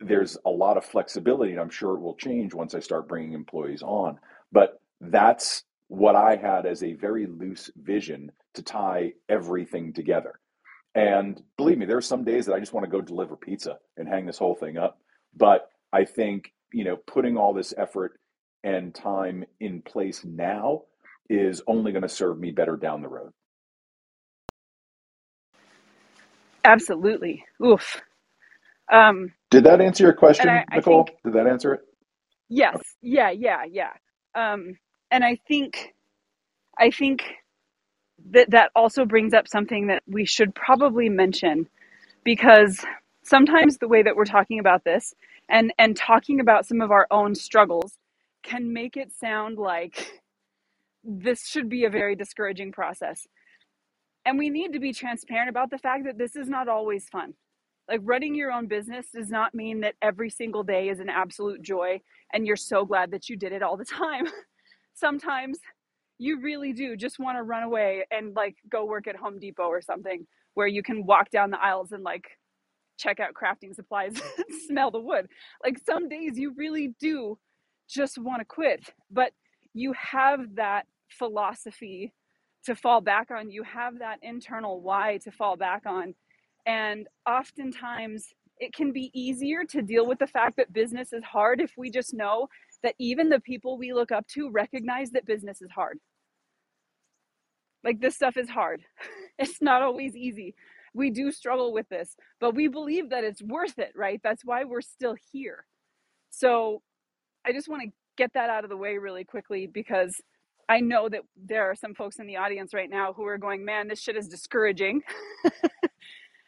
there's 0.00 0.36
a 0.44 0.50
lot 0.50 0.76
of 0.76 0.84
flexibility, 0.84 1.52
and 1.52 1.60
I'm 1.60 1.70
sure 1.70 1.94
it 1.94 2.00
will 2.00 2.16
change 2.16 2.52
once 2.52 2.74
I 2.74 2.80
start 2.80 3.08
bringing 3.08 3.32
employees 3.32 3.82
on. 3.82 4.18
But 4.52 4.80
that's 5.00 5.64
what 5.88 6.16
I 6.16 6.36
had 6.36 6.66
as 6.66 6.82
a 6.82 6.94
very 6.94 7.26
loose 7.26 7.70
vision 7.76 8.32
to 8.54 8.62
tie 8.62 9.12
everything 9.28 9.92
together. 9.92 10.40
And 10.94 11.42
believe 11.58 11.78
me, 11.78 11.86
there 11.86 11.98
are 11.98 12.02
some 12.02 12.24
days 12.24 12.46
that 12.46 12.54
I 12.54 12.60
just 12.60 12.74
want 12.74 12.84
to 12.86 12.90
go 12.92 13.02
deliver 13.02 13.36
pizza 13.36 13.78
and 13.98 14.08
hang 14.08 14.26
this 14.26 14.38
whole 14.38 14.56
thing 14.56 14.78
up. 14.78 14.98
But 15.36 15.70
I 15.92 16.04
think, 16.06 16.52
you 16.72 16.84
know, 16.84 16.98
putting 17.08 17.38
all 17.38 17.54
this 17.54 17.74
effort 17.78 18.20
and 18.64 18.94
time 18.94 19.44
in 19.60 19.82
place 19.82 20.24
now 20.24 20.82
is 21.30 21.62
only 21.68 21.92
going 21.92 22.02
to 22.02 22.10
serve 22.10 22.38
me 22.40 22.52
better 22.52 22.76
down 22.76 23.02
the 23.02 23.08
road. 23.08 23.32
Absolutely. 26.64 27.44
Oof. 27.64 28.02
Um, 28.92 29.32
Did 29.50 29.64
that 29.64 29.80
answer 29.80 30.04
your 30.04 30.14
and 30.38 30.50
I, 30.50 30.64
question, 30.64 30.66
I 30.70 30.80
Nicole? 30.80 30.82
think 30.82 31.12
Did 31.24 31.34
that 31.34 31.46
answer 31.48 31.74
it? 31.74 31.80
yes, 32.48 32.78
yeah, 33.02 33.30
yeah, 33.30 33.64
yeah. 33.70 33.90
Um, 34.36 34.78
and 35.10 35.24
I 35.24 35.36
think 35.48 35.94
I 36.78 36.90
think 36.90 37.24
that 38.32 38.50
that 38.50 38.70
also 38.76 39.04
brings 39.06 39.34
up 39.34 39.48
something 39.48 39.88
that 39.88 40.02
we 40.08 40.26
should 40.26 40.54
probably 40.54 41.08
mention 41.08 41.68
because 42.24 42.84
sometimes 43.24 43.78
the 43.78 43.88
way 43.88 44.02
that 44.02 44.16
we're 44.16 44.24
talking 44.24 44.58
about 44.58 44.84
this 44.84 45.14
and 45.48 45.72
and 45.78 45.96
talking 45.96 46.40
about 46.40 46.66
some 46.66 46.80
of 46.80 46.90
our 46.90 47.06
own 47.10 47.34
struggles 47.34 47.98
can 48.44 48.72
make 48.72 48.96
it 48.96 49.12
sound 49.12 49.58
like 49.58 50.20
this 51.04 51.46
should 51.46 51.68
be 51.68 51.84
a 51.84 51.90
very 51.90 52.16
discouraging 52.16 52.72
process. 52.72 53.26
And 54.26 54.38
we 54.38 54.50
need 54.50 54.74
to 54.74 54.80
be 54.80 54.92
transparent 54.92 55.50
about 55.50 55.70
the 55.70 55.78
fact 55.78 56.04
that 56.06 56.18
this 56.18 56.36
is 56.36 56.48
not 56.48 56.68
always 56.68 57.08
fun. 57.08 57.34
Like 57.88 58.00
running 58.04 58.34
your 58.34 58.52
own 58.52 58.68
business 58.68 59.06
does 59.14 59.30
not 59.30 59.54
mean 59.54 59.80
that 59.82 59.96
every 60.02 60.30
single 60.30 60.64
day 60.64 60.88
is 60.90 61.00
an 61.00 61.10
absolute 61.10 61.62
joy 61.62 62.00
and 62.32 62.46
you're 62.46 62.56
so 62.56 62.84
glad 62.86 63.12
that 63.12 63.28
you 63.28 63.36
did 63.36 63.52
it 63.52 63.62
all 63.62 63.76
the 63.76 63.84
time. 63.86 64.26
Sometimes 64.96 65.58
you 66.18 66.40
really 66.40 66.72
do 66.72 66.96
just 66.96 67.18
want 67.18 67.36
to 67.36 67.42
run 67.42 67.62
away 67.62 68.06
and 68.10 68.34
like 68.34 68.56
go 68.70 68.86
work 68.86 69.06
at 69.06 69.16
Home 69.16 69.38
Depot 69.38 69.68
or 69.68 69.82
something 69.82 70.26
where 70.54 70.66
you 70.66 70.82
can 70.82 71.04
walk 71.04 71.30
down 71.30 71.50
the 71.50 71.60
aisles 71.62 71.92
and 71.92 72.02
like 72.02 72.24
check 72.98 73.20
out 73.20 73.34
crafting 73.34 73.74
supplies 73.74 74.14
and 74.38 74.60
smell 74.66 74.90
the 74.90 75.00
wood. 75.00 75.26
Like 75.62 75.78
some 75.84 76.08
days 76.08 76.38
you 76.38 76.54
really 76.56 76.94
do 76.98 77.38
just 77.88 78.18
want 78.18 78.40
to 78.40 78.44
quit, 78.46 78.90
but 79.10 79.32
you 79.74 79.92
have 79.92 80.56
that 80.56 80.86
philosophy 81.10 82.14
to 82.64 82.74
fall 82.74 83.02
back 83.02 83.30
on. 83.30 83.50
You 83.50 83.62
have 83.64 83.98
that 83.98 84.18
internal 84.22 84.80
why 84.80 85.18
to 85.24 85.30
fall 85.30 85.56
back 85.56 85.82
on. 85.86 86.14
And 86.66 87.06
oftentimes 87.28 88.28
it 88.58 88.72
can 88.72 88.92
be 88.92 89.10
easier 89.14 89.64
to 89.64 89.82
deal 89.82 90.06
with 90.06 90.18
the 90.18 90.26
fact 90.26 90.56
that 90.56 90.72
business 90.72 91.12
is 91.12 91.22
hard 91.22 91.60
if 91.60 91.72
we 91.76 91.90
just 91.90 92.14
know 92.14 92.48
that 92.82 92.94
even 92.98 93.28
the 93.28 93.40
people 93.40 93.78
we 93.78 93.92
look 93.94 94.12
up 94.12 94.26
to 94.28 94.50
recognize 94.50 95.10
that 95.12 95.26
business 95.26 95.62
is 95.62 95.70
hard. 95.70 95.98
Like 97.84 98.00
this 98.00 98.14
stuff 98.16 98.36
is 98.36 98.48
hard. 98.48 98.82
It's 99.38 99.62
not 99.62 99.82
always 99.82 100.16
easy. 100.16 100.54
We 100.94 101.10
do 101.10 101.32
struggle 101.32 101.72
with 101.72 101.88
this, 101.90 102.16
but 102.40 102.54
we 102.54 102.68
believe 102.68 103.10
that 103.10 103.24
it's 103.24 103.42
worth 103.42 103.78
it, 103.78 103.92
right? 103.96 104.20
That's 104.24 104.44
why 104.44 104.64
we're 104.64 104.80
still 104.82 105.16
here. 105.32 105.66
So 106.30 106.82
I 107.46 107.52
just 107.52 107.68
want 107.68 107.82
to 107.84 107.90
get 108.18 108.32
that 108.34 108.50
out 108.50 108.64
of 108.64 108.70
the 108.70 108.78
way 108.78 108.98
really 108.98 109.24
quickly 109.24 109.66
because 109.66 110.16
I 110.68 110.80
know 110.80 111.08
that 111.10 111.22
there 111.36 111.70
are 111.70 111.76
some 111.76 111.94
folks 111.94 112.18
in 112.20 112.28
the 112.28 112.38
audience 112.38 112.74
right 112.74 112.90
now 112.90 113.12
who 113.14 113.26
are 113.26 113.38
going, 113.38 113.64
man, 113.64 113.88
this 113.88 114.00
shit 114.00 114.16
is 114.16 114.28
discouraging. 114.28 115.02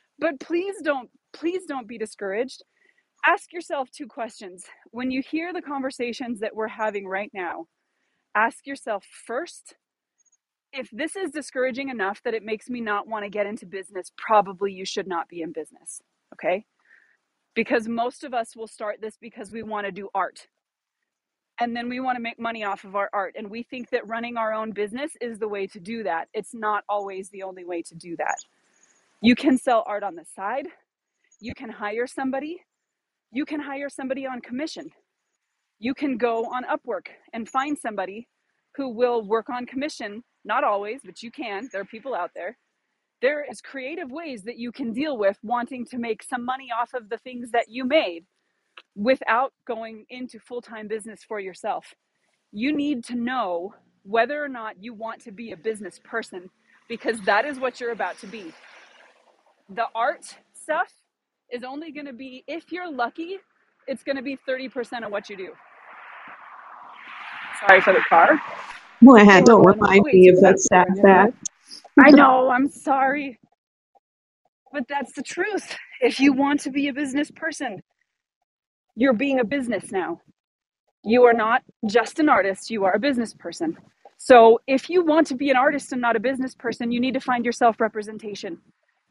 but 0.19 0.41
please 0.41 0.77
don't, 0.85 1.11
please 1.33 1.67
don't 1.67 1.89
be 1.89 1.99
discouraged. 1.99 2.65
Ask 3.29 3.53
yourself 3.53 3.91
two 3.91 4.07
questions. 4.07 4.65
When 4.91 5.11
you 5.11 5.21
hear 5.21 5.53
the 5.53 5.61
conversations 5.61 6.41
that 6.41 6.57
we're 6.57 6.67
having 6.67 7.07
right 7.07 7.31
now, 7.35 7.67
ask 8.35 8.67
yourself 8.67 9.05
first, 9.05 9.75
if 10.73 10.89
this 10.93 11.15
is 11.15 11.31
discouraging 11.31 11.91
enough 11.91 12.23
that 12.25 12.33
it 12.33 12.43
makes 12.43 12.71
me 12.71 12.81
not 12.81 13.07
want 13.07 13.27
to 13.27 13.29
get 13.29 13.45
into 13.45 13.67
business, 13.67 14.11
probably 14.17 14.73
you 14.73 14.87
should 14.87 15.07
not 15.07 15.29
be 15.29 15.43
in 15.43 15.53
business. 15.53 16.01
Okay. 16.33 16.65
Because 17.55 17.87
most 17.87 18.25
of 18.25 18.33
us 18.33 18.57
will 18.57 18.67
start 18.67 19.03
this 19.03 19.19
because 19.21 19.53
we 19.53 19.63
want 19.63 19.85
to 19.85 19.93
do 19.93 20.09
art 20.15 20.49
and 21.61 21.77
then 21.77 21.91
we 21.91 22.01
want 22.01 22.17
to 22.17 22.23
make 22.23 22.41
money 22.41 22.65
off 22.65 22.85
of 22.85 22.97
our 22.97 23.11
art. 23.13 23.35
And 23.37 23.51
we 23.51 23.63
think 23.63 23.91
that 23.91 24.09
running 24.09 24.39
our 24.39 24.55
own 24.55 24.73
business 24.73 25.13
is 25.21 25.39
the 25.39 25.49
way 25.49 25.67
to 25.67 25.81
do 25.81 26.03
that. 26.05 26.29
It's 26.33 26.55
not 26.55 26.83
always 26.89 27.29
the 27.29 27.43
only 27.43 27.67
way 27.67 27.83
to 27.83 27.95
do 27.95 28.17
that. 28.17 28.39
You 29.21 29.35
can 29.35 29.59
sell 29.59 29.85
art 29.87 30.03
on 30.03 30.15
the 30.15 30.25
side, 30.35 30.69
you 31.41 31.53
can 31.55 31.69
hire 31.69 32.07
somebody, 32.07 32.63
you 33.33 33.45
can 33.45 33.61
hire 33.61 33.89
somebody 33.89 34.27
on 34.27 34.41
commission. 34.41 34.91
You 35.79 35.95
can 35.95 36.17
go 36.17 36.45
on 36.47 36.65
Upwork 36.65 37.09
and 37.33 37.49
find 37.49 37.79
somebody 37.79 38.29
who 38.77 38.89
will 38.89 39.23
work 39.23 39.49
on 39.51 39.67
commission. 39.67 40.25
Not 40.45 40.65
always, 40.65 41.01
but 41.05 41.23
you 41.23 41.31
can. 41.31 41.69
There 41.73 41.83
are 41.83 41.87
people 41.87 42.15
out 42.15 42.31
there. 42.35 42.57
There 43.21 43.45
is 43.51 43.61
creative 43.61 44.11
ways 44.11 44.45
that 44.45 44.59
you 44.59 44.73
can 44.73 44.93
deal 44.93 45.19
with 45.19 45.39
wanting 45.43 45.85
to 45.87 45.99
make 45.99 46.23
some 46.23 46.45
money 46.45 46.69
off 46.77 46.95
of 46.95 47.09
the 47.09 47.19
things 47.19 47.51
that 47.51 47.67
you 47.69 47.85
made 47.85 48.25
without 48.95 49.53
going 49.67 50.07
into 50.09 50.39
full-time 50.39 50.89
business 50.89 51.21
for 51.27 51.41
yourself. 51.41 51.95
You 52.53 52.75
need 52.75 53.05
to 53.05 53.17
know 53.17 53.75
whether 54.05 54.43
or 54.43 54.49
not 54.49 54.83
you 54.83 54.95
want 54.95 55.23
to 55.25 55.33
be 55.33 55.53
a 55.53 55.57
business 55.57 56.01
person 56.03 56.49
because 56.89 57.21
that 57.27 57.45
is 57.45 57.59
what 57.59 57.81
you're 57.81 57.93
about 57.93 58.19
to 58.21 58.27
be. 58.27 58.53
The 59.69 59.87
art 59.95 60.25
stuff 60.55 60.93
is 61.53 61.65
only 61.65 61.93
going 61.93 62.07
to 62.07 62.13
be 62.13 62.45
if 62.47 62.73
you're 62.73 62.91
lucky, 62.91 63.39
it's 63.87 64.03
going 64.03 64.17
to 64.17 64.23
be 64.23 64.39
30% 64.49 65.05
of 65.05 65.13
what 65.13 65.31
you 65.31 65.37
do. 65.37 65.53
Sorry 67.67 67.81
for 67.81 67.93
the 67.93 68.03
car. 68.09 68.41
Well, 69.03 69.19
They 69.27 69.43
were 69.43 69.43
don't 69.43 69.65
remind 69.65 70.05
me 70.05 70.29
of 70.29 70.41
that 70.41 70.59
fast 70.69 70.69
sad 70.69 70.89
fact. 71.03 71.35
I 72.01 72.11
know, 72.11 72.51
I'm 72.51 72.69
sorry. 72.69 73.39
But 74.73 74.85
that's 74.89 75.13
the 75.15 75.23
truth. 75.23 75.77
If 76.01 76.21
you 76.21 76.33
want 76.33 76.61
to 76.61 76.71
be 76.71 76.89
a 76.89 76.93
business 76.93 77.31
person, 77.31 77.83
you're 78.97 79.15
being 79.15 79.41
a 79.41 79.45
business 79.45 79.91
now. 79.93 80.21
You 81.05 81.25
are 81.25 81.33
not 81.33 81.63
just 81.87 82.19
an 82.21 82.29
artist, 82.29 82.71
you 82.71 82.85
are 82.85 82.95
a 82.95 82.99
business 82.99 83.35
person. 83.35 83.77
So 84.19 84.61
if 84.67 84.91
you 84.91 85.05
want 85.05 85.29
to 85.29 85.37
be 85.37 85.51
an 85.51 85.57
artist 85.57 85.93
and 85.93 86.01
not 86.01 86.17
a 86.17 86.21
business 86.21 86.55
person, 86.55 86.93
you 86.93 87.01
need 87.01 87.15
to 87.15 87.21
find 87.21 87.45
your 87.45 87.53
self 87.53 87.81
representation. 87.81 88.59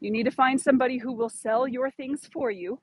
You 0.00 0.10
need 0.10 0.24
to 0.24 0.30
find 0.30 0.60
somebody 0.60 0.98
who 0.98 1.12
will 1.12 1.28
sell 1.28 1.66
your 1.66 1.90
things 1.90 2.28
for 2.32 2.50
you. 2.50 2.80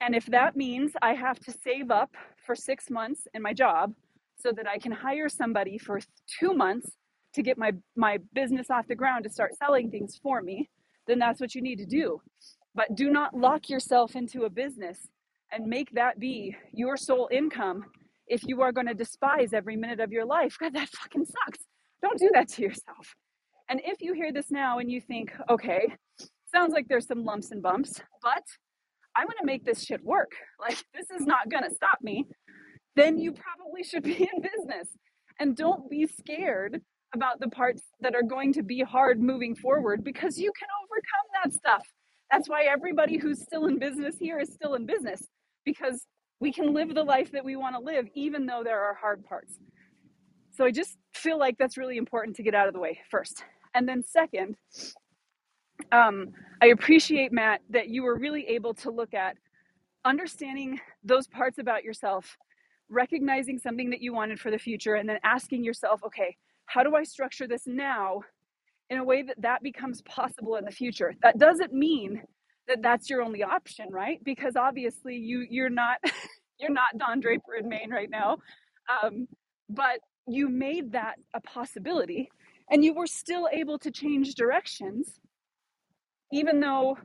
And 0.00 0.14
if 0.14 0.26
that 0.26 0.56
means 0.56 0.92
I 1.02 1.14
have 1.14 1.38
to 1.40 1.52
save 1.52 1.90
up 1.90 2.14
for 2.46 2.54
six 2.54 2.90
months 2.90 3.26
in 3.34 3.42
my 3.42 3.52
job 3.52 3.94
so 4.36 4.52
that 4.52 4.68
I 4.68 4.78
can 4.78 4.92
hire 4.92 5.28
somebody 5.28 5.78
for 5.78 6.00
two 6.38 6.52
months 6.52 6.90
to 7.34 7.42
get 7.42 7.58
my, 7.58 7.72
my 7.96 8.18
business 8.32 8.70
off 8.70 8.86
the 8.86 8.94
ground 8.94 9.24
to 9.24 9.30
start 9.30 9.56
selling 9.56 9.90
things 9.90 10.18
for 10.22 10.42
me, 10.42 10.68
then 11.06 11.18
that's 11.18 11.40
what 11.40 11.54
you 11.54 11.62
need 11.62 11.76
to 11.76 11.86
do. 11.86 12.20
But 12.74 12.94
do 12.94 13.10
not 13.10 13.34
lock 13.34 13.68
yourself 13.68 14.14
into 14.16 14.44
a 14.44 14.50
business 14.50 15.08
and 15.52 15.66
make 15.66 15.92
that 15.92 16.18
be 16.18 16.56
your 16.72 16.96
sole 16.96 17.28
income 17.32 17.84
if 18.26 18.42
you 18.46 18.62
are 18.62 18.72
going 18.72 18.86
to 18.86 18.94
despise 18.94 19.52
every 19.52 19.76
minute 19.76 20.00
of 20.00 20.12
your 20.12 20.24
life. 20.24 20.56
God, 20.58 20.74
that 20.74 20.88
fucking 20.88 21.24
sucks. 21.24 21.64
Don't 22.02 22.18
do 22.18 22.30
that 22.34 22.48
to 22.50 22.62
yourself. 22.62 23.14
And 23.68 23.80
if 23.84 24.02
you 24.02 24.12
hear 24.12 24.32
this 24.32 24.50
now 24.50 24.78
and 24.78 24.90
you 24.90 25.00
think, 25.00 25.32
okay, 25.48 25.94
sounds 26.52 26.72
like 26.72 26.86
there's 26.88 27.06
some 27.06 27.24
lumps 27.24 27.50
and 27.50 27.62
bumps, 27.62 28.00
but 28.22 28.44
I'm 29.16 29.26
going 29.26 29.38
to 29.40 29.46
make 29.46 29.64
this 29.64 29.82
shit 29.82 30.02
work. 30.04 30.32
Like, 30.60 30.82
this 30.94 31.10
is 31.10 31.26
not 31.26 31.48
going 31.50 31.64
to 31.64 31.74
stop 31.74 31.98
me. 32.02 32.26
Then 32.96 33.18
you 33.18 33.32
probably 33.32 33.82
should 33.82 34.02
be 34.02 34.28
in 34.34 34.42
business. 34.42 34.88
And 35.40 35.56
don't 35.56 35.90
be 35.90 36.06
scared 36.06 36.80
about 37.14 37.40
the 37.40 37.48
parts 37.48 37.82
that 38.00 38.14
are 38.14 38.22
going 38.22 38.52
to 38.52 38.62
be 38.62 38.82
hard 38.82 39.20
moving 39.20 39.54
forward 39.54 40.04
because 40.04 40.38
you 40.38 40.52
can 40.58 40.68
overcome 40.84 41.42
that 41.42 41.52
stuff. 41.52 41.86
That's 42.30 42.48
why 42.48 42.64
everybody 42.64 43.18
who's 43.18 43.42
still 43.42 43.66
in 43.66 43.78
business 43.78 44.16
here 44.18 44.38
is 44.38 44.52
still 44.52 44.74
in 44.74 44.86
business 44.86 45.22
because 45.64 46.04
we 46.40 46.52
can 46.52 46.74
live 46.74 46.94
the 46.94 47.02
life 47.02 47.30
that 47.32 47.44
we 47.44 47.56
want 47.56 47.76
to 47.76 47.80
live 47.80 48.06
even 48.14 48.46
though 48.46 48.62
there 48.64 48.80
are 48.80 48.94
hard 48.94 49.24
parts. 49.24 49.58
So 50.52 50.64
I 50.64 50.70
just 50.70 50.96
feel 51.14 51.38
like 51.38 51.56
that's 51.58 51.76
really 51.76 51.96
important 51.96 52.36
to 52.36 52.42
get 52.42 52.54
out 52.54 52.68
of 52.68 52.74
the 52.74 52.80
way 52.80 53.00
first. 53.10 53.44
And 53.74 53.88
then, 53.88 54.02
second, 54.04 54.56
um, 55.92 56.32
I 56.62 56.66
appreciate, 56.68 57.32
Matt, 57.32 57.60
that 57.70 57.88
you 57.88 58.02
were 58.02 58.16
really 58.18 58.46
able 58.48 58.74
to 58.74 58.90
look 58.90 59.14
at 59.14 59.36
understanding 60.04 60.80
those 61.04 61.26
parts 61.26 61.58
about 61.58 61.84
yourself, 61.84 62.36
recognizing 62.88 63.58
something 63.58 63.90
that 63.90 64.02
you 64.02 64.14
wanted 64.14 64.40
for 64.40 64.50
the 64.50 64.58
future, 64.58 64.94
and 64.94 65.08
then 65.08 65.18
asking 65.24 65.64
yourself, 65.64 66.02
okay, 66.06 66.36
how 66.66 66.82
do 66.82 66.94
I 66.96 67.04
structure 67.04 67.46
this 67.48 67.64
now 67.66 68.22
in 68.90 68.98
a 68.98 69.04
way 69.04 69.22
that 69.22 69.40
that 69.42 69.62
becomes 69.62 70.02
possible 70.02 70.56
in 70.56 70.64
the 70.64 70.70
future? 70.70 71.14
That 71.22 71.38
doesn't 71.38 71.72
mean 71.72 72.22
that 72.68 72.82
that's 72.82 73.10
your 73.10 73.22
only 73.22 73.42
option, 73.42 73.88
right? 73.90 74.22
Because 74.24 74.56
obviously 74.56 75.16
you 75.16 75.46
you're 75.50 75.70
not 75.70 75.98
you're 76.60 76.72
not 76.72 76.98
Don 76.98 77.20
Draper 77.20 77.54
in 77.58 77.68
Maine 77.68 77.90
right 77.90 78.10
now, 78.10 78.38
um, 79.02 79.28
but 79.68 80.00
you 80.28 80.48
made 80.48 80.92
that 80.92 81.16
a 81.34 81.40
possibility, 81.40 82.30
and 82.70 82.84
you 82.84 82.94
were 82.94 83.06
still 83.06 83.48
able 83.52 83.78
to 83.80 83.90
change 83.90 84.34
directions, 84.34 85.20
even 86.32 86.60
though 86.60 86.98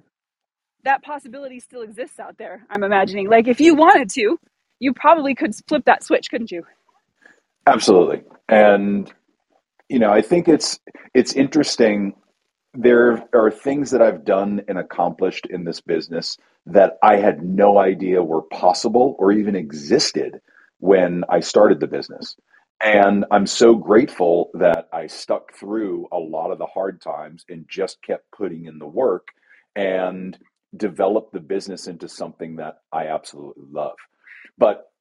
that 0.83 1.03
possibility 1.03 1.59
still 1.59 1.81
exists 1.81 2.19
out 2.19 2.37
there. 2.37 2.65
I'm 2.69 2.83
imagining, 2.83 3.29
like 3.29 3.47
if 3.47 3.59
you 3.59 3.75
wanted 3.75 4.09
to, 4.11 4.39
you 4.79 4.93
probably 4.93 5.35
could 5.35 5.53
flip 5.67 5.83
that 5.85 6.03
switch, 6.03 6.29
couldn't 6.29 6.51
you? 6.51 6.63
Absolutely. 7.67 8.23
And 8.47 9.11
you 9.89 9.99
know, 9.99 10.11
I 10.11 10.21
think 10.21 10.47
it's 10.47 10.79
it's 11.13 11.33
interesting 11.33 12.13
there 12.73 13.27
are 13.33 13.51
things 13.51 13.91
that 13.91 14.01
I've 14.01 14.23
done 14.23 14.61
and 14.67 14.77
accomplished 14.77 15.47
in 15.47 15.63
this 15.63 15.81
business 15.81 16.37
that 16.67 16.97
I 17.01 17.15
had 17.17 17.43
no 17.43 17.79
idea 17.79 18.23
were 18.23 18.43
possible 18.43 19.15
or 19.17 19.31
even 19.31 19.55
existed 19.55 20.39
when 20.79 21.23
I 21.29 21.39
started 21.39 21.79
the 21.79 21.87
business. 21.87 22.35
And 22.81 23.25
I'm 23.31 23.47
so 23.47 23.75
grateful 23.75 24.51
that 24.55 24.87
I 24.93 25.07
stuck 25.07 25.53
through 25.55 26.07
a 26.11 26.17
lot 26.19 26.51
of 26.51 26.59
the 26.59 26.67
hard 26.67 27.01
times 27.01 27.45
and 27.49 27.65
just 27.69 28.01
kept 28.03 28.31
putting 28.31 28.65
in 28.65 28.79
the 28.79 28.87
work 28.87 29.29
and 29.75 30.37
developed 30.77 31.33
the 31.33 31.39
business 31.39 31.87
into 31.87 32.07
something 32.07 32.57
that 32.57 32.79
I 32.93 33.07
absolutely 33.07 33.65
love. 33.71 33.97
But 34.57 34.91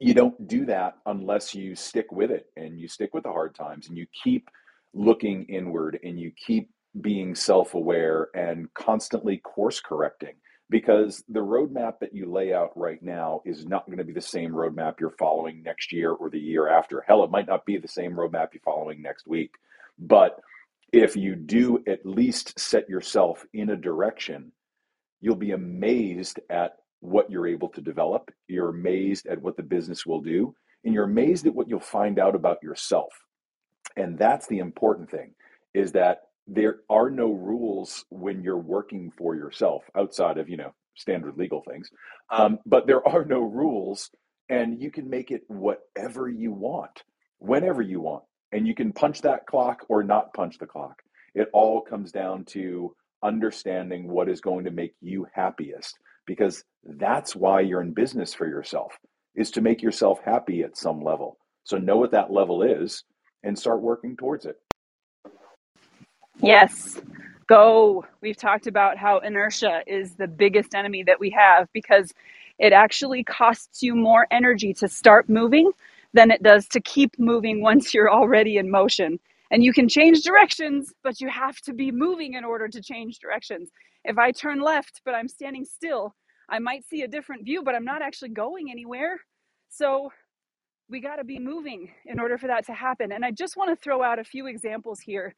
you 0.00 0.14
don't 0.14 0.48
do 0.48 0.66
that 0.66 0.96
unless 1.06 1.54
you 1.54 1.74
stick 1.74 2.12
with 2.12 2.30
it 2.30 2.46
and 2.56 2.78
you 2.78 2.88
stick 2.88 3.14
with 3.14 3.24
the 3.24 3.32
hard 3.32 3.54
times 3.54 3.88
and 3.88 3.98
you 3.98 4.06
keep 4.24 4.48
looking 4.94 5.44
inward 5.44 5.98
and 6.04 6.20
you 6.20 6.32
keep 6.36 6.70
being 7.00 7.34
self 7.34 7.74
aware 7.74 8.28
and 8.34 8.72
constantly 8.74 9.38
course 9.38 9.80
correcting 9.80 10.34
because 10.70 11.22
the 11.28 11.40
roadmap 11.40 11.98
that 12.00 12.14
you 12.14 12.30
lay 12.30 12.52
out 12.52 12.76
right 12.76 13.02
now 13.02 13.42
is 13.44 13.66
not 13.66 13.86
going 13.86 13.98
to 13.98 14.04
be 14.04 14.12
the 14.12 14.20
same 14.20 14.50
roadmap 14.52 14.98
you're 14.98 15.14
following 15.18 15.62
next 15.62 15.92
year 15.92 16.10
or 16.12 16.30
the 16.30 16.38
year 16.38 16.68
after. 16.68 17.04
Hell, 17.06 17.22
it 17.24 17.30
might 17.30 17.46
not 17.46 17.66
be 17.66 17.76
the 17.76 17.88
same 17.88 18.12
roadmap 18.12 18.48
you're 18.52 18.62
following 18.64 19.02
next 19.02 19.26
week. 19.26 19.52
But 19.98 20.40
if 20.92 21.16
you 21.16 21.36
do 21.36 21.82
at 21.86 22.06
least 22.06 22.58
set 22.58 22.88
yourself 22.88 23.44
in 23.52 23.70
a 23.70 23.76
direction, 23.76 24.52
you'll 25.20 25.36
be 25.36 25.52
amazed 25.52 26.40
at 26.50 26.76
what 27.00 27.30
you're 27.30 27.46
able 27.46 27.68
to 27.68 27.80
develop. 27.80 28.30
You're 28.48 28.70
amazed 28.70 29.26
at 29.26 29.40
what 29.42 29.56
the 29.56 29.62
business 29.62 30.06
will 30.06 30.20
do, 30.22 30.54
and 30.84 30.94
you're 30.94 31.04
amazed 31.04 31.46
at 31.46 31.54
what 31.54 31.68
you'll 31.68 31.80
find 31.80 32.18
out 32.18 32.34
about 32.34 32.62
yourself. 32.62 33.12
And 33.96 34.18
that's 34.18 34.46
the 34.46 34.58
important 34.58 35.10
thing 35.10 35.34
is 35.74 35.92
that 35.92 36.22
there 36.46 36.80
are 36.90 37.10
no 37.10 37.32
rules 37.32 38.04
when 38.10 38.42
you're 38.42 38.58
working 38.58 39.10
for 39.16 39.34
yourself 39.34 39.84
outside 39.96 40.38
of, 40.38 40.48
you 40.48 40.56
know, 40.56 40.74
standard 40.94 41.36
legal 41.36 41.62
things. 41.68 41.88
Um, 42.30 42.58
but 42.66 42.86
there 42.86 43.06
are 43.08 43.24
no 43.24 43.40
rules 43.40 44.10
and 44.48 44.80
you 44.80 44.90
can 44.90 45.08
make 45.08 45.30
it 45.30 45.42
whatever 45.48 46.28
you 46.28 46.52
want, 46.52 47.02
whenever 47.38 47.82
you 47.82 48.00
want. 48.00 48.24
And 48.52 48.66
you 48.66 48.74
can 48.74 48.92
punch 48.92 49.22
that 49.22 49.46
clock 49.46 49.84
or 49.88 50.04
not 50.04 50.32
punch 50.34 50.58
the 50.58 50.66
clock. 50.66 51.02
It 51.34 51.48
all 51.52 51.80
comes 51.80 52.12
down 52.12 52.44
to 52.46 52.94
understanding 53.22 54.08
what 54.08 54.28
is 54.28 54.40
going 54.40 54.64
to 54.66 54.70
make 54.70 54.94
you 55.00 55.26
happiest 55.32 55.98
because 56.26 56.62
that's 56.84 57.34
why 57.34 57.60
you're 57.60 57.80
in 57.80 57.92
business 57.92 58.34
for 58.34 58.46
yourself 58.46 58.92
is 59.34 59.50
to 59.52 59.60
make 59.60 59.82
yourself 59.82 60.20
happy 60.24 60.62
at 60.62 60.76
some 60.76 61.00
level. 61.00 61.38
So 61.64 61.78
know 61.78 61.96
what 61.96 62.12
that 62.12 62.30
level 62.30 62.62
is 62.62 63.02
and 63.42 63.58
start 63.58 63.80
working 63.80 64.16
towards 64.16 64.46
it. 64.46 64.56
Yes, 66.44 67.00
go. 67.48 68.06
We've 68.22 68.38
talked 68.38 68.68
about 68.68 68.98
how 68.98 69.20
inertia 69.20 69.82
is 69.88 70.16
the 70.16 70.28
biggest 70.28 70.74
enemy 70.74 71.04
that 71.04 71.20
we 71.20 71.30
have 71.32 71.68
because 71.74 72.14
it 72.60 72.72
actually 72.72 73.24
costs 73.24 73.82
you 73.82 73.96
more 73.96 74.28
energy 74.32 74.74
to 74.76 74.88
start 74.88 75.28
moving 75.30 75.72
than 76.14 76.32
it 76.32 76.42
does 76.44 76.68
to 76.70 76.80
keep 76.80 77.18
moving 77.20 77.62
once 77.62 77.94
you're 77.94 78.12
already 78.12 78.58
in 78.58 78.70
motion. 78.70 79.20
And 79.52 79.64
you 79.64 79.74
can 79.74 79.88
change 79.88 80.22
directions, 80.22 80.94
but 81.04 81.20
you 81.20 81.30
have 81.30 81.58
to 81.62 81.74
be 81.74 81.92
moving 81.92 82.34
in 82.34 82.44
order 82.44 82.68
to 82.68 82.82
change 82.82 83.20
directions. 83.20 83.70
If 84.04 84.18
I 84.18 84.32
turn 84.32 84.60
left, 84.62 85.02
but 85.06 85.14
I'm 85.14 85.28
standing 85.28 85.66
still, 85.66 86.16
I 86.50 86.60
might 86.60 86.86
see 86.88 87.02
a 87.02 87.08
different 87.08 87.44
view, 87.46 87.64
but 87.64 87.76
I'm 87.76 87.86
not 87.86 88.02
actually 88.02 88.30
going 88.30 88.70
anywhere. 88.72 89.20
So 89.70 90.12
we 90.90 91.00
got 91.00 91.16
to 91.16 91.24
be 91.24 91.40
moving 91.40 91.90
in 92.06 92.20
order 92.20 92.38
for 92.38 92.48
that 92.48 92.66
to 92.68 92.74
happen. 92.74 93.12
And 93.12 93.24
I 93.26 93.32
just 93.32 93.58
want 93.58 93.70
to 93.70 93.76
throw 93.82 94.02
out 94.04 94.20
a 94.20 94.24
few 94.24 94.46
examples 94.48 95.00
here 95.00 95.34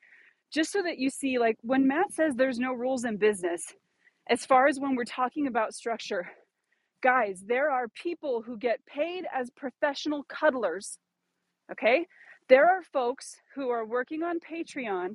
just 0.56 0.72
so 0.72 0.82
that 0.82 0.98
you 0.98 1.10
see 1.10 1.38
like 1.38 1.58
when 1.60 1.86
Matt 1.86 2.10
says 2.14 2.34
there's 2.34 2.58
no 2.58 2.72
rules 2.72 3.04
in 3.04 3.18
business, 3.18 3.74
as 4.30 4.46
far 4.46 4.68
as 4.68 4.80
when 4.80 4.96
we're 4.96 5.04
talking 5.04 5.48
about 5.48 5.74
structure, 5.74 6.26
guys, 7.02 7.44
there 7.46 7.70
are 7.70 7.88
people 7.88 8.40
who 8.40 8.56
get 8.56 8.84
paid 8.86 9.26
as 9.34 9.50
professional 9.50 10.24
cuddlers, 10.24 10.98
okay? 11.70 12.06
There 12.48 12.64
are 12.64 12.82
folks 12.82 13.36
who 13.54 13.68
are 13.68 13.84
working 13.84 14.22
on 14.22 14.40
Patreon 14.40 15.10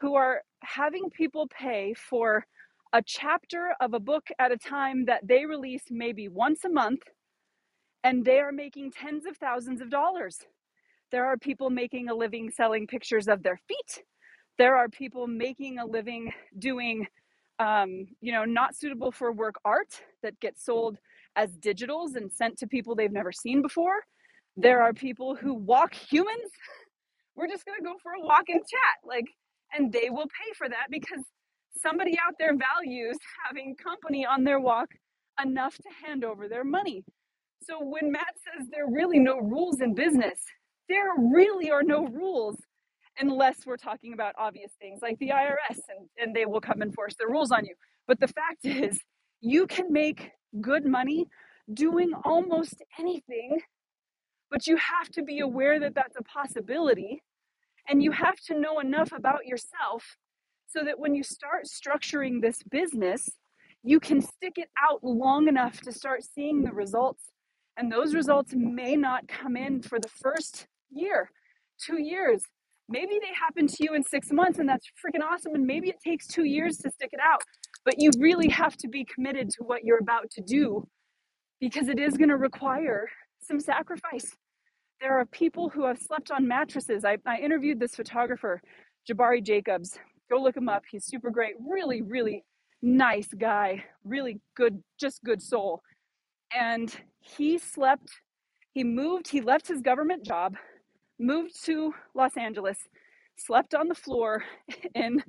who 0.00 0.14
are 0.14 0.42
having 0.62 1.10
people 1.10 1.48
pay 1.48 1.92
for 1.94 2.46
a 2.92 3.02
chapter 3.04 3.74
of 3.80 3.92
a 3.92 3.98
book 3.98 4.28
at 4.38 4.52
a 4.52 4.56
time 4.56 5.06
that 5.06 5.26
they 5.26 5.46
release 5.46 5.82
maybe 5.90 6.28
once 6.28 6.64
a 6.64 6.68
month, 6.68 7.02
and 8.04 8.24
they 8.24 8.38
are 8.38 8.52
making 8.52 8.92
tens 8.92 9.26
of 9.26 9.36
thousands 9.36 9.80
of 9.80 9.90
dollars. 9.90 10.38
There 11.10 11.26
are 11.26 11.36
people 11.36 11.70
making 11.70 12.08
a 12.08 12.14
living 12.14 12.50
selling 12.50 12.86
pictures 12.86 13.26
of 13.26 13.42
their 13.42 13.58
feet 13.66 14.04
there 14.58 14.76
are 14.76 14.88
people 14.88 15.26
making 15.26 15.78
a 15.78 15.86
living 15.86 16.32
doing 16.58 17.06
um, 17.58 18.06
you 18.20 18.32
know 18.32 18.44
not 18.44 18.76
suitable 18.76 19.12
for 19.12 19.32
work 19.32 19.56
art 19.64 20.00
that 20.22 20.38
gets 20.40 20.64
sold 20.64 20.98
as 21.36 21.56
digitals 21.58 22.16
and 22.16 22.32
sent 22.32 22.58
to 22.58 22.66
people 22.66 22.94
they've 22.94 23.12
never 23.12 23.32
seen 23.32 23.62
before. 23.62 24.04
There 24.56 24.82
are 24.82 24.92
people 24.92 25.36
who 25.36 25.54
walk 25.54 25.94
humans. 25.94 26.50
We're 27.36 27.48
just 27.48 27.66
going 27.66 27.78
to 27.78 27.84
go 27.84 27.94
for 28.02 28.12
a 28.12 28.20
walk 28.26 28.44
and 28.48 28.60
chat 28.60 28.96
like 29.04 29.26
and 29.76 29.92
they 29.92 30.10
will 30.10 30.26
pay 30.26 30.52
for 30.56 30.68
that 30.68 30.86
because 30.90 31.24
somebody 31.78 32.18
out 32.18 32.34
there 32.38 32.54
values 32.56 33.16
having 33.46 33.76
company 33.76 34.26
on 34.26 34.44
their 34.44 34.60
walk 34.60 34.88
enough 35.42 35.76
to 35.76 35.88
hand 36.06 36.24
over 36.24 36.48
their 36.48 36.64
money. 36.64 37.04
So 37.64 37.78
when 37.82 38.12
matt 38.12 38.34
says 38.44 38.68
there 38.70 38.84
are 38.86 38.92
really 38.92 39.18
no 39.20 39.38
rules 39.38 39.80
in 39.80 39.94
business 39.94 40.40
there 40.88 41.12
really 41.18 41.70
are 41.70 41.82
no 41.82 42.06
rules 42.06 42.56
unless 43.18 43.66
we're 43.66 43.76
talking 43.76 44.12
about 44.12 44.34
obvious 44.38 44.72
things 44.80 45.00
like 45.02 45.18
the 45.18 45.30
IRS 45.30 45.80
and, 45.88 46.08
and 46.18 46.34
they 46.34 46.46
will 46.46 46.60
come 46.60 46.82
enforce 46.82 47.14
their 47.16 47.28
rules 47.28 47.50
on 47.50 47.64
you. 47.64 47.74
But 48.06 48.20
the 48.20 48.28
fact 48.28 48.64
is, 48.64 49.00
you 49.40 49.66
can 49.66 49.92
make 49.92 50.30
good 50.60 50.84
money 50.84 51.26
doing 51.72 52.12
almost 52.24 52.82
anything, 52.98 53.60
but 54.50 54.66
you 54.66 54.76
have 54.76 55.08
to 55.10 55.22
be 55.22 55.40
aware 55.40 55.80
that 55.80 55.94
that's 55.94 56.16
a 56.16 56.22
possibility 56.22 57.22
and 57.88 58.02
you 58.02 58.12
have 58.12 58.36
to 58.46 58.58
know 58.58 58.80
enough 58.80 59.12
about 59.12 59.46
yourself 59.46 60.16
so 60.66 60.84
that 60.84 60.98
when 60.98 61.14
you 61.14 61.22
start 61.22 61.64
structuring 61.66 62.40
this 62.40 62.62
business, 62.64 63.30
you 63.82 64.00
can 64.00 64.20
stick 64.20 64.54
it 64.56 64.68
out 64.82 65.04
long 65.04 65.48
enough 65.48 65.80
to 65.82 65.92
start 65.92 66.24
seeing 66.24 66.62
the 66.62 66.72
results. 66.72 67.22
And 67.76 67.92
those 67.92 68.14
results 68.14 68.52
may 68.54 68.96
not 68.96 69.28
come 69.28 69.56
in 69.56 69.82
for 69.82 70.00
the 70.00 70.08
first 70.08 70.66
year, 70.90 71.30
two 71.78 72.00
years. 72.00 72.42
Maybe 72.88 73.18
they 73.20 73.34
happen 73.38 73.66
to 73.66 73.76
you 73.80 73.94
in 73.94 74.02
six 74.02 74.30
months, 74.30 74.58
and 74.58 74.68
that's 74.68 74.86
freaking 75.04 75.24
awesome. 75.24 75.54
And 75.54 75.66
maybe 75.66 75.88
it 75.88 75.96
takes 76.04 76.26
two 76.26 76.44
years 76.44 76.78
to 76.78 76.90
stick 76.90 77.10
it 77.12 77.20
out. 77.20 77.42
But 77.84 77.94
you 77.98 78.10
really 78.18 78.48
have 78.48 78.76
to 78.78 78.88
be 78.88 79.04
committed 79.04 79.50
to 79.50 79.64
what 79.64 79.84
you're 79.84 79.98
about 79.98 80.30
to 80.32 80.42
do 80.42 80.86
because 81.60 81.88
it 81.88 81.98
is 81.98 82.16
going 82.16 82.28
to 82.28 82.36
require 82.36 83.08
some 83.40 83.60
sacrifice. 83.60 84.36
There 85.00 85.18
are 85.18 85.26
people 85.26 85.68
who 85.68 85.84
have 85.84 85.98
slept 85.98 86.30
on 86.30 86.46
mattresses. 86.48 87.04
I, 87.04 87.18
I 87.26 87.38
interviewed 87.38 87.80
this 87.80 87.94
photographer, 87.94 88.60
Jabari 89.08 89.42
Jacobs. 89.42 89.98
Go 90.30 90.40
look 90.42 90.56
him 90.56 90.68
up. 90.68 90.82
He's 90.90 91.04
super 91.04 91.30
great. 91.30 91.54
Really, 91.60 92.02
really 92.02 92.44
nice 92.82 93.28
guy. 93.28 93.84
Really 94.04 94.40
good, 94.56 94.82
just 94.98 95.22
good 95.22 95.42
soul. 95.42 95.82
And 96.56 96.94
he 97.20 97.58
slept, 97.58 98.10
he 98.72 98.84
moved, 98.84 99.28
he 99.28 99.40
left 99.40 99.68
his 99.68 99.80
government 99.80 100.24
job, 100.24 100.56
moved 101.18 101.64
to 101.64 101.94
Los 102.14 102.36
Angeles, 102.36 102.78
slept 103.36 103.74
on 103.74 103.88
the 103.88 103.94
floor 103.94 104.44
in 104.94 105.22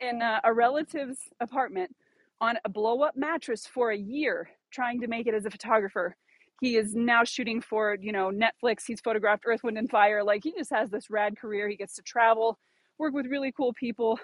in 0.00 0.22
a, 0.22 0.40
a 0.44 0.52
relative's 0.52 1.18
apartment 1.40 1.94
on 2.40 2.56
a 2.64 2.68
blow 2.68 3.02
up 3.02 3.16
mattress 3.16 3.66
for 3.66 3.90
a 3.90 3.96
year 3.96 4.50
trying 4.72 5.00
to 5.00 5.06
make 5.06 5.26
it 5.26 5.34
as 5.34 5.46
a 5.46 5.50
photographer. 5.50 6.16
He 6.60 6.76
is 6.76 6.94
now 6.94 7.24
shooting 7.24 7.60
for 7.60 7.96
you 8.00 8.12
know 8.12 8.30
netflix. 8.30 8.82
He's 8.86 9.00
photographed 9.00 9.44
earth 9.46 9.64
wind 9.64 9.78
and 9.78 9.90
fire. 9.90 10.24
Like 10.24 10.42
he 10.44 10.52
just 10.56 10.72
has 10.72 10.90
this 10.90 11.10
rad 11.10 11.36
career. 11.38 11.68
He 11.68 11.76
gets 11.76 11.94
to 11.96 12.02
travel 12.02 12.58
work 12.98 13.14
with 13.14 13.26
really 13.26 13.52
cool 13.52 13.72
people. 13.72 14.18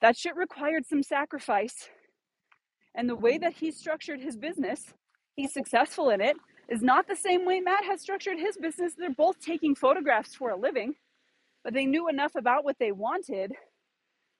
That 0.00 0.16
shit 0.16 0.36
required 0.36 0.86
some 0.86 1.02
sacrifice. 1.02 1.88
And 2.94 3.08
the 3.08 3.16
way 3.16 3.38
that 3.38 3.54
he 3.54 3.70
structured 3.70 4.20
his 4.20 4.36
business 4.36 4.94
he's 5.36 5.52
successful 5.52 6.10
in 6.10 6.20
it 6.20 6.36
is 6.70 6.82
not 6.82 7.08
the 7.08 7.16
same 7.16 7.46
way 7.46 7.60
matt 7.60 7.84
has 7.84 8.00
structured 8.00 8.38
his 8.38 8.56
business. 8.56 8.94
They're 8.96 9.10
both 9.10 9.40
taking 9.40 9.74
photographs 9.74 10.34
for 10.34 10.50
a 10.50 10.56
living 10.56 10.94
but 11.64 11.74
they 11.74 11.86
knew 11.86 12.08
enough 12.08 12.34
about 12.36 12.64
what 12.64 12.76
they 12.78 12.92
wanted 12.92 13.52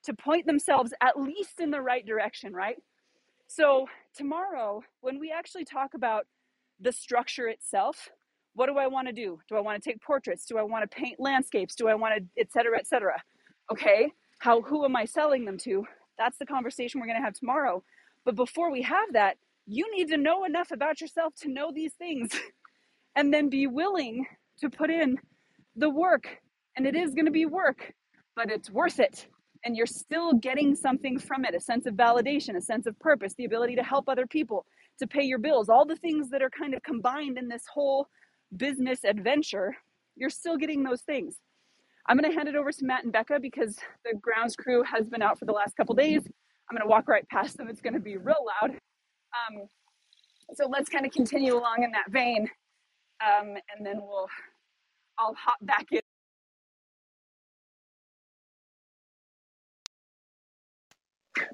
to 0.05 0.15
point 0.15 0.47
themselves 0.47 0.93
at 1.03 1.21
least 1.21 1.61
in 1.61 1.71
the 1.71 1.81
right 1.81 2.07
direction 2.07 2.53
right? 2.55 2.77
So 3.49 3.89
tomorrow 4.15 4.83
when 5.01 5.19
we 5.19 5.33
actually 5.33 5.65
talk 5.65 5.95
about 5.95 6.27
the 6.81 6.93
structure 6.93 7.49
itself 7.49 8.11
what 8.55 8.67
do 8.67 8.79
i 8.79 8.87
want 8.87 9.07
to 9.07 9.13
do? 9.13 9.39
Do 9.49 9.57
i 9.57 9.61
want 9.61 9.83
to 9.83 9.91
take 9.91 10.03
portraits? 10.03 10.47
Do 10.47 10.59
i 10.59 10.63
want 10.63 10.89
to 10.89 10.97
paint 10.97 11.21
landscapes? 11.21 11.75
Do 11.75 11.89
i 11.89 11.95
want 11.95 12.15
to 12.17 12.41
et 12.41 12.53
cetera 12.53 12.79
et 12.79 12.87
cetera? 12.87 13.23
Okay 13.73 14.13
how 14.39 14.63
who 14.63 14.85
am 14.85 14.97
i 14.97 15.05
selling 15.05 15.45
them 15.45 15.59
to? 15.59 15.85
That's 16.19 16.39
the 16.39 16.47
conversation 16.47 17.01
we're 17.01 17.07
going 17.07 17.19
to 17.19 17.25
have 17.25 17.35
tomorrow. 17.35 17.83
But 18.25 18.37
before 18.37 18.71
we 18.71 18.83
have 18.83 19.13
that 19.13 19.37
you 19.67 19.87
need 19.97 20.09
to 20.09 20.17
know 20.17 20.45
enough 20.45 20.71
about 20.71 21.01
yourself 21.01 21.35
to 21.43 21.49
know 21.49 21.71
these 21.75 21.95
things 21.95 22.31
and 23.17 23.33
then 23.33 23.49
be 23.49 23.67
willing 23.67 24.27
to 24.61 24.71
put 24.71 24.91
in 24.91 25.19
the 25.77 25.91
work 25.91 26.39
and 26.77 26.87
it 26.87 26.95
is 26.95 27.15
going 27.15 27.27
to 27.27 27.31
be 27.33 27.47
work 27.47 27.93
but 28.35 28.51
it's 28.51 28.71
worth 28.71 29.01
it 29.01 29.27
and 29.65 29.77
you're 29.77 29.87
still 29.87 30.33
getting 30.35 30.75
something 30.75 31.19
from 31.19 31.45
it 31.45 31.55
a 31.55 31.61
sense 31.61 31.87
of 31.87 31.95
validation 31.95 32.57
a 32.57 32.61
sense 32.61 32.87
of 32.87 32.99
purpose 32.99 33.35
the 33.37 33.45
ability 33.45 33.77
to 33.77 33.83
help 33.83 34.09
other 34.09 34.27
people 34.27 34.65
to 34.99 35.07
pay 35.07 35.23
your 35.23 35.39
bills, 35.39 35.69
all 35.69 35.85
the 35.85 35.97
things 35.97 36.31
that 36.31 36.43
are 36.43 36.51
kind 36.51 36.75
of 36.75 36.83
combined 36.83 37.39
in 37.39 37.49
this 37.49 37.65
whole 37.73 38.07
business 38.57 39.01
adventure, 39.05 39.77
you're 40.17 40.31
still 40.31 40.57
getting 40.57 40.83
those 40.83 41.03
things. 41.03 41.37
I'm 42.07 42.17
going 42.17 42.31
to 42.31 42.37
hand 42.37 42.49
it 42.49 42.55
over 42.55 42.71
to 42.71 42.85
Matt 42.85 43.05
and 43.05 43.13
Bekka 43.13 43.43
because 43.43 43.77
the 44.05 44.17
grounds 44.21 44.55
crew 44.57 44.83
has 44.85 45.09
been 45.09 45.23
out 45.23 45.39
for 45.39 45.45
the 45.45 45.53
last 45.53 45.77
couple 45.77 45.95
days. 45.95 46.23
I'm 46.71 46.77
going 46.77 46.87
to 46.87 46.89
walk 46.89 47.09
right 47.09 47.29
past 47.29 47.57
them. 47.57 47.69
It's 47.69 47.81
going 47.81 47.95
to 47.95 48.01
be 48.01 48.17
real 48.17 48.45
loud. 48.63 48.79
Um, 49.37 49.69
so 50.55 50.69
let's 50.69 50.89
kind 50.89 51.05
of 51.05 51.13
continue 51.13 51.55
along 51.55 51.83
in 51.83 51.91
that 51.93 52.11
vein, 52.11 52.49
um, 53.21 53.57
and 53.75 53.85
then 53.85 53.97
we'll 53.97 54.29
I'll 55.19 55.35
hop 55.35 55.57
back 55.63 55.87
in. 55.91 56.01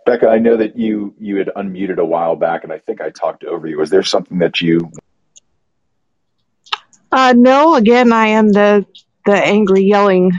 Bekka, 0.06 0.28
I 0.28 0.38
know 0.38 0.56
that 0.56 0.76
you 0.76 1.14
you 1.18 1.36
had 1.36 1.50
unmuted 1.56 1.98
a 1.98 2.04
while 2.04 2.36
back, 2.36 2.64
and 2.64 2.72
I 2.72 2.78
think 2.78 3.00
I 3.00 3.10
talked 3.10 3.44
over 3.44 3.66
you. 3.66 3.78
Was 3.78 3.90
there 3.90 4.02
something 4.02 4.38
that 4.38 4.60
you? 4.60 4.90
Uh, 7.10 7.34
no, 7.36 7.74
again, 7.74 8.12
I 8.12 8.28
am 8.28 8.50
the 8.50 8.86
the 9.26 9.34
angry 9.34 9.82
yelling 9.82 10.32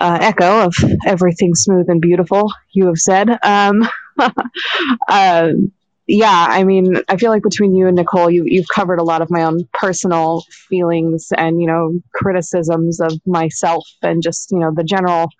uh, 0.00 0.18
echo 0.20 0.66
of 0.66 0.74
everything 1.06 1.54
smooth 1.54 1.88
and 1.88 2.00
beautiful 2.00 2.50
you 2.72 2.86
have 2.86 2.98
said. 2.98 3.30
Um, 3.42 3.88
uh, 5.08 5.48
yeah, 6.14 6.46
I 6.50 6.64
mean, 6.64 6.96
I 7.08 7.16
feel 7.16 7.30
like 7.30 7.42
between 7.42 7.74
you 7.74 7.86
and 7.86 7.96
Nicole, 7.96 8.30
you, 8.30 8.44
you've 8.46 8.68
covered 8.68 8.98
a 8.98 9.02
lot 9.02 9.22
of 9.22 9.30
my 9.30 9.44
own 9.44 9.66
personal 9.72 10.44
feelings 10.68 11.28
and 11.34 11.58
you 11.58 11.66
know 11.66 11.98
criticisms 12.12 13.00
of 13.00 13.18
myself 13.26 13.88
and 14.02 14.22
just 14.22 14.50
you 14.50 14.58
know 14.58 14.72
the 14.76 14.84
general 14.84 15.30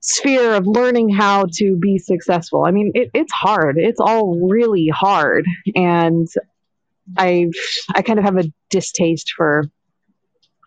sphere 0.00 0.54
of 0.54 0.66
learning 0.66 1.10
how 1.10 1.44
to 1.58 1.76
be 1.80 1.96
successful. 1.96 2.64
I 2.64 2.72
mean, 2.72 2.90
it, 2.96 3.10
it's 3.14 3.32
hard. 3.32 3.76
It's 3.78 4.00
all 4.00 4.48
really 4.50 4.88
hard, 4.92 5.44
and 5.76 6.26
I 7.16 7.52
I 7.94 8.02
kind 8.02 8.18
of 8.18 8.24
have 8.24 8.36
a 8.36 8.52
distaste 8.68 9.34
for, 9.36 9.62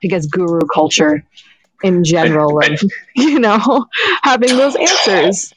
I 0.01 0.07
guess, 0.07 0.25
guru 0.25 0.61
culture 0.73 1.25
in 1.83 2.05
general, 2.05 2.61
and 2.63 2.79
you 3.17 3.39
know, 3.41 3.87
having 4.21 4.55
those 4.55 4.77
answers. 4.77 5.53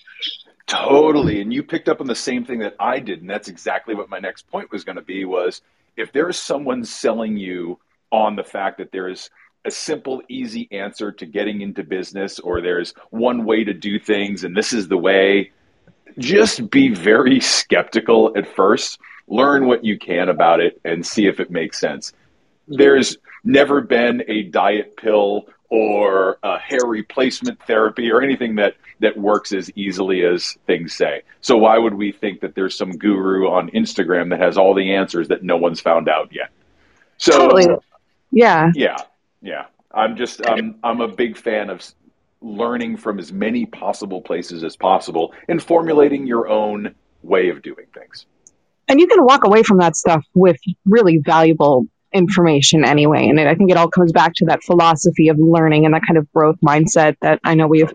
Totally, 0.66 1.40
and 1.40 1.52
you 1.52 1.62
picked 1.62 1.88
up 1.88 2.00
on 2.00 2.08
the 2.08 2.14
same 2.14 2.44
thing 2.44 2.58
that 2.58 2.74
I 2.80 2.98
did, 2.98 3.20
and 3.20 3.30
that's 3.30 3.48
exactly 3.48 3.94
what 3.94 4.10
my 4.10 4.18
next 4.18 4.50
point 4.50 4.72
was 4.72 4.82
going 4.82 4.96
to 4.96 5.02
be. 5.02 5.24
Was 5.24 5.62
if 5.96 6.12
there's 6.12 6.38
someone 6.38 6.84
selling 6.84 7.36
you 7.36 7.78
on 8.10 8.34
the 8.34 8.44
fact 8.44 8.78
that 8.78 8.90
there 8.90 9.08
is 9.08 9.30
a 9.64 9.70
simple, 9.70 10.22
easy 10.28 10.68
answer 10.72 11.12
to 11.12 11.26
getting 11.26 11.60
into 11.60 11.84
business, 11.84 12.38
or 12.40 12.60
there's 12.60 12.94
one 13.10 13.44
way 13.44 13.64
to 13.64 13.72
do 13.72 13.98
things, 13.98 14.44
and 14.44 14.56
this 14.56 14.72
is 14.72 14.88
the 14.88 14.96
way. 14.96 15.52
Just 16.18 16.70
be 16.70 16.88
very 16.88 17.40
skeptical 17.40 18.32
at 18.36 18.48
first. 18.48 18.98
Learn 19.28 19.66
what 19.66 19.84
you 19.84 19.98
can 19.98 20.28
about 20.28 20.60
it 20.60 20.80
and 20.84 21.04
see 21.04 21.26
if 21.26 21.40
it 21.40 21.50
makes 21.50 21.78
sense. 21.78 22.12
There's 22.68 23.18
never 23.44 23.80
been 23.80 24.22
a 24.28 24.44
diet 24.44 24.96
pill 24.96 25.46
or 25.68 26.38
a 26.42 26.58
hair 26.58 26.84
replacement 26.86 27.60
therapy 27.66 28.10
or 28.10 28.22
anything 28.22 28.56
that 28.56 28.74
that 29.00 29.16
works 29.16 29.52
as 29.52 29.70
easily 29.76 30.24
as 30.24 30.56
things 30.66 30.94
say. 30.94 31.22
So 31.40 31.56
why 31.56 31.78
would 31.78 31.94
we 31.94 32.12
think 32.12 32.40
that 32.40 32.54
there's 32.54 32.76
some 32.76 32.92
guru 32.92 33.48
on 33.48 33.70
Instagram 33.70 34.30
that 34.30 34.40
has 34.40 34.56
all 34.56 34.74
the 34.74 34.94
answers 34.94 35.28
that 35.28 35.42
no 35.42 35.56
one's 35.56 35.80
found 35.80 36.08
out 36.08 36.32
yet? 36.32 36.50
So 37.18 37.32
totally. 37.32 37.66
Yeah. 38.30 38.70
Yeah. 38.74 38.96
Yeah, 39.46 39.66
I'm 39.92 40.16
just 40.16 40.46
I'm 40.48 40.76
I'm 40.82 41.00
a 41.00 41.08
big 41.08 41.36
fan 41.36 41.70
of 41.70 41.82
learning 42.40 42.96
from 42.96 43.18
as 43.18 43.32
many 43.32 43.66
possible 43.66 44.20
places 44.20 44.64
as 44.64 44.76
possible 44.76 45.32
and 45.48 45.62
formulating 45.62 46.26
your 46.26 46.48
own 46.48 46.94
way 47.22 47.48
of 47.48 47.62
doing 47.62 47.86
things. 47.94 48.26
And 48.88 49.00
you 49.00 49.06
can 49.06 49.24
walk 49.24 49.44
away 49.44 49.62
from 49.62 49.78
that 49.78 49.96
stuff 49.96 50.24
with 50.34 50.56
really 50.84 51.18
valuable 51.18 51.86
information 52.16 52.84
anyway. 52.84 53.28
And 53.28 53.38
I 53.40 53.54
think 53.54 53.70
it 53.70 53.76
all 53.76 53.88
comes 53.88 54.12
back 54.12 54.32
to 54.36 54.44
that 54.46 54.62
philosophy 54.64 55.28
of 55.28 55.38
learning 55.38 55.84
and 55.84 55.94
that 55.94 56.02
kind 56.06 56.18
of 56.18 56.30
growth 56.32 56.56
mindset 56.64 57.16
that 57.20 57.40
I 57.44 57.54
know 57.54 57.66
we've 57.66 57.92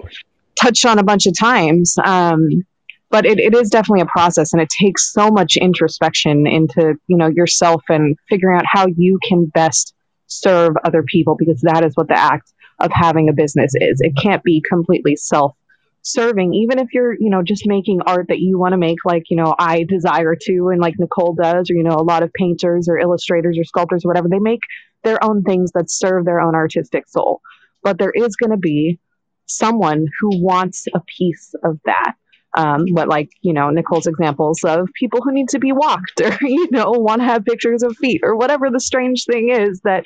touched 0.56 0.86
on 0.86 1.00
a 1.00 1.04
bunch 1.04 1.26
of 1.26 1.38
times. 1.38 1.96
Um, 2.04 2.64
but 3.10 3.26
it, 3.26 3.40
it 3.40 3.54
is 3.54 3.70
definitely 3.70 4.02
a 4.02 4.06
process 4.06 4.54
and 4.54 4.62
it 4.62 4.70
takes 4.70 5.12
so 5.12 5.30
much 5.30 5.58
introspection 5.58 6.48
into 6.48 6.96
you 7.08 7.18
know 7.18 7.28
yourself 7.28 7.84
and 7.90 8.18
figuring 8.30 8.58
out 8.58 8.66
how 8.66 8.88
you 8.96 9.20
can 9.28 9.46
best 9.48 9.94
serve 10.28 10.76
other 10.86 11.04
people 11.04 11.36
because 11.38 11.60
that 11.62 11.84
is 11.84 11.94
what 11.96 12.08
the 12.08 12.18
act 12.18 12.54
of 12.80 12.90
having 12.94 13.30
a 13.30 13.34
business 13.34 13.74
is. 13.76 14.00
It 14.00 14.16
can't 14.16 14.44
be 14.44 14.64
completely 14.68 15.16
self 15.16 15.56
serving 16.04 16.54
even 16.54 16.80
if 16.80 16.94
you're 16.94 17.14
you 17.14 17.30
know 17.30 17.44
just 17.44 17.68
making 17.68 18.02
art 18.06 18.26
that 18.30 18.40
you 18.40 18.58
want 18.58 18.74
to 18.74 18.78
make 18.78 18.98
like 19.06 19.24
you 19.30 19.38
know 19.38 19.54
i 19.60 19.84
desire 19.84 20.36
to 20.36 20.70
and 20.70 20.82
like 20.82 20.96
nicole 20.98 21.34
does 21.34 21.70
or 21.70 21.76
you 21.76 21.84
know 21.84 21.96
a 21.96 22.04
lot 22.04 22.24
of 22.24 22.34
painters 22.34 22.88
or 22.90 22.98
illustrators 22.98 23.58
or 23.58 23.64
sculptors 23.64 24.04
or 24.04 24.08
whatever 24.08 24.28
they 24.28 24.40
make 24.40 24.62
their 25.04 25.24
own 25.24 25.44
things 25.44 25.72
that 25.74 25.92
serve 25.92 26.26
their 26.26 26.42
own 26.42 26.56
artistic 26.56 27.08
soul 27.08 27.42
but 27.84 28.00
there 28.00 28.12
is 28.12 28.36
going 28.36 28.52
to 28.52 28.58
be 28.58 29.00
someone 29.46 30.08
who 30.20 30.42
wants 30.42 30.86
a 30.96 31.02
piece 31.18 31.54
of 31.64 31.80
that 31.86 32.14
um, 32.58 32.86
but 32.94 33.08
like 33.08 33.30
you 33.42 33.54
know 33.54 33.70
nicole's 33.70 34.08
examples 34.08 34.64
of 34.64 34.90
people 34.96 35.22
who 35.22 35.32
need 35.32 35.50
to 35.50 35.60
be 35.60 35.72
walked 35.72 36.22
or 36.24 36.36
you 36.42 36.68
know 36.72 36.90
want 36.92 37.22
to 37.22 37.26
have 37.26 37.46
pictures 37.46 37.84
of 37.84 37.96
feet 37.98 38.22
or 38.24 38.36
whatever 38.36 38.72
the 38.72 38.80
strange 38.80 39.26
thing 39.26 39.50
is 39.52 39.82
that 39.82 40.06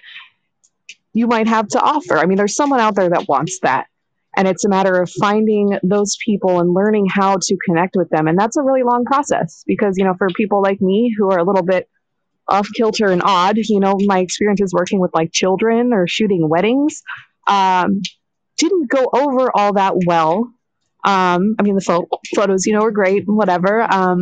you 1.16 1.28
might 1.28 1.48
have 1.48 1.70
to 1.70 1.80
offer. 1.80 2.18
I 2.18 2.26
mean, 2.26 2.38
there's 2.38 2.56
someone 2.56 2.82
out 2.82 2.96
there 2.96 3.10
that 3.10 3.28
wants 3.28 3.60
that. 3.62 3.88
And 4.36 4.48
it's 4.48 4.66
a 4.66 4.70
matter 4.70 5.02
of 5.02 5.10
finding 5.10 5.78
those 5.84 6.18
people 6.24 6.60
and 6.60 6.74
learning 6.74 7.08
how 7.10 7.38
to 7.42 7.58
connect 7.66 7.96
with 7.96 8.10
them. 8.10 8.28
And 8.28 8.38
that's 8.38 8.58
a 8.58 8.62
really 8.62 8.84
long 8.84 9.06
process 9.06 9.64
because, 9.66 9.96
you 9.98 10.04
know, 10.04 10.14
for 10.18 10.28
people 10.36 10.62
like 10.62 10.82
me 10.82 11.14
who 11.18 11.32
are 11.32 11.40
a 11.40 11.44
little 11.44 11.64
bit 11.64 11.90
off 12.48 12.68
kilter 12.76 13.08
and 13.08 13.22
odd, 13.24 13.58
you 13.58 13.80
know, 13.80 13.96
my 14.06 14.20
experiences 14.20 14.74
working 14.74 15.00
with 15.00 15.12
like 15.14 15.32
children 15.32 15.94
or 15.94 16.08
shooting 16.08 16.48
weddings 16.48 17.02
um, 17.48 18.02
didn't 18.58 18.90
go 18.90 19.10
over 19.14 19.52
all 19.54 19.74
that 19.74 19.94
well. 20.06 20.52
Um, 21.06 21.56
I 21.60 21.64
mean, 21.64 21.76
the 21.76 21.82
pho- 21.82 22.08
photos, 22.36 22.66
you 22.66 22.74
know, 22.74 22.82
were 22.82 22.92
great, 22.92 23.24
whatever. 23.28 23.82
Um, 23.82 24.20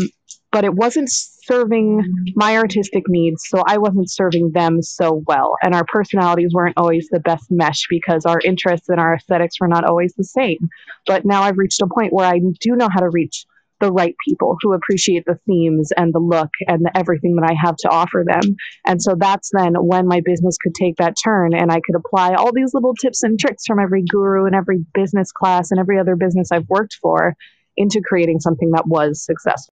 but 0.54 0.64
it 0.64 0.74
wasn't 0.74 1.10
serving 1.12 1.99
mm. 1.99 2.32
my 2.36 2.56
artistic 2.56 3.04
needs, 3.10 3.43
so 3.47 3.64
I 3.68 3.80
wasn't 3.80 4.10
serving 4.10 4.51
them 4.54 4.82
so 4.82 5.24
well. 5.28 5.56
And 5.64 5.74
our 5.74 5.84
personalities 5.91 6.51
weren't 6.54 6.78
always 6.78 7.10
the 7.12 7.20
best 7.20 7.47
mesh 7.49 7.88
because 7.89 8.26
our 8.26 8.39
interests 8.45 8.88
and 8.88 8.99
our 8.99 9.16
aesthetics 9.16 9.60
were 9.60 9.68
not 9.68 9.84
always 9.84 10.14
the 10.14 10.24
same. 10.24 10.70
But 11.08 11.26
now 11.26 11.41
I've 11.41 11.58
reached 11.58 11.82
a 11.82 11.88
point 11.88 12.14
where 12.14 12.28
I 12.28 12.39
do 12.39 12.76
know 12.76 12.88
how 12.89 13.01
to 13.01 13.10
reach 13.10 13.45
the 13.82 13.91
right 13.91 14.16
people 14.26 14.56
who 14.62 14.74
appreciate 14.74 15.26
the 15.26 15.39
themes 15.47 15.91
and 15.97 16.14
the 16.14 16.20
look 16.20 16.51
and 16.68 16.86
the, 16.86 16.97
everything 16.97 17.36
that 17.36 17.49
I 17.49 17.56
have 17.60 17.76
to 17.78 17.89
offer 17.89 18.24
them. 18.26 18.56
And 18.86 19.01
so 19.01 19.16
that's 19.18 19.49
then 19.51 19.74
when 19.74 20.08
my 20.08 20.22
business 20.24 20.56
could 20.62 20.76
take 20.76 20.97
that 20.97 21.16
turn 21.22 21.54
and 21.54 21.72
I 21.72 21.82
could 21.84 21.95
apply 21.95 22.36
all 22.36 22.54
these 22.54 22.74
little 22.74 22.93
tips 22.93 23.24
and 23.24 23.38
tricks 23.38 23.66
from 23.66 23.80
every 23.80 24.04
guru 24.04 24.45
and 24.45 24.56
every 24.56 24.86
business 24.93 25.32
class 25.32 25.72
and 25.72 25.80
every 25.80 25.99
other 25.99 26.16
business 26.16 26.49
I've 26.51 26.70
worked 26.70 26.97
for 27.01 27.36
into 27.76 28.01
creating 28.08 28.39
something 28.39 28.70
that 28.72 28.88
was 28.88 29.26
successful. 29.26 29.74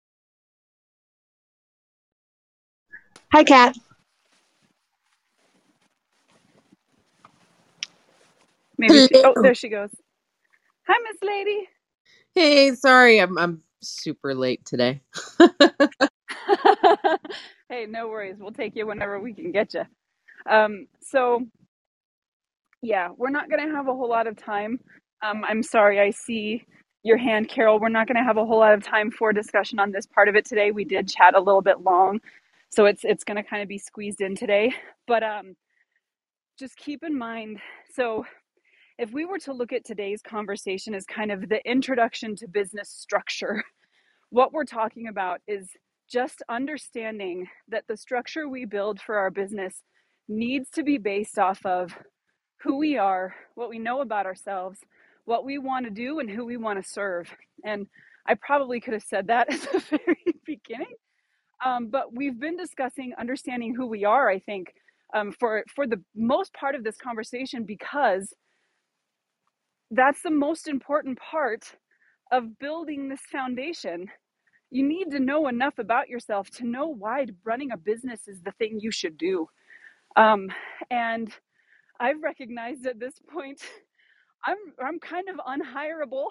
Hi, 3.32 3.44
Cat. 3.44 3.76
Maybe. 8.78 9.06
She, 9.06 9.22
oh, 9.24 9.34
there 9.42 9.54
she 9.54 9.68
goes. 9.68 9.90
Hi, 10.86 10.94
Miss 11.04 11.18
Lady. 11.22 11.68
Hey, 12.34 12.74
sorry, 12.74 13.20
I'm 13.20 13.36
I'm 13.38 13.62
super 13.82 14.34
late 14.34 14.64
today. 14.64 15.02
hey, 17.68 17.86
no 17.86 18.08
worries. 18.08 18.36
We'll 18.38 18.52
take 18.52 18.76
you 18.76 18.86
whenever 18.86 19.20
we 19.20 19.34
can 19.34 19.52
get 19.52 19.74
you. 19.74 19.84
Um, 20.50 20.86
so, 21.02 21.44
yeah, 22.82 23.10
we're 23.16 23.30
not 23.30 23.50
going 23.50 23.66
to 23.68 23.74
have 23.74 23.88
a 23.88 23.94
whole 23.94 24.08
lot 24.08 24.26
of 24.26 24.36
time. 24.36 24.80
Um, 25.22 25.44
I'm 25.46 25.62
sorry, 25.62 26.00
I 26.00 26.10
see 26.10 26.64
your 27.02 27.18
hand, 27.18 27.48
Carol. 27.48 27.80
We're 27.80 27.88
not 27.90 28.06
going 28.06 28.16
to 28.16 28.24
have 28.24 28.38
a 28.38 28.46
whole 28.46 28.58
lot 28.58 28.74
of 28.74 28.82
time 28.82 29.10
for 29.10 29.32
discussion 29.32 29.78
on 29.78 29.92
this 29.92 30.06
part 30.06 30.28
of 30.28 30.36
it 30.36 30.46
today. 30.46 30.70
We 30.70 30.84
did 30.84 31.08
chat 31.08 31.34
a 31.34 31.40
little 31.40 31.62
bit 31.62 31.80
long, 31.82 32.20
so 32.70 32.86
it's 32.86 33.02
it's 33.04 33.24
going 33.24 33.36
to 33.36 33.48
kind 33.48 33.62
of 33.62 33.68
be 33.68 33.78
squeezed 33.78 34.20
in 34.20 34.36
today. 34.36 34.72
But 35.06 35.22
um, 35.22 35.56
just 36.58 36.76
keep 36.76 37.02
in 37.04 37.16
mind. 37.18 37.58
So, 37.94 38.26
if 38.98 39.12
we 39.12 39.24
were 39.26 39.38
to 39.40 39.52
look 39.52 39.72
at 39.72 39.84
today's 39.84 40.22
conversation 40.22 40.94
as 40.94 41.04
kind 41.06 41.32
of 41.32 41.48
the 41.48 41.60
introduction 41.70 42.36
to 42.36 42.48
business 42.48 42.90
structure, 42.90 43.64
what 44.30 44.52
we're 44.52 44.64
talking 44.64 45.08
about 45.08 45.40
is 45.48 45.68
just 46.10 46.42
understanding 46.48 47.46
that 47.68 47.84
the 47.88 47.96
structure 47.96 48.48
we 48.48 48.64
build 48.64 49.00
for 49.00 49.16
our 49.18 49.30
business 49.30 49.82
needs 50.28 50.70
to 50.70 50.82
be 50.82 50.98
based 50.98 51.38
off 51.38 51.64
of 51.66 51.92
who 52.62 52.78
we 52.78 52.98
are, 52.98 53.34
what 53.54 53.70
we 53.70 53.78
know 53.78 54.00
about 54.00 54.26
ourselves, 54.26 54.80
what 55.24 55.44
we 55.44 55.58
want 55.58 55.84
to 55.86 55.90
do, 55.90 56.18
and 56.20 56.30
who 56.30 56.44
we 56.44 56.56
want 56.56 56.82
to 56.82 56.88
serve. 56.88 57.34
And 57.64 57.86
I 58.26 58.34
probably 58.34 58.80
could 58.80 58.94
have 58.94 59.02
said 59.04 59.28
that 59.28 59.50
at 59.52 59.60
the 59.72 59.80
very 59.90 60.34
beginning, 60.46 60.94
um, 61.64 61.88
but 61.88 62.14
we've 62.14 62.38
been 62.40 62.56
discussing 62.56 63.12
understanding 63.18 63.74
who 63.74 63.86
we 63.86 64.04
are. 64.04 64.28
I 64.30 64.38
think 64.40 64.74
um, 65.14 65.32
for 65.32 65.64
for 65.74 65.86
the 65.86 66.02
most 66.16 66.52
part 66.54 66.74
of 66.74 66.84
this 66.84 66.96
conversation 66.98 67.64
because 67.64 68.34
that's 69.90 70.22
the 70.22 70.30
most 70.30 70.68
important 70.68 71.18
part 71.18 71.64
of 72.32 72.58
building 72.58 73.08
this 73.08 73.22
foundation. 73.32 74.08
You 74.70 74.84
need 74.88 75.10
to 75.12 75.20
know 75.20 75.48
enough 75.48 75.78
about 75.78 76.08
yourself 76.08 76.50
to 76.52 76.66
know 76.66 76.88
why 76.88 77.26
running 77.44 77.72
a 77.72 77.78
business 77.78 78.28
is 78.28 78.40
the 78.42 78.52
thing 78.52 78.80
you 78.80 78.90
should 78.92 79.18
do. 79.18 79.48
Um, 80.16 80.48
and 80.90 81.32
I've 82.00 82.22
recognized 82.22 82.86
at 82.86 83.00
this 83.00 83.14
point, 83.32 83.62
I'm 84.46 84.58
I'm 84.84 85.00
kind 85.00 85.28
of 85.28 85.36
unhireable 85.46 86.26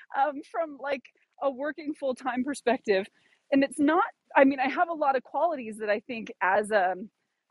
um, 0.18 0.42
from 0.50 0.78
like 0.80 1.02
a 1.42 1.50
working 1.50 1.94
full 1.94 2.14
time 2.14 2.44
perspective, 2.44 3.06
and 3.52 3.64
it's 3.64 3.78
not. 3.78 4.04
I 4.36 4.44
mean, 4.44 4.60
I 4.60 4.68
have 4.68 4.88
a 4.88 4.94
lot 4.94 5.16
of 5.16 5.22
qualities 5.24 5.78
that 5.78 5.90
I 5.90 6.00
think 6.00 6.32
as 6.42 6.70
a 6.70 6.94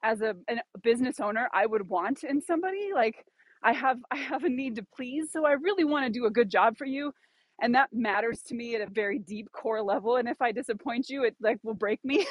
as 0.04 0.22
a, 0.22 0.36
a 0.50 0.80
business 0.82 1.20
owner 1.20 1.50
I 1.54 1.66
would 1.66 1.88
want 1.88 2.24
in 2.24 2.42
somebody. 2.42 2.92
Like 2.94 3.26
I 3.64 3.74
have 3.74 4.00
I 4.12 4.18
have 4.18 4.44
a 4.44 4.50
need 4.50 4.76
to 4.78 4.86
please, 4.96 5.32
so 5.32 5.46
I 5.46 5.54
really 5.54 5.86
want 5.86 6.06
to 6.06 6.12
do 6.12 6.26
a 6.26 6.32
good 6.32 6.50
job 6.50 6.78
for 6.78 6.86
you, 6.86 7.14
and 7.62 7.76
that 7.76 7.90
matters 7.94 8.42
to 8.48 8.56
me 8.56 8.76
at 8.76 8.82
a 8.82 8.92
very 8.92 9.20
deep 9.20 9.52
core 9.52 9.82
level. 9.84 10.18
And 10.18 10.28
if 10.30 10.42
I 10.42 10.52
disappoint 10.52 11.10
you, 11.10 11.24
it 11.24 11.36
like 11.42 11.60
will 11.64 11.74
break 11.76 12.00
me. 12.04 12.26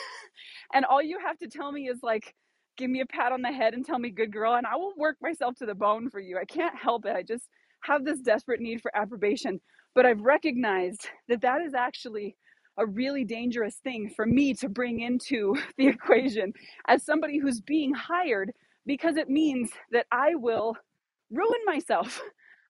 and 0.75 0.85
all 0.85 1.03
you 1.03 1.19
have 1.25 1.39
to 1.39 1.49
tell 1.49 1.73
me 1.73 1.89
is 1.89 1.99
like 2.03 2.35
give 2.77 2.91
me 2.91 3.01
a 3.01 3.07
pat 3.07 3.33
on 3.33 3.43
the 3.43 3.53
head 3.53 3.75
and 3.75 3.85
tell 3.85 3.99
me 3.99 4.11
good 4.11 4.33
girl 4.33 4.55
and 4.55 4.67
I 4.67 4.77
will 4.77 4.95
work 4.97 5.17
myself 5.21 5.57
to 5.57 5.67
the 5.67 5.75
bone 5.75 6.11
for 6.11 6.21
you. 6.21 6.39
I 6.39 6.45
can't 6.45 6.77
help 6.77 7.07
it. 7.07 7.17
I 7.17 7.23
just 7.23 7.45
have 7.83 8.05
this 8.05 8.21
desperate 8.21 8.61
need 8.61 8.81
for 8.81 8.97
approbation, 8.97 9.61
but 9.95 10.07
I've 10.07 10.21
recognized 10.21 11.09
that 11.29 11.43
that 11.43 11.61
is 11.63 11.75
actually 11.75 12.37
a 12.79 12.87
really 12.87 13.25
dangerous 13.25 13.77
thing 13.77 14.09
for 14.15 14.27
me 14.27 14.55
to 14.55 14.69
bring 14.69 15.01
into 15.01 15.57
the 15.79 15.89
equation 15.89 16.53
as 16.87 17.05
somebody 17.05 17.39
who's 17.39 17.61
being 17.61 17.93
hired 17.95 18.53
because 18.87 19.17
it 19.17 19.29
means 19.29 19.71
that 19.93 20.07
I 20.11 20.35
will 20.35 20.77
ruin 21.31 21.61
myself. 21.67 22.21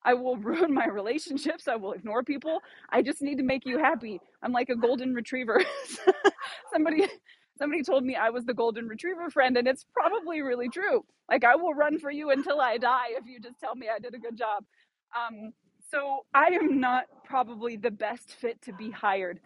I 0.04 0.14
will 0.14 0.36
ruin 0.50 0.74
my 0.74 0.86
relationships. 0.86 1.68
I 1.68 1.76
will 1.76 1.92
ignore 1.92 2.22
people. 2.22 2.60
I 2.90 3.02
just 3.02 3.22
need 3.22 3.36
to 3.38 3.44
make 3.44 3.66
you 3.66 3.78
happy. 3.78 4.20
I'm 4.42 4.52
like 4.52 4.68
a 4.70 4.76
golden 4.76 5.14
retriever. 5.14 5.62
somebody 6.72 7.06
somebody 7.58 7.82
told 7.82 8.04
me 8.04 8.14
I 8.14 8.30
was 8.30 8.44
the 8.44 8.54
golden 8.54 8.86
retriever 8.86 9.30
friend 9.30 9.56
and 9.56 9.66
it's 9.66 9.84
probably 9.92 10.42
really 10.42 10.68
true. 10.68 11.04
Like 11.28 11.44
I 11.44 11.56
will 11.56 11.74
run 11.74 11.98
for 11.98 12.10
you 12.10 12.30
until 12.30 12.60
I 12.60 12.78
die 12.78 13.08
if 13.10 13.26
you 13.26 13.40
just 13.40 13.58
tell 13.58 13.74
me 13.74 13.88
I 13.94 13.98
did 13.98 14.14
a 14.14 14.18
good 14.18 14.36
job. 14.36 14.64
Um, 15.16 15.52
so 15.90 16.24
I 16.34 16.46
am 16.48 16.80
not 16.80 17.04
probably 17.24 17.76
the 17.76 17.90
best 17.90 18.34
fit 18.34 18.60
to 18.62 18.72
be 18.72 18.90
hired, 18.90 19.40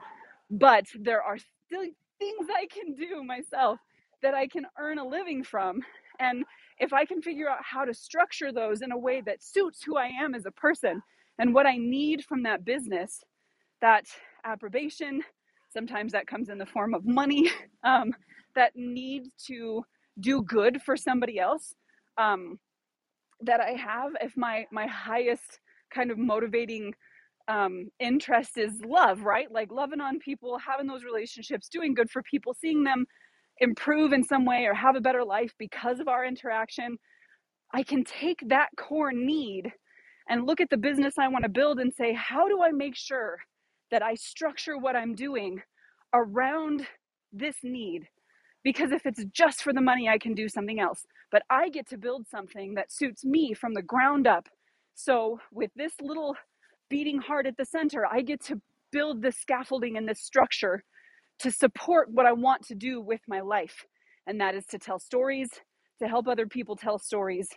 but 0.52 0.86
there 1.00 1.22
are 1.22 1.38
still 1.38 1.84
things 2.20 2.48
I 2.54 2.68
can 2.68 2.94
do 2.94 3.24
myself 3.24 3.80
that 4.22 4.34
I 4.34 4.48
can 4.48 4.66
earn 4.78 4.98
a 4.98 5.06
living 5.08 5.44
from. 5.44 5.82
And 6.20 6.44
if 6.80 6.94
I 6.94 7.06
can 7.06 7.22
figure 7.22 7.50
out 7.50 7.60
how 7.64 7.86
to 7.86 7.94
structure 7.94 8.52
those 8.52 8.82
in 8.82 8.92
a 8.92 8.98
way 8.98 9.22
that 9.22 9.42
suits 9.44 9.82
who 9.84 9.98
I 9.98 10.08
am 10.08 10.34
as 10.36 10.46
a 10.46 10.52
person 10.52 11.02
and 11.40 11.54
what 11.54 11.66
I 11.66 11.78
need 11.78 12.24
from 12.24 12.44
that 12.44 12.64
business, 12.66 13.24
that 13.82 14.06
approbation, 14.44 15.22
sometimes 15.72 16.12
that 16.12 16.28
comes 16.28 16.50
in 16.50 16.58
the 16.58 16.66
form 16.66 16.94
of 16.94 17.06
money, 17.06 17.50
um, 17.84 18.14
that 18.56 18.72
need 18.76 19.24
to 19.46 19.84
do 20.20 20.42
good 20.42 20.82
for 20.82 20.96
somebody 20.96 21.40
else, 21.40 21.74
um, 22.18 22.58
that 23.42 23.60
I 23.60 23.72
have, 23.72 24.12
if 24.22 24.36
my 24.36 24.66
my 24.72 24.86
highest 24.86 25.60
kind 25.94 26.10
of 26.10 26.18
motivating 26.18 26.94
um, 27.48 27.88
interest 28.00 28.58
is 28.58 28.72
love, 28.84 29.22
right? 29.22 29.50
Like 29.50 29.72
loving 29.72 30.00
on 30.00 30.18
people, 30.18 30.58
having 30.58 30.86
those 30.86 31.04
relationships, 31.04 31.68
doing 31.68 31.94
good 31.94 32.10
for 32.10 32.22
people, 32.22 32.54
seeing 32.54 32.84
them 32.84 33.06
improve 33.58 34.12
in 34.12 34.24
some 34.24 34.44
way 34.44 34.64
or 34.66 34.74
have 34.74 34.96
a 34.96 35.00
better 35.00 35.24
life 35.24 35.52
because 35.58 36.00
of 36.00 36.08
our 36.08 36.24
interaction, 36.24 36.98
I 37.72 37.82
can 37.82 38.04
take 38.04 38.40
that 38.48 38.70
core 38.76 39.12
need 39.12 39.72
and 40.28 40.46
look 40.46 40.60
at 40.60 40.70
the 40.70 40.76
business 40.76 41.14
I 41.18 41.28
want 41.28 41.44
to 41.44 41.50
build 41.50 41.78
and 41.78 41.92
say, 41.92 42.12
how 42.14 42.48
do 42.48 42.62
I 42.62 42.70
make 42.70 42.96
sure 42.96 43.38
that 43.90 44.02
I 44.02 44.14
structure 44.14 44.78
what 44.78 44.96
I'm 44.96 45.14
doing 45.14 45.62
around 46.14 46.86
this 47.32 47.56
need? 47.62 48.08
Because 48.64 48.92
if 48.92 49.06
it's 49.06 49.24
just 49.32 49.62
for 49.62 49.72
the 49.72 49.80
money, 49.80 50.08
I 50.08 50.18
can 50.18 50.34
do 50.34 50.48
something 50.48 50.80
else. 50.80 51.04
But 51.32 51.42
I 51.50 51.68
get 51.68 51.88
to 51.88 51.98
build 51.98 52.26
something 52.28 52.74
that 52.74 52.92
suits 52.92 53.24
me 53.24 53.54
from 53.54 53.74
the 53.74 53.82
ground 53.82 54.26
up. 54.26 54.48
So, 54.94 55.40
with 55.50 55.70
this 55.74 55.94
little 56.00 56.36
beating 56.92 57.18
heart 57.18 57.46
at 57.46 57.56
the 57.56 57.64
center, 57.64 58.04
I 58.06 58.20
get 58.20 58.44
to 58.48 58.60
build 58.90 59.22
this 59.22 59.38
scaffolding 59.38 59.96
and 59.96 60.06
this 60.06 60.20
structure 60.20 60.84
to 61.38 61.50
support 61.50 62.10
what 62.10 62.26
I 62.26 62.32
want 62.32 62.66
to 62.66 62.74
do 62.74 63.00
with 63.00 63.22
my 63.26 63.40
life. 63.40 63.86
And 64.26 64.38
that 64.42 64.54
is 64.54 64.66
to 64.66 64.78
tell 64.78 64.98
stories, 64.98 65.48
to 66.02 66.06
help 66.06 66.28
other 66.28 66.46
people 66.46 66.76
tell 66.76 66.98
stories, 66.98 67.48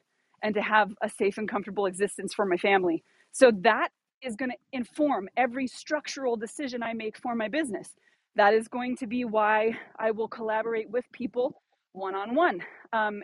and 0.42 0.56
to 0.56 0.62
have 0.62 0.92
a 1.02 1.10
safe 1.10 1.38
and 1.38 1.50
comfortable 1.50 1.86
existence 1.86 2.34
for 2.34 2.46
my 2.46 2.56
family. 2.56 3.04
So 3.34 3.52
that 3.60 3.90
is 4.22 4.38
going 4.38 4.52
to 4.52 4.58
inform 4.72 5.28
every 5.36 5.68
structural 5.68 6.38
decision 6.38 6.82
I 6.82 6.94
make 6.94 7.18
for 7.18 7.36
my 7.36 7.50
business. 7.50 7.90
That 8.38 8.54
is 8.54 8.70
going 8.70 8.96
to 8.98 9.08
be 9.08 9.26
why 9.26 9.78
I 10.00 10.12
will 10.12 10.30
collaborate 10.30 10.90
with 10.90 11.04
people 11.12 11.62
one 11.92 12.16
on 12.16 12.36
one 12.36 12.62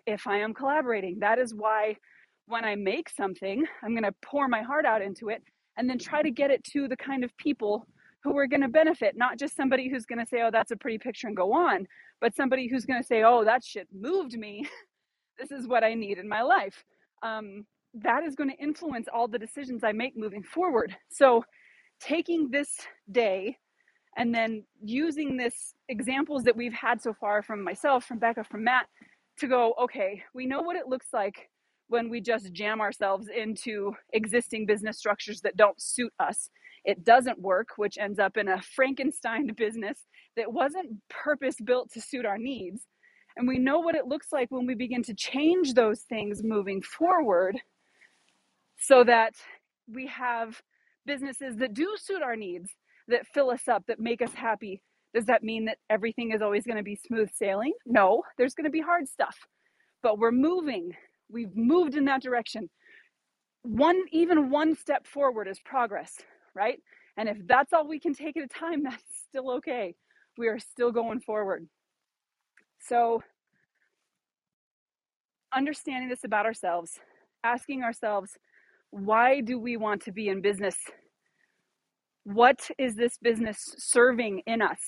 if 0.05 0.27
I 0.27 0.39
am 0.39 0.53
collaborating. 0.53 1.19
That 1.19 1.39
is 1.39 1.55
why 1.55 1.95
when 2.47 2.65
I 2.65 2.75
make 2.75 3.07
something, 3.09 3.65
I'm 3.81 3.91
going 3.91 4.03
to 4.03 4.15
pour 4.21 4.49
my 4.49 4.61
heart 4.61 4.85
out 4.85 5.01
into 5.01 5.29
it 5.29 5.41
and 5.77 5.89
then 5.89 5.97
try 5.97 6.21
to 6.21 6.31
get 6.31 6.51
it 6.51 6.63
to 6.65 6.87
the 6.87 6.97
kind 6.97 7.23
of 7.23 7.35
people 7.37 7.87
who 8.23 8.37
are 8.37 8.47
going 8.47 8.61
to 8.61 8.67
benefit, 8.67 9.17
not 9.17 9.39
just 9.39 9.55
somebody 9.55 9.89
who's 9.89 10.05
going 10.05 10.19
to 10.19 10.25
say, 10.25 10.41
oh, 10.41 10.51
that's 10.51 10.71
a 10.71 10.75
pretty 10.75 10.97
picture 10.97 11.27
and 11.27 11.35
go 11.35 11.53
on, 11.53 11.87
but 12.19 12.35
somebody 12.35 12.67
who's 12.67 12.85
going 12.85 13.01
to 13.01 13.07
say, 13.07 13.23
oh, 13.23 13.43
that 13.43 13.63
shit 13.63 13.87
moved 13.91 14.37
me. 14.37 14.67
this 15.39 15.51
is 15.51 15.67
what 15.67 15.83
I 15.83 15.93
need 15.93 16.17
in 16.17 16.27
my 16.27 16.41
life. 16.41 16.83
Um, 17.23 17.65
that 17.95 18.23
is 18.23 18.35
going 18.35 18.49
to 18.49 18.63
influence 18.63 19.07
all 19.11 19.27
the 19.27 19.39
decisions 19.39 19.83
I 19.83 19.91
make 19.91 20.15
moving 20.15 20.43
forward. 20.43 20.95
So, 21.09 21.43
taking 21.99 22.49
this 22.49 22.69
day 23.11 23.57
and 24.17 24.33
then 24.33 24.63
using 24.83 25.37
this 25.37 25.75
examples 25.87 26.43
that 26.43 26.55
we've 26.55 26.73
had 26.73 27.01
so 27.01 27.13
far 27.13 27.43
from 27.43 27.63
myself, 27.63 28.05
from 28.05 28.19
Bekka, 28.19 28.45
from 28.47 28.63
Matt, 28.63 28.87
to 29.39 29.47
go, 29.47 29.73
okay, 29.81 30.23
we 30.33 30.45
know 30.45 30.61
what 30.61 30.75
it 30.75 30.87
looks 30.87 31.07
like 31.13 31.50
when 31.91 32.09
we 32.09 32.21
just 32.21 32.53
jam 32.53 32.79
ourselves 32.79 33.27
into 33.27 33.93
existing 34.13 34.65
business 34.65 34.97
structures 34.97 35.41
that 35.41 35.57
don't 35.57 35.79
suit 35.81 36.13
us. 36.19 36.49
It 36.85 37.03
doesn't 37.03 37.39
work, 37.41 37.69
which 37.75 37.97
ends 37.99 38.17
up 38.17 38.37
in 38.37 38.47
a 38.47 38.61
Frankenstein 38.61 39.51
business 39.57 39.99
that 40.37 40.53
wasn't 40.53 41.01
purpose 41.09 41.57
built 41.63 41.91
to 41.91 42.01
suit 42.01 42.25
our 42.25 42.37
needs. 42.37 42.87
And 43.35 43.45
we 43.47 43.59
know 43.59 43.79
what 43.79 43.95
it 43.95 44.07
looks 44.07 44.27
like 44.31 44.49
when 44.51 44.65
we 44.65 44.73
begin 44.73 45.03
to 45.03 45.13
change 45.13 45.73
those 45.73 46.01
things 46.01 46.41
moving 46.43 46.81
forward 46.81 47.57
so 48.79 49.03
that 49.03 49.35
we 49.93 50.07
have 50.07 50.61
businesses 51.05 51.57
that 51.57 51.73
do 51.73 51.95
suit 51.97 52.21
our 52.21 52.37
needs, 52.37 52.69
that 53.09 53.27
fill 53.27 53.51
us 53.51 53.67
up, 53.67 53.83
that 53.87 53.99
make 53.99 54.21
us 54.21 54.33
happy. 54.33 54.81
Does 55.13 55.25
that 55.25 55.43
mean 55.43 55.65
that 55.65 55.77
everything 55.89 56.31
is 56.31 56.41
always 56.41 56.65
going 56.65 56.77
to 56.77 56.83
be 56.83 56.95
smooth 56.95 57.29
sailing? 57.35 57.73
No, 57.85 58.23
there's 58.37 58.53
going 58.53 58.65
to 58.65 58.71
be 58.71 58.81
hard 58.81 59.09
stuff, 59.09 59.37
but 60.01 60.17
we're 60.17 60.31
moving. 60.31 60.93
We've 61.31 61.55
moved 61.55 61.95
in 61.95 62.05
that 62.05 62.21
direction. 62.21 62.69
One, 63.63 64.01
even 64.11 64.49
one 64.49 64.75
step 64.75 65.05
forward 65.05 65.47
is 65.47 65.59
progress, 65.63 66.13
right? 66.55 66.79
And 67.17 67.29
if 67.29 67.37
that's 67.47 67.73
all 67.73 67.87
we 67.87 67.99
can 67.99 68.13
take 68.13 68.37
at 68.37 68.43
a 68.43 68.47
time, 68.47 68.83
that's 68.83 69.03
still 69.29 69.51
okay. 69.51 69.95
We 70.37 70.47
are 70.47 70.59
still 70.59 70.91
going 70.91 71.21
forward. 71.21 71.67
So, 72.79 73.21
understanding 75.53 76.09
this 76.09 76.23
about 76.23 76.45
ourselves, 76.45 76.99
asking 77.43 77.83
ourselves, 77.83 78.31
why 78.89 79.41
do 79.41 79.59
we 79.59 79.77
want 79.77 80.01
to 80.03 80.11
be 80.11 80.29
in 80.29 80.41
business? 80.41 80.75
What 82.23 82.69
is 82.77 82.95
this 82.95 83.17
business 83.21 83.75
serving 83.77 84.41
in 84.47 84.61
us? 84.61 84.79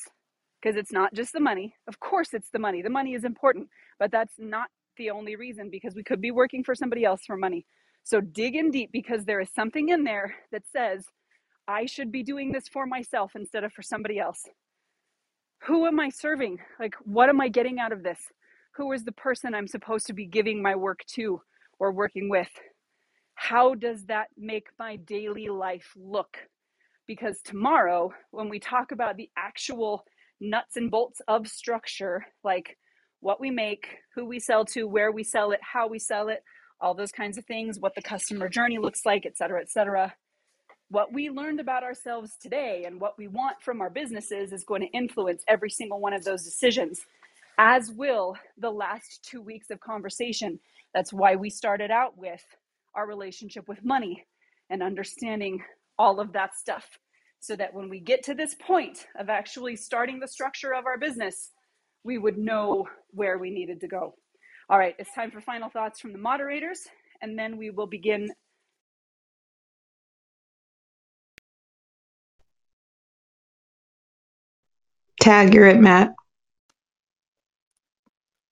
Because 0.62 0.78
it's 0.78 0.92
not 0.92 1.14
just 1.14 1.34
the 1.34 1.40
money. 1.40 1.76
Of 1.88 2.00
course, 2.00 2.30
it's 2.34 2.50
the 2.52 2.60
money. 2.60 2.82
The 2.82 2.90
money 2.90 3.14
is 3.14 3.24
important, 3.26 3.68
but 4.00 4.12
that's 4.12 4.34
not 4.38 4.70
the 4.98 5.10
only 5.10 5.36
reason 5.36 5.70
because 5.70 5.96
we 5.96 6.04
could 6.04 6.22
be 6.22 6.32
working 6.32 6.64
for 6.64 6.76
somebody 6.76 7.06
else 7.06 7.22
for 7.26 7.38
money. 7.38 7.66
So 8.04 8.20
dig 8.22 8.56
in 8.56 8.72
deep 8.72 8.92
because 8.92 9.26
there 9.26 9.40
is 9.40 9.50
something 9.56 9.90
in 9.90 10.04
there 10.04 10.36
that 10.52 10.64
says, 10.72 11.06
I 11.68 11.86
should 11.86 12.12
be 12.12 12.24
doing 12.24 12.52
this 12.52 12.68
for 12.68 12.86
myself 12.86 13.32
instead 13.36 13.64
of 13.64 13.72
for 13.72 13.82
somebody 13.82 14.20
else. 14.20 14.46
Who 15.64 15.86
am 15.86 16.00
I 16.00 16.10
serving? 16.10 16.60
Like, 16.80 16.96
what 17.06 17.30
am 17.30 17.40
I 17.40 17.48
getting 17.48 17.80
out 17.80 17.94
of 17.94 18.04
this? 18.04 18.20
Who 18.76 18.92
is 18.92 19.06
the 19.06 19.14
person 19.14 19.56
I'm 19.56 19.68
supposed 19.68 20.08
to 20.08 20.14
be 20.14 20.26
giving 20.26 20.62
my 20.62 20.76
work 20.76 21.06
to 21.14 21.42
or 21.80 21.94
working 21.94 22.28
with? 22.28 22.50
How 23.36 23.74
does 23.74 24.06
that 24.06 24.28
make 24.38 24.68
my 24.78 24.98
daily 24.98 25.48
life 25.48 25.94
look? 25.96 26.38
Because 27.08 27.42
tomorrow, 27.42 28.14
when 28.32 28.50
we 28.50 28.60
talk 28.60 28.92
about 28.92 29.16
the 29.16 29.30
actual 29.38 30.04
nuts 30.42 30.76
and 30.76 30.92
bolts 30.92 31.22
of 31.28 31.48
structure, 31.48 32.26
like 32.44 32.78
what 33.24 33.40
we 33.40 33.50
make, 33.50 33.88
who 34.14 34.26
we 34.26 34.40
sell 34.40 34.66
to, 34.66 34.84
where 34.86 35.12
we 35.12 35.24
sell 35.24 35.52
it, 35.52 35.60
how 35.62 35.88
we 35.88 35.98
sell 35.98 36.28
it, 36.28 36.44
all 36.82 36.94
those 36.94 37.12
kinds 37.12 37.38
of 37.38 37.46
things, 37.46 37.80
what 37.80 37.96
the 37.96 38.02
customer 38.02 38.50
journey 38.50 38.78
looks 38.78 39.06
like, 39.06 39.26
et 39.26 39.38
cetera, 39.38 39.62
et 39.62 39.72
cetera. 39.72 40.14
What 40.90 41.14
we 41.14 41.30
learned 41.30 41.62
about 41.62 41.84
ourselves 41.84 42.36
today 42.40 42.84
and 42.86 43.00
what 43.00 43.18
we 43.18 43.30
want 43.30 43.62
from 43.62 43.80
our 43.80 43.90
businesses 43.90 44.52
is 44.52 44.66
going 44.66 44.82
to 44.82 44.98
influence 44.98 45.42
every 45.48 45.70
single 45.70 46.02
one 46.02 46.14
of 46.14 46.26
those 46.26 46.44
decisions, 46.44 47.00
as 47.58 47.90
will 47.90 48.36
the 48.58 48.70
last 48.70 49.24
two 49.24 49.42
weeks 49.42 49.70
of 49.72 49.80
conversation. 49.80 50.60
That's 50.94 51.14
why 51.14 51.38
we 51.38 51.50
started 51.50 51.92
out 51.92 52.18
with 52.18 52.44
our 52.94 53.08
relationship 53.08 53.70
with 53.70 53.86
money 53.86 54.26
and 54.70 54.84
understanding 54.84 55.64
all 55.98 56.20
of 56.20 56.34
that 56.34 56.56
stuff 56.56 57.00
so 57.40 57.56
that 57.56 57.74
when 57.74 57.90
we 57.90 58.00
get 58.02 58.24
to 58.24 58.34
this 58.34 58.54
point 58.56 59.06
of 59.18 59.30
actually 59.30 59.78
starting 59.78 60.20
the 60.20 60.28
structure 60.28 60.74
of 60.74 60.86
our 60.86 60.98
business, 60.98 61.52
we 62.04 62.18
would 62.18 62.38
know 62.38 62.88
where 63.12 63.38
we 63.38 63.50
needed 63.50 63.80
to 63.82 63.88
go. 63.88 64.16
All 64.70 64.78
right, 64.78 64.96
it's 65.00 65.14
time 65.14 65.32
for 65.32 65.42
final 65.42 65.70
thoughts 65.70 66.00
from 66.00 66.14
the 66.14 66.18
moderators, 66.18 66.88
and 67.22 67.38
then 67.38 67.58
we 67.58 67.70
will 67.70 67.88
begin. 67.88 68.30
Tag, 75.20 75.54
you're 75.54 75.68
it, 75.68 75.80
Matt. 75.80 76.14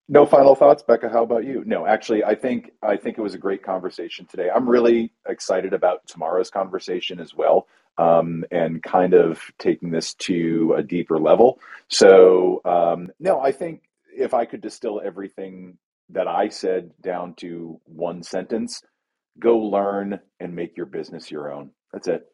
No 0.08 0.26
final 0.26 0.54
thoughts, 0.54 0.82
Bekka. 0.82 1.10
How 1.10 1.22
about 1.22 1.44
you? 1.44 1.62
No, 1.64 1.86
actually, 1.86 2.22
I 2.24 2.34
think 2.34 2.72
I 2.82 2.96
think 2.96 3.16
it 3.16 3.22
was 3.22 3.34
a 3.34 3.38
great 3.38 3.62
conversation 3.62 4.26
today. 4.26 4.50
I'm 4.54 4.68
really 4.68 5.12
excited 5.26 5.72
about 5.72 6.06
tomorrow's 6.06 6.50
conversation 6.50 7.18
as 7.18 7.34
well, 7.34 7.66
um, 7.98 8.44
and 8.50 8.82
kind 8.82 9.14
of 9.14 9.40
taking 9.58 9.90
this 9.90 10.14
to 10.14 10.74
a 10.76 10.82
deeper 10.82 11.18
level. 11.18 11.60
So, 11.88 12.60
um, 12.64 13.10
no, 13.20 13.40
I 13.40 13.52
think 13.52 13.82
if 14.16 14.34
I 14.34 14.44
could 14.44 14.60
distill 14.60 15.00
everything 15.04 15.78
that 16.10 16.28
I 16.28 16.48
said 16.48 16.90
down 17.02 17.34
to 17.34 17.80
one 17.84 18.22
sentence, 18.22 18.82
go 19.38 19.58
learn 19.58 20.20
and 20.40 20.54
make 20.54 20.76
your 20.76 20.86
business 20.86 21.30
your 21.30 21.52
own. 21.52 21.70
That's 21.92 22.08
it. 22.08 22.26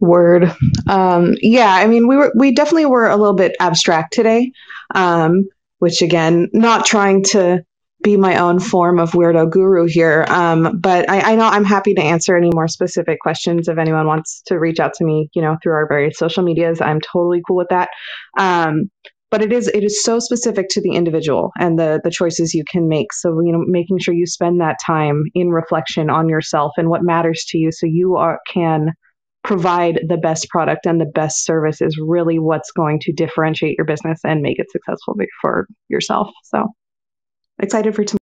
Word. 0.00 0.54
Um, 0.86 1.34
yeah, 1.42 1.74
I 1.74 1.86
mean, 1.86 2.06
we 2.06 2.16
were 2.16 2.32
we 2.36 2.52
definitely 2.52 2.86
were 2.86 3.08
a 3.08 3.16
little 3.16 3.34
bit 3.34 3.56
abstract 3.58 4.12
today, 4.12 4.52
um, 4.94 5.48
which 5.80 6.02
again, 6.02 6.48
not 6.52 6.86
trying 6.86 7.24
to 7.24 7.64
be 8.08 8.16
my 8.16 8.38
own 8.38 8.58
form 8.58 8.98
of 8.98 9.12
weirdo 9.12 9.50
guru 9.50 9.86
here, 9.86 10.24
um, 10.28 10.78
but 10.80 11.08
I, 11.10 11.32
I 11.32 11.36
know 11.36 11.46
I'm 11.46 11.64
happy 11.64 11.92
to 11.94 12.02
answer 12.02 12.36
any 12.36 12.50
more 12.54 12.66
specific 12.66 13.20
questions 13.20 13.68
if 13.68 13.76
anyone 13.76 14.06
wants 14.06 14.42
to 14.46 14.58
reach 14.58 14.80
out 14.80 14.94
to 14.94 15.04
me, 15.04 15.28
you 15.34 15.42
know, 15.42 15.58
through 15.62 15.74
our 15.74 15.86
various 15.86 16.16
social 16.16 16.42
medias. 16.42 16.80
I'm 16.80 17.00
totally 17.00 17.42
cool 17.46 17.56
with 17.56 17.68
that. 17.68 17.90
Um, 18.38 18.90
but 19.30 19.42
it 19.42 19.52
is 19.52 19.68
it 19.68 19.84
is 19.84 20.02
so 20.02 20.20
specific 20.20 20.68
to 20.70 20.80
the 20.80 20.92
individual 20.92 21.50
and 21.58 21.78
the 21.78 22.00
the 22.02 22.10
choices 22.10 22.54
you 22.54 22.64
can 22.70 22.88
make. 22.88 23.12
So 23.12 23.40
you 23.44 23.52
know, 23.52 23.62
making 23.66 23.98
sure 23.98 24.14
you 24.14 24.26
spend 24.26 24.58
that 24.62 24.78
time 24.84 25.24
in 25.34 25.50
reflection 25.50 26.08
on 26.08 26.30
yourself 26.30 26.72
and 26.78 26.88
what 26.88 27.02
matters 27.02 27.44
to 27.48 27.58
you, 27.58 27.70
so 27.70 27.86
you 27.86 28.16
are 28.16 28.38
can 28.50 28.92
provide 29.44 30.00
the 30.08 30.16
best 30.16 30.48
product 30.48 30.86
and 30.86 30.98
the 30.98 31.12
best 31.14 31.44
service 31.44 31.82
is 31.82 31.98
really 32.02 32.38
what's 32.38 32.72
going 32.72 33.00
to 33.00 33.12
differentiate 33.12 33.76
your 33.76 33.84
business 33.84 34.20
and 34.24 34.40
make 34.40 34.58
it 34.58 34.70
successful 34.70 35.14
for 35.42 35.66
yourself. 35.88 36.28
So 36.44 36.68
excited 37.60 37.94
for 37.94 38.04
tomorrow. 38.04 38.18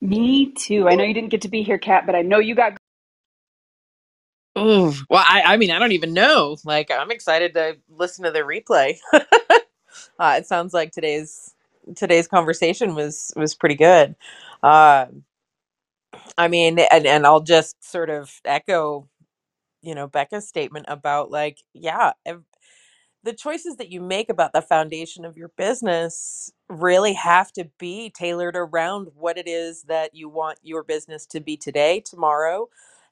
Me 0.00 0.52
too. 0.52 0.88
I 0.88 0.94
know 0.96 1.04
you 1.04 1.14
didn't 1.14 1.30
get 1.30 1.42
to 1.42 1.48
be 1.48 1.62
here, 1.62 1.78
Cat, 1.78 2.06
but 2.06 2.14
I 2.14 2.22
know 2.22 2.38
you 2.38 2.54
got. 2.54 2.76
Oh, 4.56 4.94
well, 5.10 5.24
I, 5.26 5.42
I 5.46 5.56
mean, 5.56 5.70
I 5.70 5.78
don't 5.78 5.92
even 5.92 6.14
know. 6.14 6.56
Like, 6.64 6.90
I'm 6.90 7.10
excited 7.10 7.54
to 7.54 7.78
listen 7.90 8.24
to 8.24 8.30
the 8.30 8.40
replay. 8.40 8.98
uh, 9.12 10.36
it 10.38 10.46
sounds 10.46 10.74
like 10.74 10.92
today's 10.92 11.54
today's 11.96 12.28
conversation 12.28 12.94
was 12.94 13.32
was 13.36 13.54
pretty 13.54 13.76
good. 13.76 14.16
Uh, 14.62 15.06
I 16.38 16.48
mean, 16.48 16.78
and 16.80 17.06
and 17.06 17.26
I'll 17.26 17.40
just 17.42 17.82
sort 17.84 18.10
of 18.10 18.32
echo, 18.44 19.08
you 19.82 19.94
know, 19.94 20.08
Bekka's 20.08 20.48
statement 20.48 20.86
about 20.88 21.30
like, 21.30 21.58
yeah, 21.74 22.12
ev- 22.26 22.44
the 23.28 23.34
choices 23.34 23.76
that 23.76 23.90
you 23.92 24.00
make 24.02 24.30
about 24.30 24.54
the 24.54 24.62
foundation 24.62 25.26
of 25.26 25.38
your 25.38 25.50
business 25.50 26.52
really 26.70 27.14
have 27.14 27.52
to 27.52 27.66
be 27.78 28.10
tailored 28.10 28.56
around 28.56 29.08
what 29.16 29.38
it 29.38 29.48
is 29.48 29.84
that 29.84 30.16
you 30.16 30.30
want 30.30 30.58
your 30.64 30.82
business 30.84 31.26
to 31.28 31.40
be 31.40 31.56
today, 31.58 32.00
tomorrow, 32.00 32.68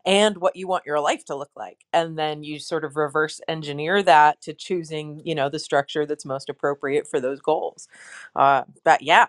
and 0.07 0.39
what 0.39 0.57
you 0.57 0.69
want 0.69 0.87
your 0.87 1.01
life 1.01 1.27
to 1.27 1.37
look 1.37 1.53
like. 1.57 1.85
And 1.93 2.19
then 2.19 2.45
you 2.45 2.59
sort 2.59 2.85
of 2.87 2.97
reverse 2.97 3.43
engineer 3.49 4.03
that 4.05 4.43
to 4.45 4.55
choosing, 4.55 5.23
you 5.27 5.37
know, 5.37 5.51
the 5.51 5.61
structure 5.61 6.07
that's 6.07 6.27
most 6.27 6.51
appropriate 6.51 7.09
for 7.09 7.21
those 7.21 7.41
goals. 7.43 7.89
Uh, 8.37 8.65
but 8.85 9.03
yeah, 9.03 9.29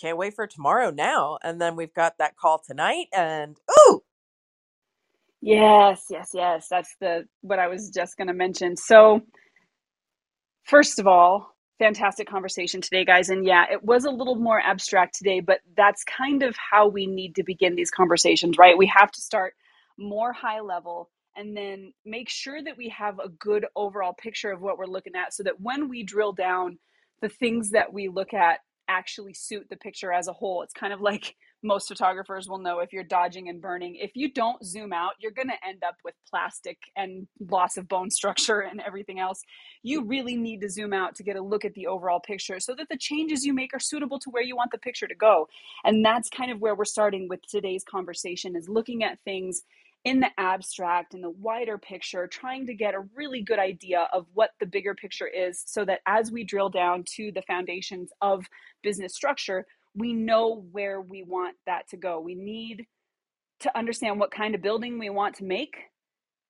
can't 0.00 0.18
wait 0.18 0.34
for 0.34 0.46
tomorrow 0.46 0.90
now. 0.92 1.38
And 1.44 1.60
then 1.60 1.76
we've 1.76 1.94
got 1.94 2.18
that 2.20 2.36
call 2.38 2.60
tonight. 2.60 3.08
And 3.16 3.58
ooh, 3.88 4.02
Yes, 5.42 6.06
yes, 6.10 6.30
yes. 6.34 6.68
That's 6.70 6.96
the 7.00 7.26
what 7.42 7.60
I 7.60 7.68
was 7.68 7.90
just 7.90 8.18
going 8.18 8.28
to 8.28 8.34
mention. 8.34 8.76
So, 8.76 9.22
first 10.70 11.00
of 11.00 11.06
all, 11.08 11.56
fantastic 11.80 12.28
conversation 12.28 12.80
today, 12.80 13.04
guys. 13.04 13.28
And 13.28 13.44
yeah, 13.44 13.66
it 13.70 13.84
was 13.84 14.04
a 14.04 14.10
little 14.10 14.36
more 14.36 14.60
abstract 14.60 15.16
today, 15.16 15.40
but 15.40 15.60
that's 15.76 16.04
kind 16.04 16.44
of 16.44 16.56
how 16.56 16.86
we 16.88 17.06
need 17.06 17.34
to 17.36 17.42
begin 17.42 17.74
these 17.74 17.90
conversations, 17.90 18.56
right? 18.56 18.78
We 18.78 18.86
have 18.94 19.10
to 19.10 19.20
start 19.20 19.54
more 19.98 20.32
high 20.32 20.60
level 20.60 21.10
and 21.36 21.56
then 21.56 21.92
make 22.06 22.28
sure 22.28 22.62
that 22.62 22.76
we 22.76 22.90
have 22.90 23.18
a 23.18 23.28
good 23.28 23.66
overall 23.74 24.14
picture 24.14 24.52
of 24.52 24.60
what 24.60 24.78
we're 24.78 24.86
looking 24.86 25.16
at 25.16 25.34
so 25.34 25.42
that 25.42 25.60
when 25.60 25.88
we 25.88 26.04
drill 26.04 26.32
down, 26.32 26.78
the 27.20 27.28
things 27.28 27.70
that 27.70 27.92
we 27.92 28.08
look 28.08 28.32
at 28.32 28.60
actually 28.88 29.34
suit 29.34 29.66
the 29.70 29.76
picture 29.76 30.12
as 30.12 30.28
a 30.28 30.32
whole. 30.32 30.62
It's 30.62 30.72
kind 30.74 30.92
of 30.92 31.00
like 31.00 31.34
most 31.62 31.88
photographers 31.88 32.48
will 32.48 32.58
know 32.58 32.78
if 32.78 32.92
you're 32.92 33.04
dodging 33.04 33.48
and 33.48 33.60
burning. 33.60 33.96
If 33.96 34.12
you 34.14 34.32
don't 34.32 34.64
zoom 34.64 34.92
out, 34.92 35.12
you're 35.18 35.32
going 35.32 35.48
to 35.48 35.68
end 35.68 35.82
up 35.86 35.96
with 36.04 36.14
plastic 36.28 36.78
and 36.96 37.26
loss 37.48 37.76
of 37.76 37.88
bone 37.88 38.10
structure 38.20 38.60
and 38.60 38.80
everything 38.80 39.20
else. 39.20 39.42
You 39.82 40.04
really 40.04 40.36
need 40.36 40.60
to 40.62 40.70
zoom 40.70 40.92
out 40.92 41.14
to 41.16 41.22
get 41.22 41.36
a 41.36 41.42
look 41.42 41.64
at 41.64 41.74
the 41.74 41.86
overall 41.86 42.20
picture 42.20 42.60
so 42.60 42.74
that 42.74 42.88
the 42.88 42.96
changes 42.96 43.44
you 43.44 43.52
make 43.52 43.74
are 43.74 43.80
suitable 43.80 44.18
to 44.20 44.30
where 44.30 44.42
you 44.42 44.56
want 44.56 44.70
the 44.70 44.78
picture 44.78 45.06
to 45.06 45.14
go. 45.14 45.48
And 45.84 46.04
that's 46.04 46.30
kind 46.30 46.50
of 46.50 46.60
where 46.60 46.74
we're 46.74 46.84
starting 46.84 47.28
with 47.28 47.40
today's 47.48 47.84
conversation 47.84 48.56
is 48.56 48.68
looking 48.68 49.04
at 49.04 49.18
things 49.24 49.62
in 50.04 50.20
the 50.20 50.30
abstract 50.38 51.12
in 51.12 51.20
the 51.20 51.30
wider 51.30 51.76
picture 51.76 52.26
trying 52.26 52.66
to 52.66 52.74
get 52.74 52.94
a 52.94 53.04
really 53.14 53.42
good 53.42 53.58
idea 53.58 54.08
of 54.14 54.24
what 54.32 54.50
the 54.58 54.64
bigger 54.64 54.94
picture 54.94 55.26
is 55.26 55.62
so 55.66 55.84
that 55.84 56.00
as 56.06 56.32
we 56.32 56.42
drill 56.42 56.70
down 56.70 57.04
to 57.04 57.30
the 57.32 57.42
foundations 57.42 58.10
of 58.22 58.46
business 58.82 59.14
structure 59.14 59.66
we 59.94 60.12
know 60.12 60.64
where 60.72 61.00
we 61.00 61.22
want 61.22 61.56
that 61.66 61.88
to 61.90 61.96
go. 61.96 62.20
We 62.20 62.34
need 62.34 62.86
to 63.60 63.76
understand 63.76 64.18
what 64.18 64.30
kind 64.30 64.54
of 64.54 64.62
building 64.62 64.98
we 64.98 65.10
want 65.10 65.36
to 65.36 65.44
make 65.44 65.76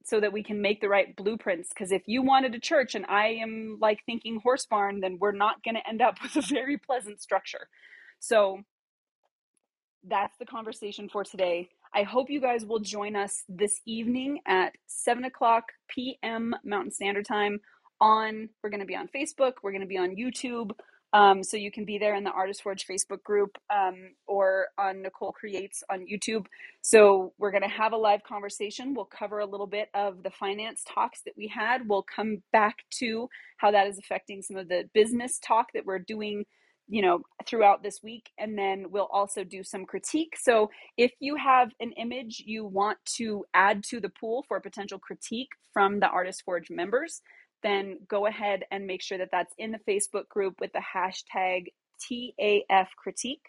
so 0.05 0.20
that 0.20 0.32
we 0.32 0.43
can 0.43 0.62
make 0.62 0.80
the 0.80 0.88
right 0.88 1.14
blueprints. 1.16 1.68
Because 1.70 1.93
if 1.93 2.03
you 2.07 2.22
wanted 2.22 2.55
a 2.55 2.61
church 2.61 2.95
and 2.95 3.05
I 3.07 3.28
am 3.43 3.78
like 3.80 4.01
thinking 4.07 4.41
horse 4.43 4.66
barn, 4.66 5.01
then 5.01 5.18
we're 5.20 5.32
not 5.32 5.62
going 5.62 5.74
to 5.74 5.88
end 5.88 6.01
up 6.01 6.16
with 6.22 6.36
a 6.36 6.47
very 6.47 6.78
pleasant 6.78 7.20
structure. 7.20 7.68
So 8.18 8.61
that's 10.07 10.36
the 10.38 10.47
conversation 10.47 11.09
for 11.09 11.24
today. 11.24 11.68
I 11.93 12.05
hope 12.05 12.30
you 12.30 12.41
guys 12.41 12.64
will 12.64 12.78
join 12.78 13.16
us 13.16 13.43
this 13.49 13.80
evening 13.84 14.41
at 14.47 14.74
7 14.86 15.24
o'clock 15.24 15.64
p.m. 15.88 16.55
Mountain 16.64 16.93
Standard 16.93 17.26
Time 17.26 17.61
on, 18.01 18.49
we're 18.62 18.70
going 18.70 18.80
to 18.80 18.86
be 18.86 18.97
on 18.97 19.09
Facebook, 19.09 19.55
we're 19.62 19.72
going 19.72 19.82
to 19.82 19.86
be 19.86 19.99
on 19.99 20.16
YouTube. 20.16 20.70
Um, 21.13 21.43
so 21.43 21.57
you 21.57 21.73
can 21.73 21.85
be 21.85 21.99
there 21.99 22.15
in 22.15 22.25
the 22.25 22.31
Artist 22.31 22.63
Forge 22.63 22.87
Facebook 22.87 23.23
group 23.25 23.59
um, 23.69 24.15
or 24.27 24.67
on 24.79 25.03
Nicole 25.03 25.33
Creates 25.33 25.83
on 25.91 26.07
YouTube. 26.07 26.47
So 26.83 27.33
we're 27.39 27.51
going 27.51 27.63
to 27.65 27.69
have 27.69 27.93
a 27.93 27.97
live 27.97 28.23
conversation. 28.23 28.95
We'll 28.95 29.07
cover 29.07 29.41
a 29.41 29.47
little 29.47 29.67
bit 29.67 29.89
of 29.95 30.23
the 30.23 30.31
finance 30.31 30.85
talks 30.89 31.23
that 31.23 31.35
we 31.37 31.49
had. 31.49 31.89
We'll 31.89 32.05
come 32.05 32.43
back 32.53 32.77
to 32.99 33.29
how 33.57 33.71
that 33.73 33.89
is 33.89 33.99
affecting 33.99 34.43
some 34.43 34.57
of 34.57 34.69
the 34.69 34.89
business 34.95 35.39
talk 35.41 35.69
that 35.75 35.85
we're 35.85 35.99
doing 35.99 36.45
you 36.91 37.03
know 37.03 37.21
throughout 37.47 37.83
this 37.83 38.01
week 38.03 38.31
and 38.37 38.59
then 38.59 38.87
we'll 38.91 39.09
also 39.13 39.45
do 39.45 39.63
some 39.63 39.87
critique 39.87 40.35
so 40.37 40.69
if 40.97 41.13
you 41.21 41.37
have 41.37 41.71
an 41.81 41.93
image 41.93 42.43
you 42.45 42.65
want 42.67 42.99
to 43.05 43.45
add 43.55 43.83
to 43.85 44.01
the 44.01 44.09
pool 44.09 44.45
for 44.49 44.61
potential 44.61 44.99
critique 44.99 45.51
from 45.73 46.01
the 46.01 46.09
artist 46.09 46.43
forge 46.45 46.69
members 46.69 47.23
then 47.63 47.99
go 48.09 48.27
ahead 48.27 48.65
and 48.71 48.87
make 48.87 49.03
sure 49.03 49.19
that 49.19 49.31
that's 49.33 49.55
in 49.59 49.73
the 49.73 49.81
Facebook 49.89 50.29
group 50.29 50.61
with 50.61 50.73
the 50.73 50.83
hashtag 50.95 51.67
TAF 52.01 52.87
critique. 52.97 53.45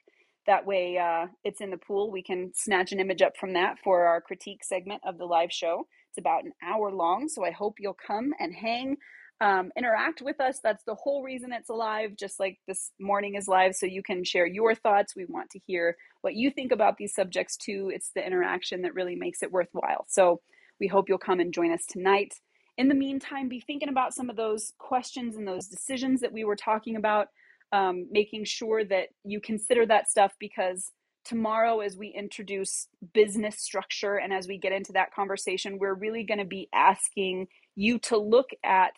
That 0.48 0.66
way, 0.66 0.98
uh, 0.98 1.28
it's 1.44 1.62
in 1.62 1.70
the 1.70 1.78
pool. 1.78 2.12
We 2.12 2.24
can 2.24 2.52
snatch 2.56 2.92
an 2.92 3.00
image 3.00 3.22
up 3.22 3.38
from 3.38 3.54
that 3.54 3.78
for 3.84 4.06
our 4.06 4.22
critique 4.22 4.64
segment 4.64 5.02
of 5.06 5.18
the 5.18 5.26
live 5.26 5.52
show. 5.52 5.88
It's 6.10 6.18
about 6.18 6.44
an 6.44 6.54
hour 6.64 6.92
long, 6.92 7.30
so 7.30 7.46
I 7.46 7.52
hope 7.52 7.76
you'll 7.80 7.94
come 7.94 8.34
and 8.40 8.54
hang, 8.54 8.98
um, 9.40 9.72
interact 9.78 10.22
with 10.22 10.42
us. 10.42 10.60
That's 10.62 10.84
the 10.84 10.96
whole 10.96 11.24
reason 11.24 11.54
it's 11.54 11.70
alive, 11.70 12.16
just 12.18 12.40
like 12.40 12.60
this 12.68 12.92
morning 13.00 13.36
is 13.36 13.48
live, 13.48 13.76
so 13.76 13.86
you 13.86 14.04
can 14.04 14.24
share 14.24 14.46
your 14.46 14.76
thoughts. 14.76 15.16
We 15.16 15.26
want 15.26 15.52
to 15.52 15.60
hear 15.68 15.96
what 16.22 16.36
you 16.36 16.52
think 16.52 16.72
about 16.72 16.98
these 16.98 17.14
subjects 17.14 17.56
too. 17.56 17.92
It's 17.94 18.12
the 18.14 18.26
interaction 18.26 18.82
that 18.82 18.96
really 18.96 19.16
makes 19.16 19.42
it 19.44 19.52
worthwhile. 19.52 20.06
So 20.10 20.42
we 20.80 20.88
hope 20.88 21.08
you'll 21.08 21.18
come 21.18 21.40
and 21.40 21.54
join 21.54 21.72
us 21.72 21.86
tonight 21.88 22.34
in 22.82 22.88
the 22.88 22.96
meantime, 22.96 23.48
be 23.48 23.60
thinking 23.60 23.90
about 23.90 24.12
some 24.12 24.28
of 24.28 24.36
those 24.36 24.74
questions 24.80 25.36
and 25.36 25.48
those 25.48 25.68
decisions 25.68 26.20
that 26.22 26.34
we 26.34 26.44
were 26.44 26.56
talking 26.56 26.96
about, 26.96 27.28
um, 27.72 28.08
making 28.12 28.44
sure 28.44 28.84
that 28.84 29.10
you 29.24 29.40
consider 29.40 29.86
that 29.86 30.10
stuff 30.10 30.34
because 30.40 30.92
tomorrow, 31.24 31.82
as 31.82 31.96
we 31.96 32.08
introduce 32.08 32.88
business 33.14 33.60
structure 33.60 34.16
and 34.16 34.34
as 34.34 34.48
we 34.48 34.58
get 34.58 34.72
into 34.72 34.94
that 34.94 35.14
conversation, 35.14 35.78
we're 35.78 35.94
really 35.94 36.24
going 36.24 36.40
to 36.40 36.46
be 36.46 36.70
asking 36.74 37.50
you 37.76 38.00
to 38.00 38.18
look 38.18 38.50
at 38.64 38.94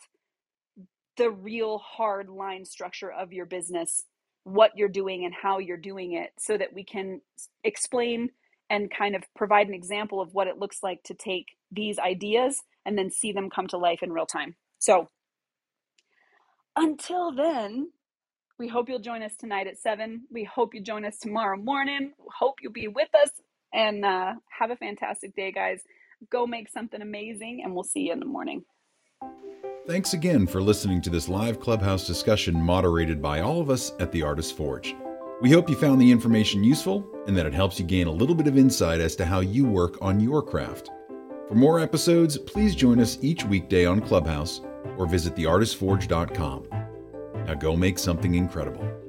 the 1.18 1.30
real 1.30 1.78
hard 1.80 2.30
line 2.30 2.64
structure 2.64 3.12
of 3.12 3.34
your 3.34 3.46
business, 3.46 4.06
what 4.46 4.72
you're 4.78 4.88
doing 4.88 5.26
and 5.26 5.34
how 5.34 5.58
you're 5.58 5.76
doing 5.76 6.14
it, 6.14 6.32
so 6.40 6.58
that 6.58 6.72
we 6.74 6.86
can 6.86 7.20
explain 7.66 8.30
and 8.70 8.90
kind 8.90 9.14
of 9.14 9.24
provide 9.36 9.68
an 9.68 9.74
example 9.74 10.22
of 10.22 10.34
what 10.34 10.48
it 10.48 10.58
looks 10.58 10.82
like 10.82 11.04
to 11.04 11.14
take 11.14 11.48
these 11.70 12.00
ideas 12.00 12.62
and 12.86 12.98
then 12.98 13.10
see 13.10 13.32
them 13.32 13.50
come 13.50 13.68
to 13.68 13.78
life 13.78 14.00
in 14.02 14.12
real 14.12 14.26
time. 14.26 14.56
So 14.80 15.10
until 16.76 17.32
then, 17.32 17.92
we 18.60 18.68
hope 18.68 18.90
you'll 18.90 19.00
join 19.00 19.24
us 19.24 19.36
tonight 19.36 19.68
at 19.68 19.78
7. 19.78 20.24
We 20.32 20.44
hope 20.44 20.74
you 20.74 20.82
join 20.82 21.06
us 21.06 21.18
tomorrow 21.18 21.58
morning. 21.58 22.14
Hope 22.40 22.56
you'll 22.62 22.72
be 22.72 22.88
with 22.88 23.10
us 23.16 23.30
and 23.74 24.06
uh, 24.06 24.34
have 24.60 24.72
a 24.72 24.76
fantastic 24.76 25.36
day, 25.36 25.52
guys. 25.52 25.82
Go 26.32 26.48
make 26.48 26.70
something 26.70 27.02
amazing, 27.02 27.62
and 27.64 27.74
we'll 27.74 27.84
see 27.84 28.02
you 28.02 28.14
in 28.14 28.20
the 28.20 28.26
morning. 28.26 28.64
Thanks 29.86 30.14
again 30.14 30.48
for 30.48 30.62
listening 30.62 31.02
to 31.02 31.10
this 31.10 31.28
live 31.28 31.60
clubhouse 31.60 32.08
discussion 32.08 32.56
moderated 32.56 33.22
by 33.22 33.42
all 33.42 33.60
of 33.60 33.70
us 33.70 33.92
at 34.00 34.12
the 34.14 34.22
Artist 34.22 34.56
Forge. 34.56 34.96
We 35.42 35.52
hope 35.52 35.70
you 35.70 35.76
found 35.76 36.00
the 36.00 36.10
information 36.10 36.64
useful 36.64 37.06
and 37.28 37.36
that 37.36 37.46
it 37.46 37.54
helps 37.54 37.78
you 37.80 37.86
gain 37.86 38.08
a 38.08 38.12
little 38.12 38.36
bit 38.36 38.48
of 38.48 38.58
insight 38.58 39.02
as 39.02 39.16
to 39.18 39.26
how 39.26 39.42
you 39.42 39.66
work 39.66 39.98
on 40.02 40.22
your 40.22 40.42
craft. 40.42 40.90
For 41.54 41.60
more 41.60 41.80
episodes, 41.80 42.36
please 42.36 42.74
join 42.74 43.00
us 43.00 43.20
each 43.22 43.46
weekday 43.46 43.86
on 43.86 44.02
Clubhouse 44.02 44.62
or 44.98 45.06
visit 45.06 45.36
theartistforge.com. 45.36 46.68
Now 47.46 47.54
go 47.54 47.76
make 47.76 48.00
something 48.00 48.34
incredible. 48.34 49.03